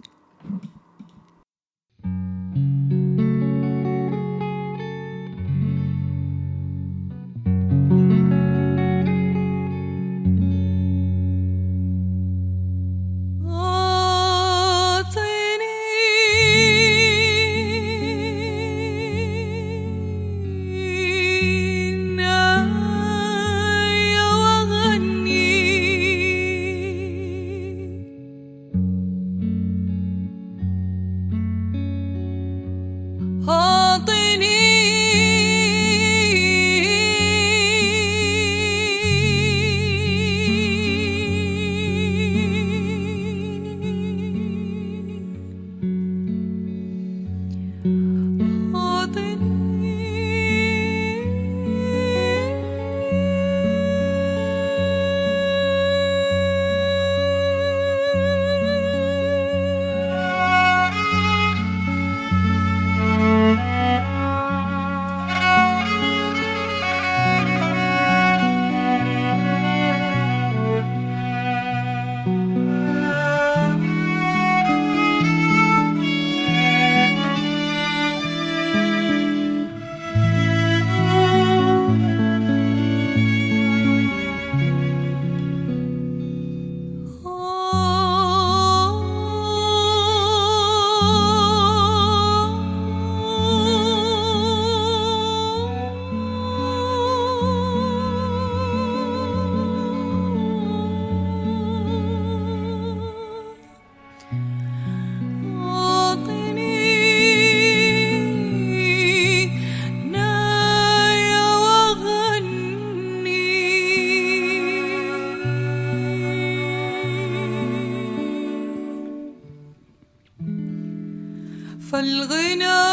والغنى 122.00 122.89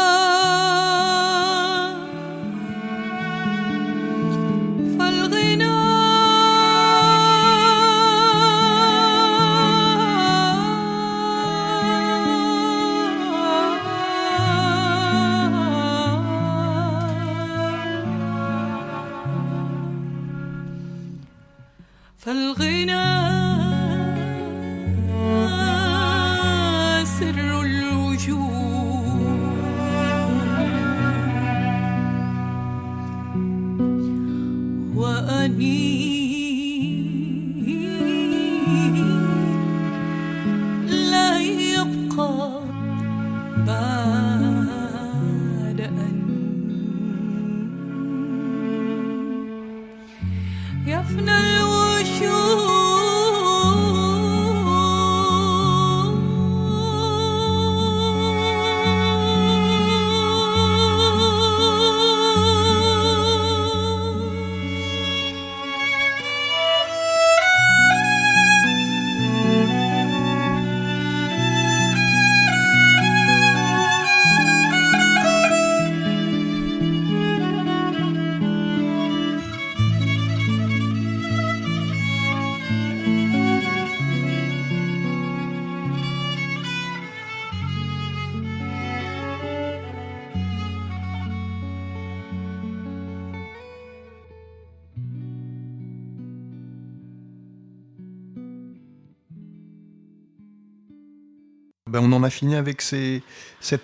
a 102.28 102.30
fini 102.30 102.54
avec 102.54 102.82
cette 102.82 103.82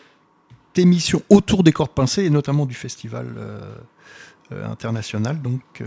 émission 0.76 1.22
autour 1.28 1.62
des 1.62 1.72
cordes 1.72 1.90
pincées 1.90 2.24
et 2.24 2.30
notamment 2.30 2.66
du 2.66 2.74
festival 2.74 3.34
euh, 3.36 3.74
euh, 4.52 4.70
international 4.70 5.40
donc, 5.40 5.62
euh, 5.80 5.86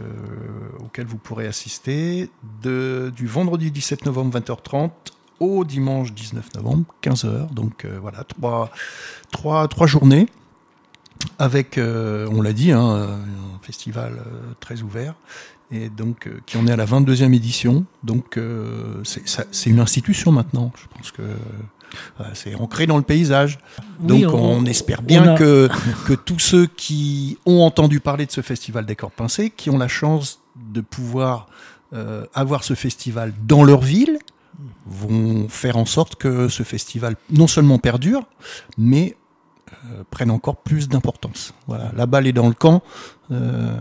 auquel 0.79 1.05
vous 1.05 1.17
pourrez 1.17 1.47
assister 1.47 2.29
de, 2.63 3.11
du 3.15 3.27
vendredi 3.27 3.71
17 3.71 4.05
novembre 4.05 4.39
20h30 4.39 4.91
au 5.39 5.63
dimanche 5.65 6.13
19 6.13 6.55
novembre 6.55 6.85
15h. 7.03 7.53
Donc 7.53 7.85
voilà, 8.01 8.23
trois, 8.23 8.71
trois, 9.31 9.67
trois 9.67 9.85
journées 9.85 10.25
avec, 11.37 11.79
on 11.79 12.41
l'a 12.41 12.53
dit, 12.53 12.71
hein, 12.71 13.19
un 13.19 13.59
festival 13.61 14.23
très 14.59 14.81
ouvert 14.81 15.13
et 15.69 15.89
donc 15.89 16.27
qui 16.47 16.57
en 16.57 16.65
est 16.65 16.71
à 16.71 16.75
la 16.75 16.87
22e 16.87 17.35
édition. 17.35 17.85
Donc 18.03 18.39
c'est 19.03 19.69
une 19.69 19.79
institution 19.79 20.31
maintenant. 20.31 20.71
Je 20.75 20.97
pense 20.97 21.11
que 21.11 21.21
c'est 22.33 22.55
ancré 22.55 22.87
dans 22.87 22.97
le 22.97 23.03
paysage. 23.03 23.59
Donc 23.99 24.17
Oui, 24.19 24.25
on, 24.25 24.35
on- 24.59 24.65
espère 24.65 25.01
bien 25.01 25.23
on 25.23 25.35
a- 25.35 25.37
que, 25.37 25.69
que 26.05 26.13
tous 26.13 26.39
ceux 26.39 26.65
qui 26.67 27.37
ont 27.45 27.61
entendu 27.61 27.99
parler 27.99 28.25
de 28.25 28.31
ce 28.31 28.41
festival 28.41 28.85
des 28.85 28.95
corps 28.95 29.11
pincés, 29.11 29.49
qui 29.49 29.69
ont 29.69 29.77
la 29.77 29.87
chance 29.87 30.39
de 30.55 30.81
pouvoir 30.81 31.47
euh, 31.93 32.25
avoir 32.33 32.63
ce 32.63 32.73
festival 32.73 33.33
dans 33.45 33.63
leur 33.63 33.81
ville, 33.81 34.19
vont 34.85 35.47
faire 35.49 35.77
en 35.77 35.85
sorte 35.85 36.15
que 36.15 36.47
ce 36.49 36.63
festival 36.63 37.15
non 37.29 37.47
seulement 37.47 37.77
perdure, 37.77 38.23
mais 38.77 39.15
euh, 39.91 40.03
prenne 40.09 40.31
encore 40.31 40.57
plus 40.57 40.89
d'importance. 40.89 41.53
Voilà, 41.67 41.91
la 41.95 42.05
balle 42.05 42.25
est 42.27 42.33
dans 42.33 42.47
le 42.47 42.53
camp 42.55 42.81
euh, 43.31 43.77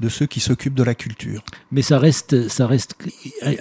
de 0.00 0.08
ceux 0.08 0.26
qui 0.26 0.40
s'occupent 0.40 0.74
de 0.74 0.82
la 0.82 0.94
culture. 0.94 1.42
Mais 1.70 1.82
ça 1.82 1.98
reste, 1.98 2.48
ça 2.48 2.66
reste 2.66 2.96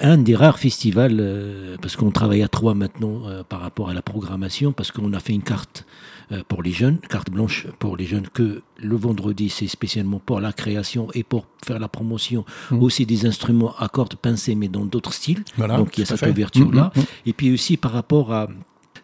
un 0.01 0.17
des 0.17 0.35
rares 0.35 0.59
festivals, 0.59 1.17
euh, 1.19 1.77
parce 1.81 1.95
qu'on 1.95 2.11
travaille 2.11 2.41
à 2.43 2.47
trois 2.47 2.73
maintenant 2.73 3.27
euh, 3.27 3.43
par 3.43 3.61
rapport 3.61 3.89
à 3.89 3.93
la 3.93 4.01
programmation, 4.01 4.71
parce 4.71 4.91
qu'on 4.91 5.13
a 5.13 5.19
fait 5.19 5.33
une 5.33 5.43
carte 5.43 5.85
euh, 6.31 6.41
pour 6.47 6.63
les 6.63 6.71
jeunes, 6.71 6.97
carte 7.09 7.29
blanche 7.29 7.67
pour 7.79 7.97
les 7.97 8.05
jeunes, 8.05 8.27
que 8.33 8.61
le 8.77 8.95
vendredi, 8.95 9.49
c'est 9.49 9.67
spécialement 9.67 10.19
pour 10.19 10.39
la 10.39 10.53
création 10.53 11.07
et 11.13 11.23
pour 11.23 11.45
faire 11.65 11.79
la 11.79 11.87
promotion 11.87 12.45
Mhm. 12.71 12.81
aussi 12.83 13.05
des 13.05 13.25
instruments 13.25 13.73
à 13.77 13.87
cordes 13.87 14.15
pincées, 14.15 14.55
mais 14.55 14.67
dans 14.67 14.85
d'autres 14.85 15.13
styles. 15.13 15.43
Voilà, 15.57 15.77
Donc 15.77 15.97
il 15.97 16.01
y 16.01 16.03
a 16.03 16.05
cette 16.05 16.29
ouverture-là. 16.29 16.91
Mhm, 16.95 17.01
mhm. 17.01 17.07
Et 17.27 17.33
puis 17.33 17.53
aussi 17.53 17.77
par 17.77 17.91
rapport 17.91 18.33
à 18.33 18.47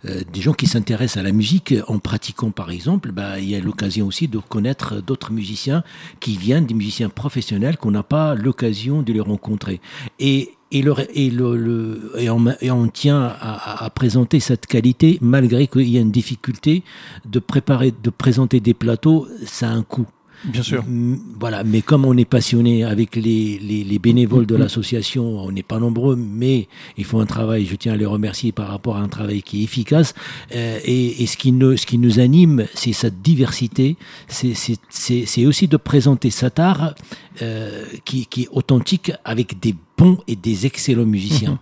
euh, 0.05 0.21
des 0.31 0.41
gens 0.41 0.53
qui 0.53 0.67
s'intéressent 0.67 1.17
à 1.17 1.23
la 1.23 1.31
musique 1.31 1.73
en 1.87 1.99
pratiquant 1.99 2.51
par 2.51 2.71
exemple, 2.71 3.11
bah, 3.11 3.39
il 3.39 3.49
y 3.49 3.55
a 3.55 3.59
l'occasion 3.59 4.07
aussi 4.07 4.27
de 4.27 4.37
connaître 4.37 5.01
d'autres 5.01 5.31
musiciens 5.31 5.83
qui 6.19 6.37
viennent, 6.37 6.65
des 6.65 6.73
musiciens 6.73 7.09
professionnels 7.09 7.77
qu'on 7.77 7.91
n'a 7.91 8.03
pas 8.03 8.35
l'occasion 8.35 9.01
de 9.01 9.11
les 9.13 9.19
rencontrer. 9.19 9.81
Et, 10.19 10.51
et, 10.71 10.81
le, 10.81 10.93
et, 11.13 11.29
le, 11.31 12.11
et, 12.17 12.29
on, 12.29 12.87
tient 12.87 13.21
à, 13.21 13.27
à- 13.27 13.85
à 13.85 13.89
présenter 13.89 14.39
cette 14.39 14.67
qualité 14.67 15.17
malgré 15.21 15.67
qu'il 15.67 15.89
y 15.89 15.97
a 15.97 16.01
une 16.01 16.11
difficulté 16.11 16.83
de 17.25 17.39
préparer, 17.39 17.91
de 17.91 18.09
présenter 18.09 18.59
des 18.59 18.73
plateaux, 18.73 19.27
ça 19.45 19.69
a 19.69 19.73
un 19.73 19.83
coût. 19.83 20.05
Bien 20.45 20.63
sûr. 20.63 20.83
Mm, 20.85 21.17
Voilà, 21.39 21.63
mais 21.63 21.81
comme 21.81 22.05
on 22.05 22.15
est 22.17 22.25
passionné 22.25 22.83
avec 22.83 23.15
les, 23.15 23.59
les, 23.59 23.83
les 23.83 23.99
bénévoles 23.99 24.45
de 24.45 24.55
l'association, 24.55 25.39
on 25.43 25.51
n'est 25.51 25.63
pas 25.63 25.79
nombreux, 25.79 26.15
mais 26.15 26.67
ils 26.97 27.05
font 27.05 27.19
un 27.19 27.25
travail, 27.25 27.65
je 27.65 27.75
tiens 27.75 27.93
à 27.93 27.97
les 27.97 28.05
remercier 28.05 28.51
par 28.51 28.67
rapport 28.69 28.97
à 28.97 29.01
un 29.01 29.07
travail 29.09 29.41
qui 29.41 29.61
est 29.61 29.63
efficace. 29.63 30.13
Euh, 30.55 30.79
et 30.85 31.23
et 31.23 31.27
ce, 31.27 31.37
qui 31.37 31.51
nous, 31.51 31.75
ce 31.77 31.85
qui 31.85 31.97
nous 31.97 32.19
anime, 32.19 32.65
c'est 32.73 32.93
cette 32.93 33.21
diversité, 33.21 33.97
c'est 34.27 35.45
aussi 35.45 35.67
de 35.67 35.77
présenter 35.77 36.29
cet 36.29 36.59
art 36.59 36.93
euh, 37.41 37.83
qui, 38.05 38.25
qui 38.25 38.43
est 38.43 38.49
authentique 38.51 39.11
avec 39.25 39.59
des 39.59 39.75
bons 39.97 40.17
et 40.27 40.35
des 40.35 40.65
excellents 40.65 41.05
musiciens. 41.17 41.59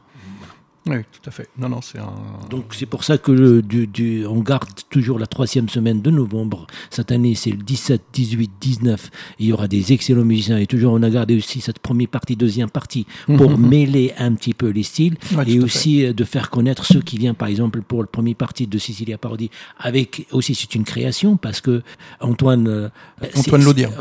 Oui, 0.87 0.97
tout 1.11 1.27
à 1.29 1.31
fait. 1.31 1.47
Non, 1.57 1.69
non, 1.69 1.81
c'est 1.81 1.99
un. 1.99 2.13
Donc 2.49 2.73
c'est 2.73 2.85
pour 2.85 3.03
ça 3.03 3.17
que 3.17 3.31
le, 3.31 3.61
du, 3.61 3.87
du- 3.87 4.25
on 4.25 4.39
garde 4.41 4.69
toujours 4.89 5.19
la 5.19 5.27
troisième 5.27 5.69
semaine 5.69 6.01
de 6.01 6.09
novembre. 6.11 6.67
Cette 6.89 7.11
année, 7.11 7.35
c'est 7.35 7.51
le 7.51 7.57
17, 7.57 8.01
18, 8.13 8.51
19. 8.61 9.09
Il 9.39 9.47
y 9.47 9.53
aura 9.53 9.67
des 9.67 9.93
excellents 9.93 10.23
musiciens. 10.23 10.57
Et 10.57 10.67
toujours, 10.67 10.93
on 10.93 11.03
a 11.03 11.09
gardé 11.09 11.35
aussi 11.37 11.61
cette 11.61 11.79
première 11.79 12.07
partie, 12.07 12.35
deuxième 12.35 12.69
partie, 12.69 13.05
pour 13.37 13.57
mêler 13.57 14.13
un 14.17 14.33
petit 14.33 14.53
peu 14.53 14.69
les 14.69 14.83
styles. 14.83 15.15
Ouais, 15.35 15.43
et 15.49 15.59
aussi 15.59 16.05
euh, 16.05 16.13
de 16.13 16.23
faire 16.23 16.49
connaître 16.49 16.85
ceux 16.85 17.01
qui 17.01 17.17
viennent, 17.17 17.35
par 17.35 17.47
exemple, 17.49 17.81
pour 17.81 18.01
le 18.01 18.07
premier 18.07 18.33
partie 18.35 18.67
de 18.67 18.77
Cecilia 18.77 19.17
Parodi. 19.17 19.49
Avec 19.79 20.25
aussi, 20.31 20.55
c'est 20.55 20.73
une 20.75 20.83
création, 20.83 21.37
parce 21.37 21.61
que 21.61 21.81
Antoine... 22.21 22.67
euh, 22.67 22.89
Antoine 23.35 23.63
Laudière. 23.63 23.91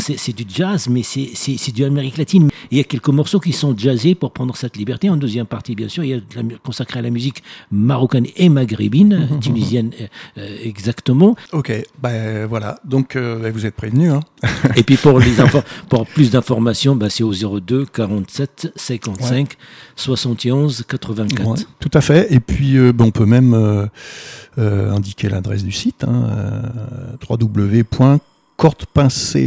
c'est- 0.00 0.14
Mm. 0.14 0.18
c'est 0.18 0.32
du 0.36 0.44
jazz, 0.48 0.88
mais 0.88 1.02
c'est- 1.02 1.72
du 1.72 1.84
Amérique 1.84 2.16
latine. 2.18 2.48
Il 2.70 2.78
y 2.78 2.80
a 2.80 2.84
quelques 2.84 3.08
morceaux 3.08 3.40
qui 3.40 3.52
sont 3.52 3.76
jazzés 3.76 4.14
pour 4.14 4.32
prendre 4.32 4.56
cette 4.56 4.76
liberté. 4.76 5.08
En 5.10 5.16
deuxième 5.16 5.46
partie, 5.46 5.74
bien 5.74 5.88
sûr, 5.88 6.04
il 6.04 6.10
y 6.10 6.14
a 6.14 6.20
consacré 6.62 6.98
à 6.98 7.02
la 7.02 7.10
musique 7.10 7.42
marocaine 7.70 8.26
et 8.36 8.48
maghrébine, 8.48 9.28
tunisienne 9.40 9.90
euh, 10.00 10.06
euh, 10.38 10.56
exactement. 10.64 11.36
Ok, 11.52 11.72
ben 12.02 12.46
voilà. 12.46 12.78
Donc 12.84 13.16
euh, 13.16 13.38
ben, 13.38 13.52
vous 13.52 13.66
êtes 13.66 13.74
prévenus. 13.74 14.12
Hein. 14.12 14.20
Et 14.76 14.82
puis 14.82 14.96
pour, 14.96 15.18
les 15.18 15.36
infos- 15.40 15.62
pour 15.88 16.06
plus 16.06 16.30
d'informations, 16.30 16.96
bah, 16.96 17.08
c'est 17.10 17.22
au 17.24 17.32
02 17.60 17.86
47 17.86 18.72
55 18.76 19.56
71 19.96 20.84
84. 20.88 21.48
Ouais, 21.48 21.56
tout 21.80 21.90
à 21.94 22.00
fait. 22.00 22.32
Et 22.32 22.40
puis, 22.40 22.76
euh, 22.76 22.92
ben, 22.92 23.06
on 23.06 23.10
peut 23.10 23.26
même 23.26 23.88
indiquer 24.56 25.28
l'adresse 25.28 25.64
du 25.64 25.72
site, 25.72 26.04
hein, 26.04 26.28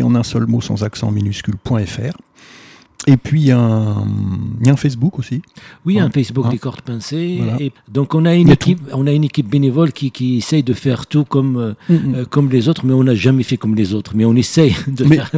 en 0.03 0.15
un 0.15 0.23
seul 0.23 0.45
mot 0.45 0.61
sans 0.61 0.83
accent 0.83 1.11
minuscule.fr. 1.11 2.15
Et 3.07 3.17
puis, 3.17 3.41
il 3.41 3.47
y, 3.47 3.51
a 3.51 3.57
un 3.59 4.75
Facebook 4.75 5.17
aussi. 5.19 5.41
Oui, 5.85 5.99
un 5.99 6.05
Ouais. 6.05 6.11
Facebook 6.13 6.45
Ouais. 6.45 6.51
des 6.51 6.57
cordes 6.59 6.81
pincées. 6.81 7.37
Voilà. 7.41 7.59
Et 7.61 7.71
donc 7.91 8.13
on 8.13 8.25
a 8.25 8.35
une 8.35 8.49
équipe, 8.49 8.81
on 8.93 9.07
a 9.07 9.11
une 9.11 9.23
équipe 9.23 9.49
bénévole 9.49 9.93
qui, 9.93 10.11
qui 10.11 10.37
essaye 10.37 10.63
de 10.63 10.73
faire 10.73 11.07
tout 11.07 11.23
comme 11.25 11.57
euh, 11.57 11.73
Mm. 11.89 12.15
euh, 12.15 12.25
comme 12.25 12.49
les 12.49 12.67
autres, 12.69 12.85
mais 12.85 12.93
on 12.93 13.03
n'a 13.03 13.15
jamais 13.15 13.43
fait 13.43 13.57
comme 13.57 13.73
les 13.75 13.93
autres. 13.93 14.11
Mais 14.15 14.25
on 14.25 14.35
essaye 14.35 14.75
de 14.87 15.05
Mais- 15.05 15.15
faire. 15.15 15.31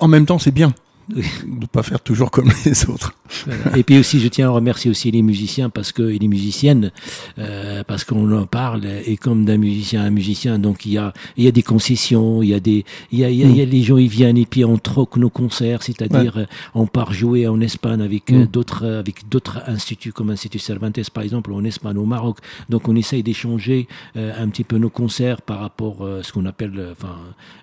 En 0.00 0.08
même 0.08 0.26
temps, 0.26 0.38
c'est 0.38 0.50
bien. 0.50 0.74
De 1.14 1.22
ne 1.60 1.66
pas 1.66 1.82
faire 1.82 2.00
toujours 2.00 2.30
comme 2.30 2.50
les 2.64 2.88
autres. 2.88 3.14
Voilà. 3.46 3.78
Et 3.78 3.84
puis 3.84 3.98
aussi, 3.98 4.20
je 4.20 4.28
tiens 4.28 4.48
à 4.48 4.50
remercier 4.50 4.90
aussi 4.90 5.10
les 5.10 5.22
musiciens 5.22 5.70
parce 5.70 5.92
que 5.92 6.10
et 6.10 6.18
les 6.18 6.28
musiciennes 6.28 6.90
euh, 7.38 7.84
parce 7.86 8.04
qu'on 8.04 8.30
en 8.32 8.46
parle 8.46 8.84
et 9.06 9.16
comme 9.16 9.44
d'un 9.44 9.56
musicien 9.56 10.02
à 10.02 10.04
un 10.06 10.10
musicien, 10.10 10.58
donc 10.58 10.84
il 10.86 10.92
y 10.92 10.98
a 10.98 11.12
il 11.36 11.44
y 11.44 11.48
a 11.48 11.52
des 11.52 11.62
concessions, 11.62 12.42
il 12.42 12.48
y 12.48 12.54
a 12.54 12.60
des 12.60 12.84
il 13.12 13.20
y 13.20 13.24
a, 13.24 13.30
il 13.30 13.38
y 13.38 13.44
a, 13.44 13.46
il 13.46 13.56
y 13.56 13.62
a 13.62 13.64
les 13.64 13.82
gens 13.82 13.96
ils 13.96 14.08
viennent 14.08 14.36
et 14.38 14.46
puis 14.46 14.64
on 14.64 14.76
troque 14.78 15.16
nos 15.16 15.30
concerts, 15.30 15.82
c'est-à-dire 15.82 16.38
euh, 16.38 16.46
on 16.74 16.86
part 16.86 17.12
jouer 17.12 17.46
en 17.46 17.60
Espagne 17.60 18.02
avec 18.02 18.32
euh, 18.32 18.40
Mm. 18.40 18.46
d'autres 18.46 18.84
euh, 18.84 19.00
avec 19.00 19.28
d'autres 19.28 19.62
instituts 19.66 20.12
comme 20.12 20.30
Institut 20.30 20.58
Cervantes 20.58 21.10
par 21.10 21.22
exemple 21.22 21.52
en 21.52 21.64
Espagne 21.64 21.98
au 21.98 22.04
Maroc. 22.04 22.38
Donc 22.68 22.88
on 22.88 22.96
essaye 22.96 23.22
d'échanger 23.22 23.88
euh, 24.16 24.32
un 24.42 24.48
petit 24.48 24.64
peu 24.64 24.78
nos 24.78 24.90
concerts 24.90 25.42
par 25.42 25.60
rapport 25.60 26.06
à 26.06 26.22
ce 26.22 26.32
qu'on 26.32 26.46
appelle 26.46 26.72
euh, 26.78 26.92
enfin 26.92 27.16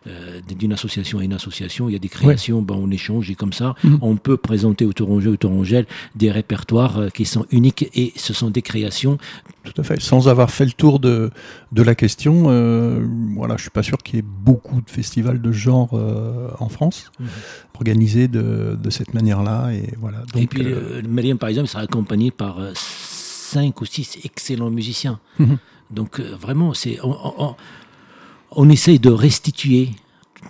euh, 0.07 0.39
d'une 0.57 0.73
association 0.73 1.19
à 1.19 1.23
une 1.23 1.33
association. 1.33 1.89
Il 1.89 1.93
y 1.93 1.95
a 1.95 1.99
des 1.99 2.09
créations, 2.09 2.61
ben, 2.61 2.75
on 2.75 2.91
échange 2.91 3.29
comme 3.37 3.53
ça 3.53 3.75
Mhm. 3.83 3.99
on 4.01 4.15
peut 4.17 4.35
présenter 4.37 4.83
au 4.85 4.93
Tourangeux, 4.93 5.31
au 5.31 5.37
Tourangelle 5.37 5.85
des 6.15 6.31
répertoires 6.31 6.97
euh, 6.97 7.09
qui 7.09 7.25
sont 7.25 7.45
uniques 7.51 7.89
et 7.95 8.11
ce 8.17 8.33
sont 8.33 8.49
des 8.49 8.61
créations. 8.61 9.17
Tout 9.63 9.79
à 9.79 9.83
fait. 9.83 10.01
Sans 10.01 10.27
avoir 10.27 10.49
fait 10.49 10.65
le 10.65 10.71
tour 10.71 10.99
de, 10.99 11.29
de 11.71 11.81
la 11.83 11.93
question, 11.95 12.45
euh, 12.47 13.05
voilà, 13.35 13.55
je 13.57 13.61
suis 13.63 13.69
pas 13.69 13.83
sûr 13.83 13.97
qu'il 13.99 14.15
y 14.15 14.19
ait 14.19 14.25
beaucoup 14.43 14.81
de 14.81 14.89
festivals 14.89 15.41
de 15.41 15.51
genre 15.51 15.89
euh, 15.93 16.49
en 16.59 16.69
France 16.69 17.11
organisés 17.75 18.27
de, 18.27 18.77
de 18.81 18.89
cette 18.89 19.13
manière-là. 19.13 19.71
Et 19.73 19.93
voilà. 19.99 20.19
Donc, 20.33 20.41
et 20.43 20.47
puis 20.47 20.63
euh, 20.65 20.99
euh, 20.99 21.01
Myriam, 21.07 21.37
par 21.37 21.49
exemple, 21.49 21.67
sera 21.67 21.83
accompagné 21.83 22.31
par 22.31 22.57
cinq 22.73 23.81
ou 23.81 23.85
six 23.85 24.17
excellents 24.23 24.69
musiciens. 24.71 25.19
Mhm. 25.39 25.57
Donc 25.91 26.19
vraiment, 26.19 26.73
c'est 26.73 26.99
on, 27.03 27.11
on- 27.11 27.33
on- 27.49 27.55
on 28.51 28.69
essaye 28.69 28.99
de 28.99 29.09
restituer 29.09 29.89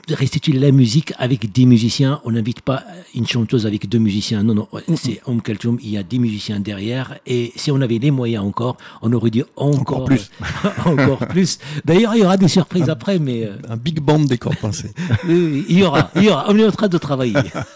de 0.08 0.16
restituer 0.16 0.54
la 0.54 0.72
musique 0.72 1.14
avec 1.18 1.52
des 1.52 1.66
musiciens. 1.66 2.22
On 2.24 2.32
n'invite 2.32 2.62
pas 2.62 2.84
une 3.16 3.28
chanteuse 3.28 3.66
avec 3.66 3.90
deux 3.90 4.00
musiciens. 4.00 4.44
Non, 4.44 4.54
non, 4.54 4.68
c'est 4.96 5.22
Om 5.26 5.42
Kaltoum, 5.42 5.78
il 5.82 5.90
y 5.90 5.98
a 5.98 6.04
des 6.04 6.20
musiciens 6.20 6.60
derrière. 6.60 7.18
Et 7.26 7.52
si 7.56 7.72
on 7.72 7.82
avait 7.82 7.98
les 7.98 8.12
moyens 8.12 8.44
encore, 8.44 8.78
on 9.02 9.12
aurait 9.14 9.30
dit 9.30 9.44
encore, 9.56 10.02
Encore 10.02 10.06
plus. 10.06 10.32
encore 10.86 11.20
plus. 11.28 11.60
D'ailleurs, 11.86 12.16
il 12.16 12.22
y 12.22 12.24
aura 12.24 12.38
des 12.38 12.48
surprises 12.48 12.90
après, 12.90 13.20
mais 13.20 13.44
euh, 13.46 13.58
un 13.70 13.78
big 13.78 14.00
band 14.00 14.20
des 14.20 14.38
oui, 14.46 15.00
oui, 15.28 15.66
il 15.68 15.80
y 15.80 15.84
aura, 15.84 16.12
il 16.16 16.24
y 16.24 16.30
aura. 16.30 16.46
On 16.48 16.58
est 16.58 16.66
en 16.66 16.72
train 16.72 16.88
de 16.88 16.98
travailler. 16.98 17.36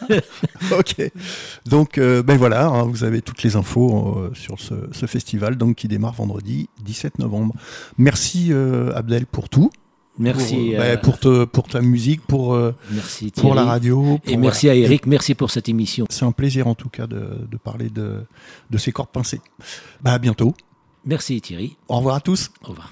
ok. 0.71 1.11
Donc, 1.65 1.97
euh, 1.97 2.23
ben 2.23 2.37
voilà, 2.37 2.67
hein, 2.67 2.83
vous 2.83 3.03
avez 3.03 3.21
toutes 3.21 3.43
les 3.43 3.55
infos 3.55 4.15
euh, 4.17 4.31
sur 4.33 4.59
ce, 4.59 4.73
ce 4.91 5.05
festival 5.05 5.57
donc, 5.57 5.75
qui 5.75 5.87
démarre 5.87 6.13
vendredi 6.13 6.69
17 6.83 7.19
novembre. 7.19 7.55
Merci 7.97 8.51
Abdel 8.95 9.25
pour 9.25 9.49
tout. 9.49 9.71
Merci. 10.21 10.55
Pour, 10.55 10.63
euh, 10.63 10.73
euh, 10.75 10.95
ben, 10.95 10.97
pour, 11.01 11.19
te- 11.19 11.45
pour 11.45 11.67
ta 11.67 11.81
musique, 11.81 12.21
pour, 12.21 12.53
euh, 12.53 12.73
merci 12.91 13.31
pour 13.31 13.55
la 13.55 13.63
radio. 13.65 14.19
Et 14.25 14.37
merci 14.37 14.69
à. 14.69 14.75
Eric, 14.75 15.05
merci 15.07 15.35
pour 15.35 15.51
cette 15.51 15.67
émission. 15.67 16.05
C'est 16.09 16.25
un 16.25 16.31
plaisir 16.31 16.67
en 16.67 16.75
tout 16.75 16.89
cas 16.89 17.07
de, 17.07 17.21
de 17.49 17.57
parler 17.57 17.89
de, 17.89 18.23
de 18.69 18.77
ces 18.77 18.91
cordes 18.91 19.09
pincées. 19.09 19.41
Bah, 20.01 20.13
à 20.13 20.19
bientôt. 20.19 20.53
Merci 21.05 21.41
Thierry. 21.41 21.75
Au 21.87 21.97
revoir 21.97 22.15
à 22.15 22.21
tous. 22.21 22.51
Au 22.63 22.69
revoir. 22.69 22.91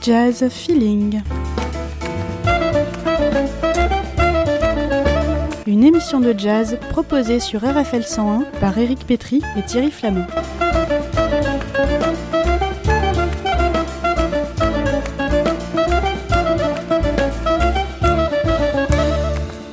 Jazz 0.00 0.42
Feeling. 0.48 1.22
Une 5.66 5.84
émission 5.84 6.20
de 6.20 6.34
jazz 6.36 6.78
proposée 6.90 7.40
sur 7.40 7.60
RFL 7.60 8.02
101 8.02 8.44
par 8.60 8.76
Éric 8.78 9.06
Pétry 9.06 9.42
et 9.56 9.62
Thierry 9.62 9.90
Flamand. 9.90 10.26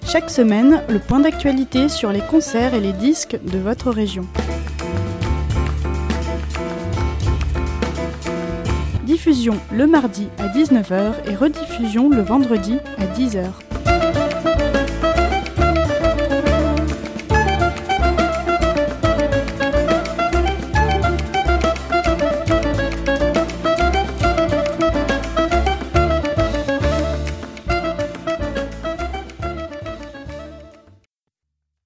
Chaque 0.05 0.29
semaine, 0.29 0.81
le 0.89 0.99
point 0.99 1.19
d'actualité 1.19 1.89
sur 1.89 2.11
les 2.11 2.21
concerts 2.21 2.73
et 2.73 2.81
les 2.81 2.93
disques 2.93 3.39
de 3.43 3.57
votre 3.57 3.91
région. 3.91 4.25
Diffusion 9.03 9.55
le 9.71 9.87
mardi 9.87 10.27
à 10.37 10.47
19h 10.47 11.29
et 11.29 11.35
rediffusion 11.35 12.09
le 12.09 12.21
vendredi 12.21 12.77
à 12.97 13.05
10h. 13.05 13.66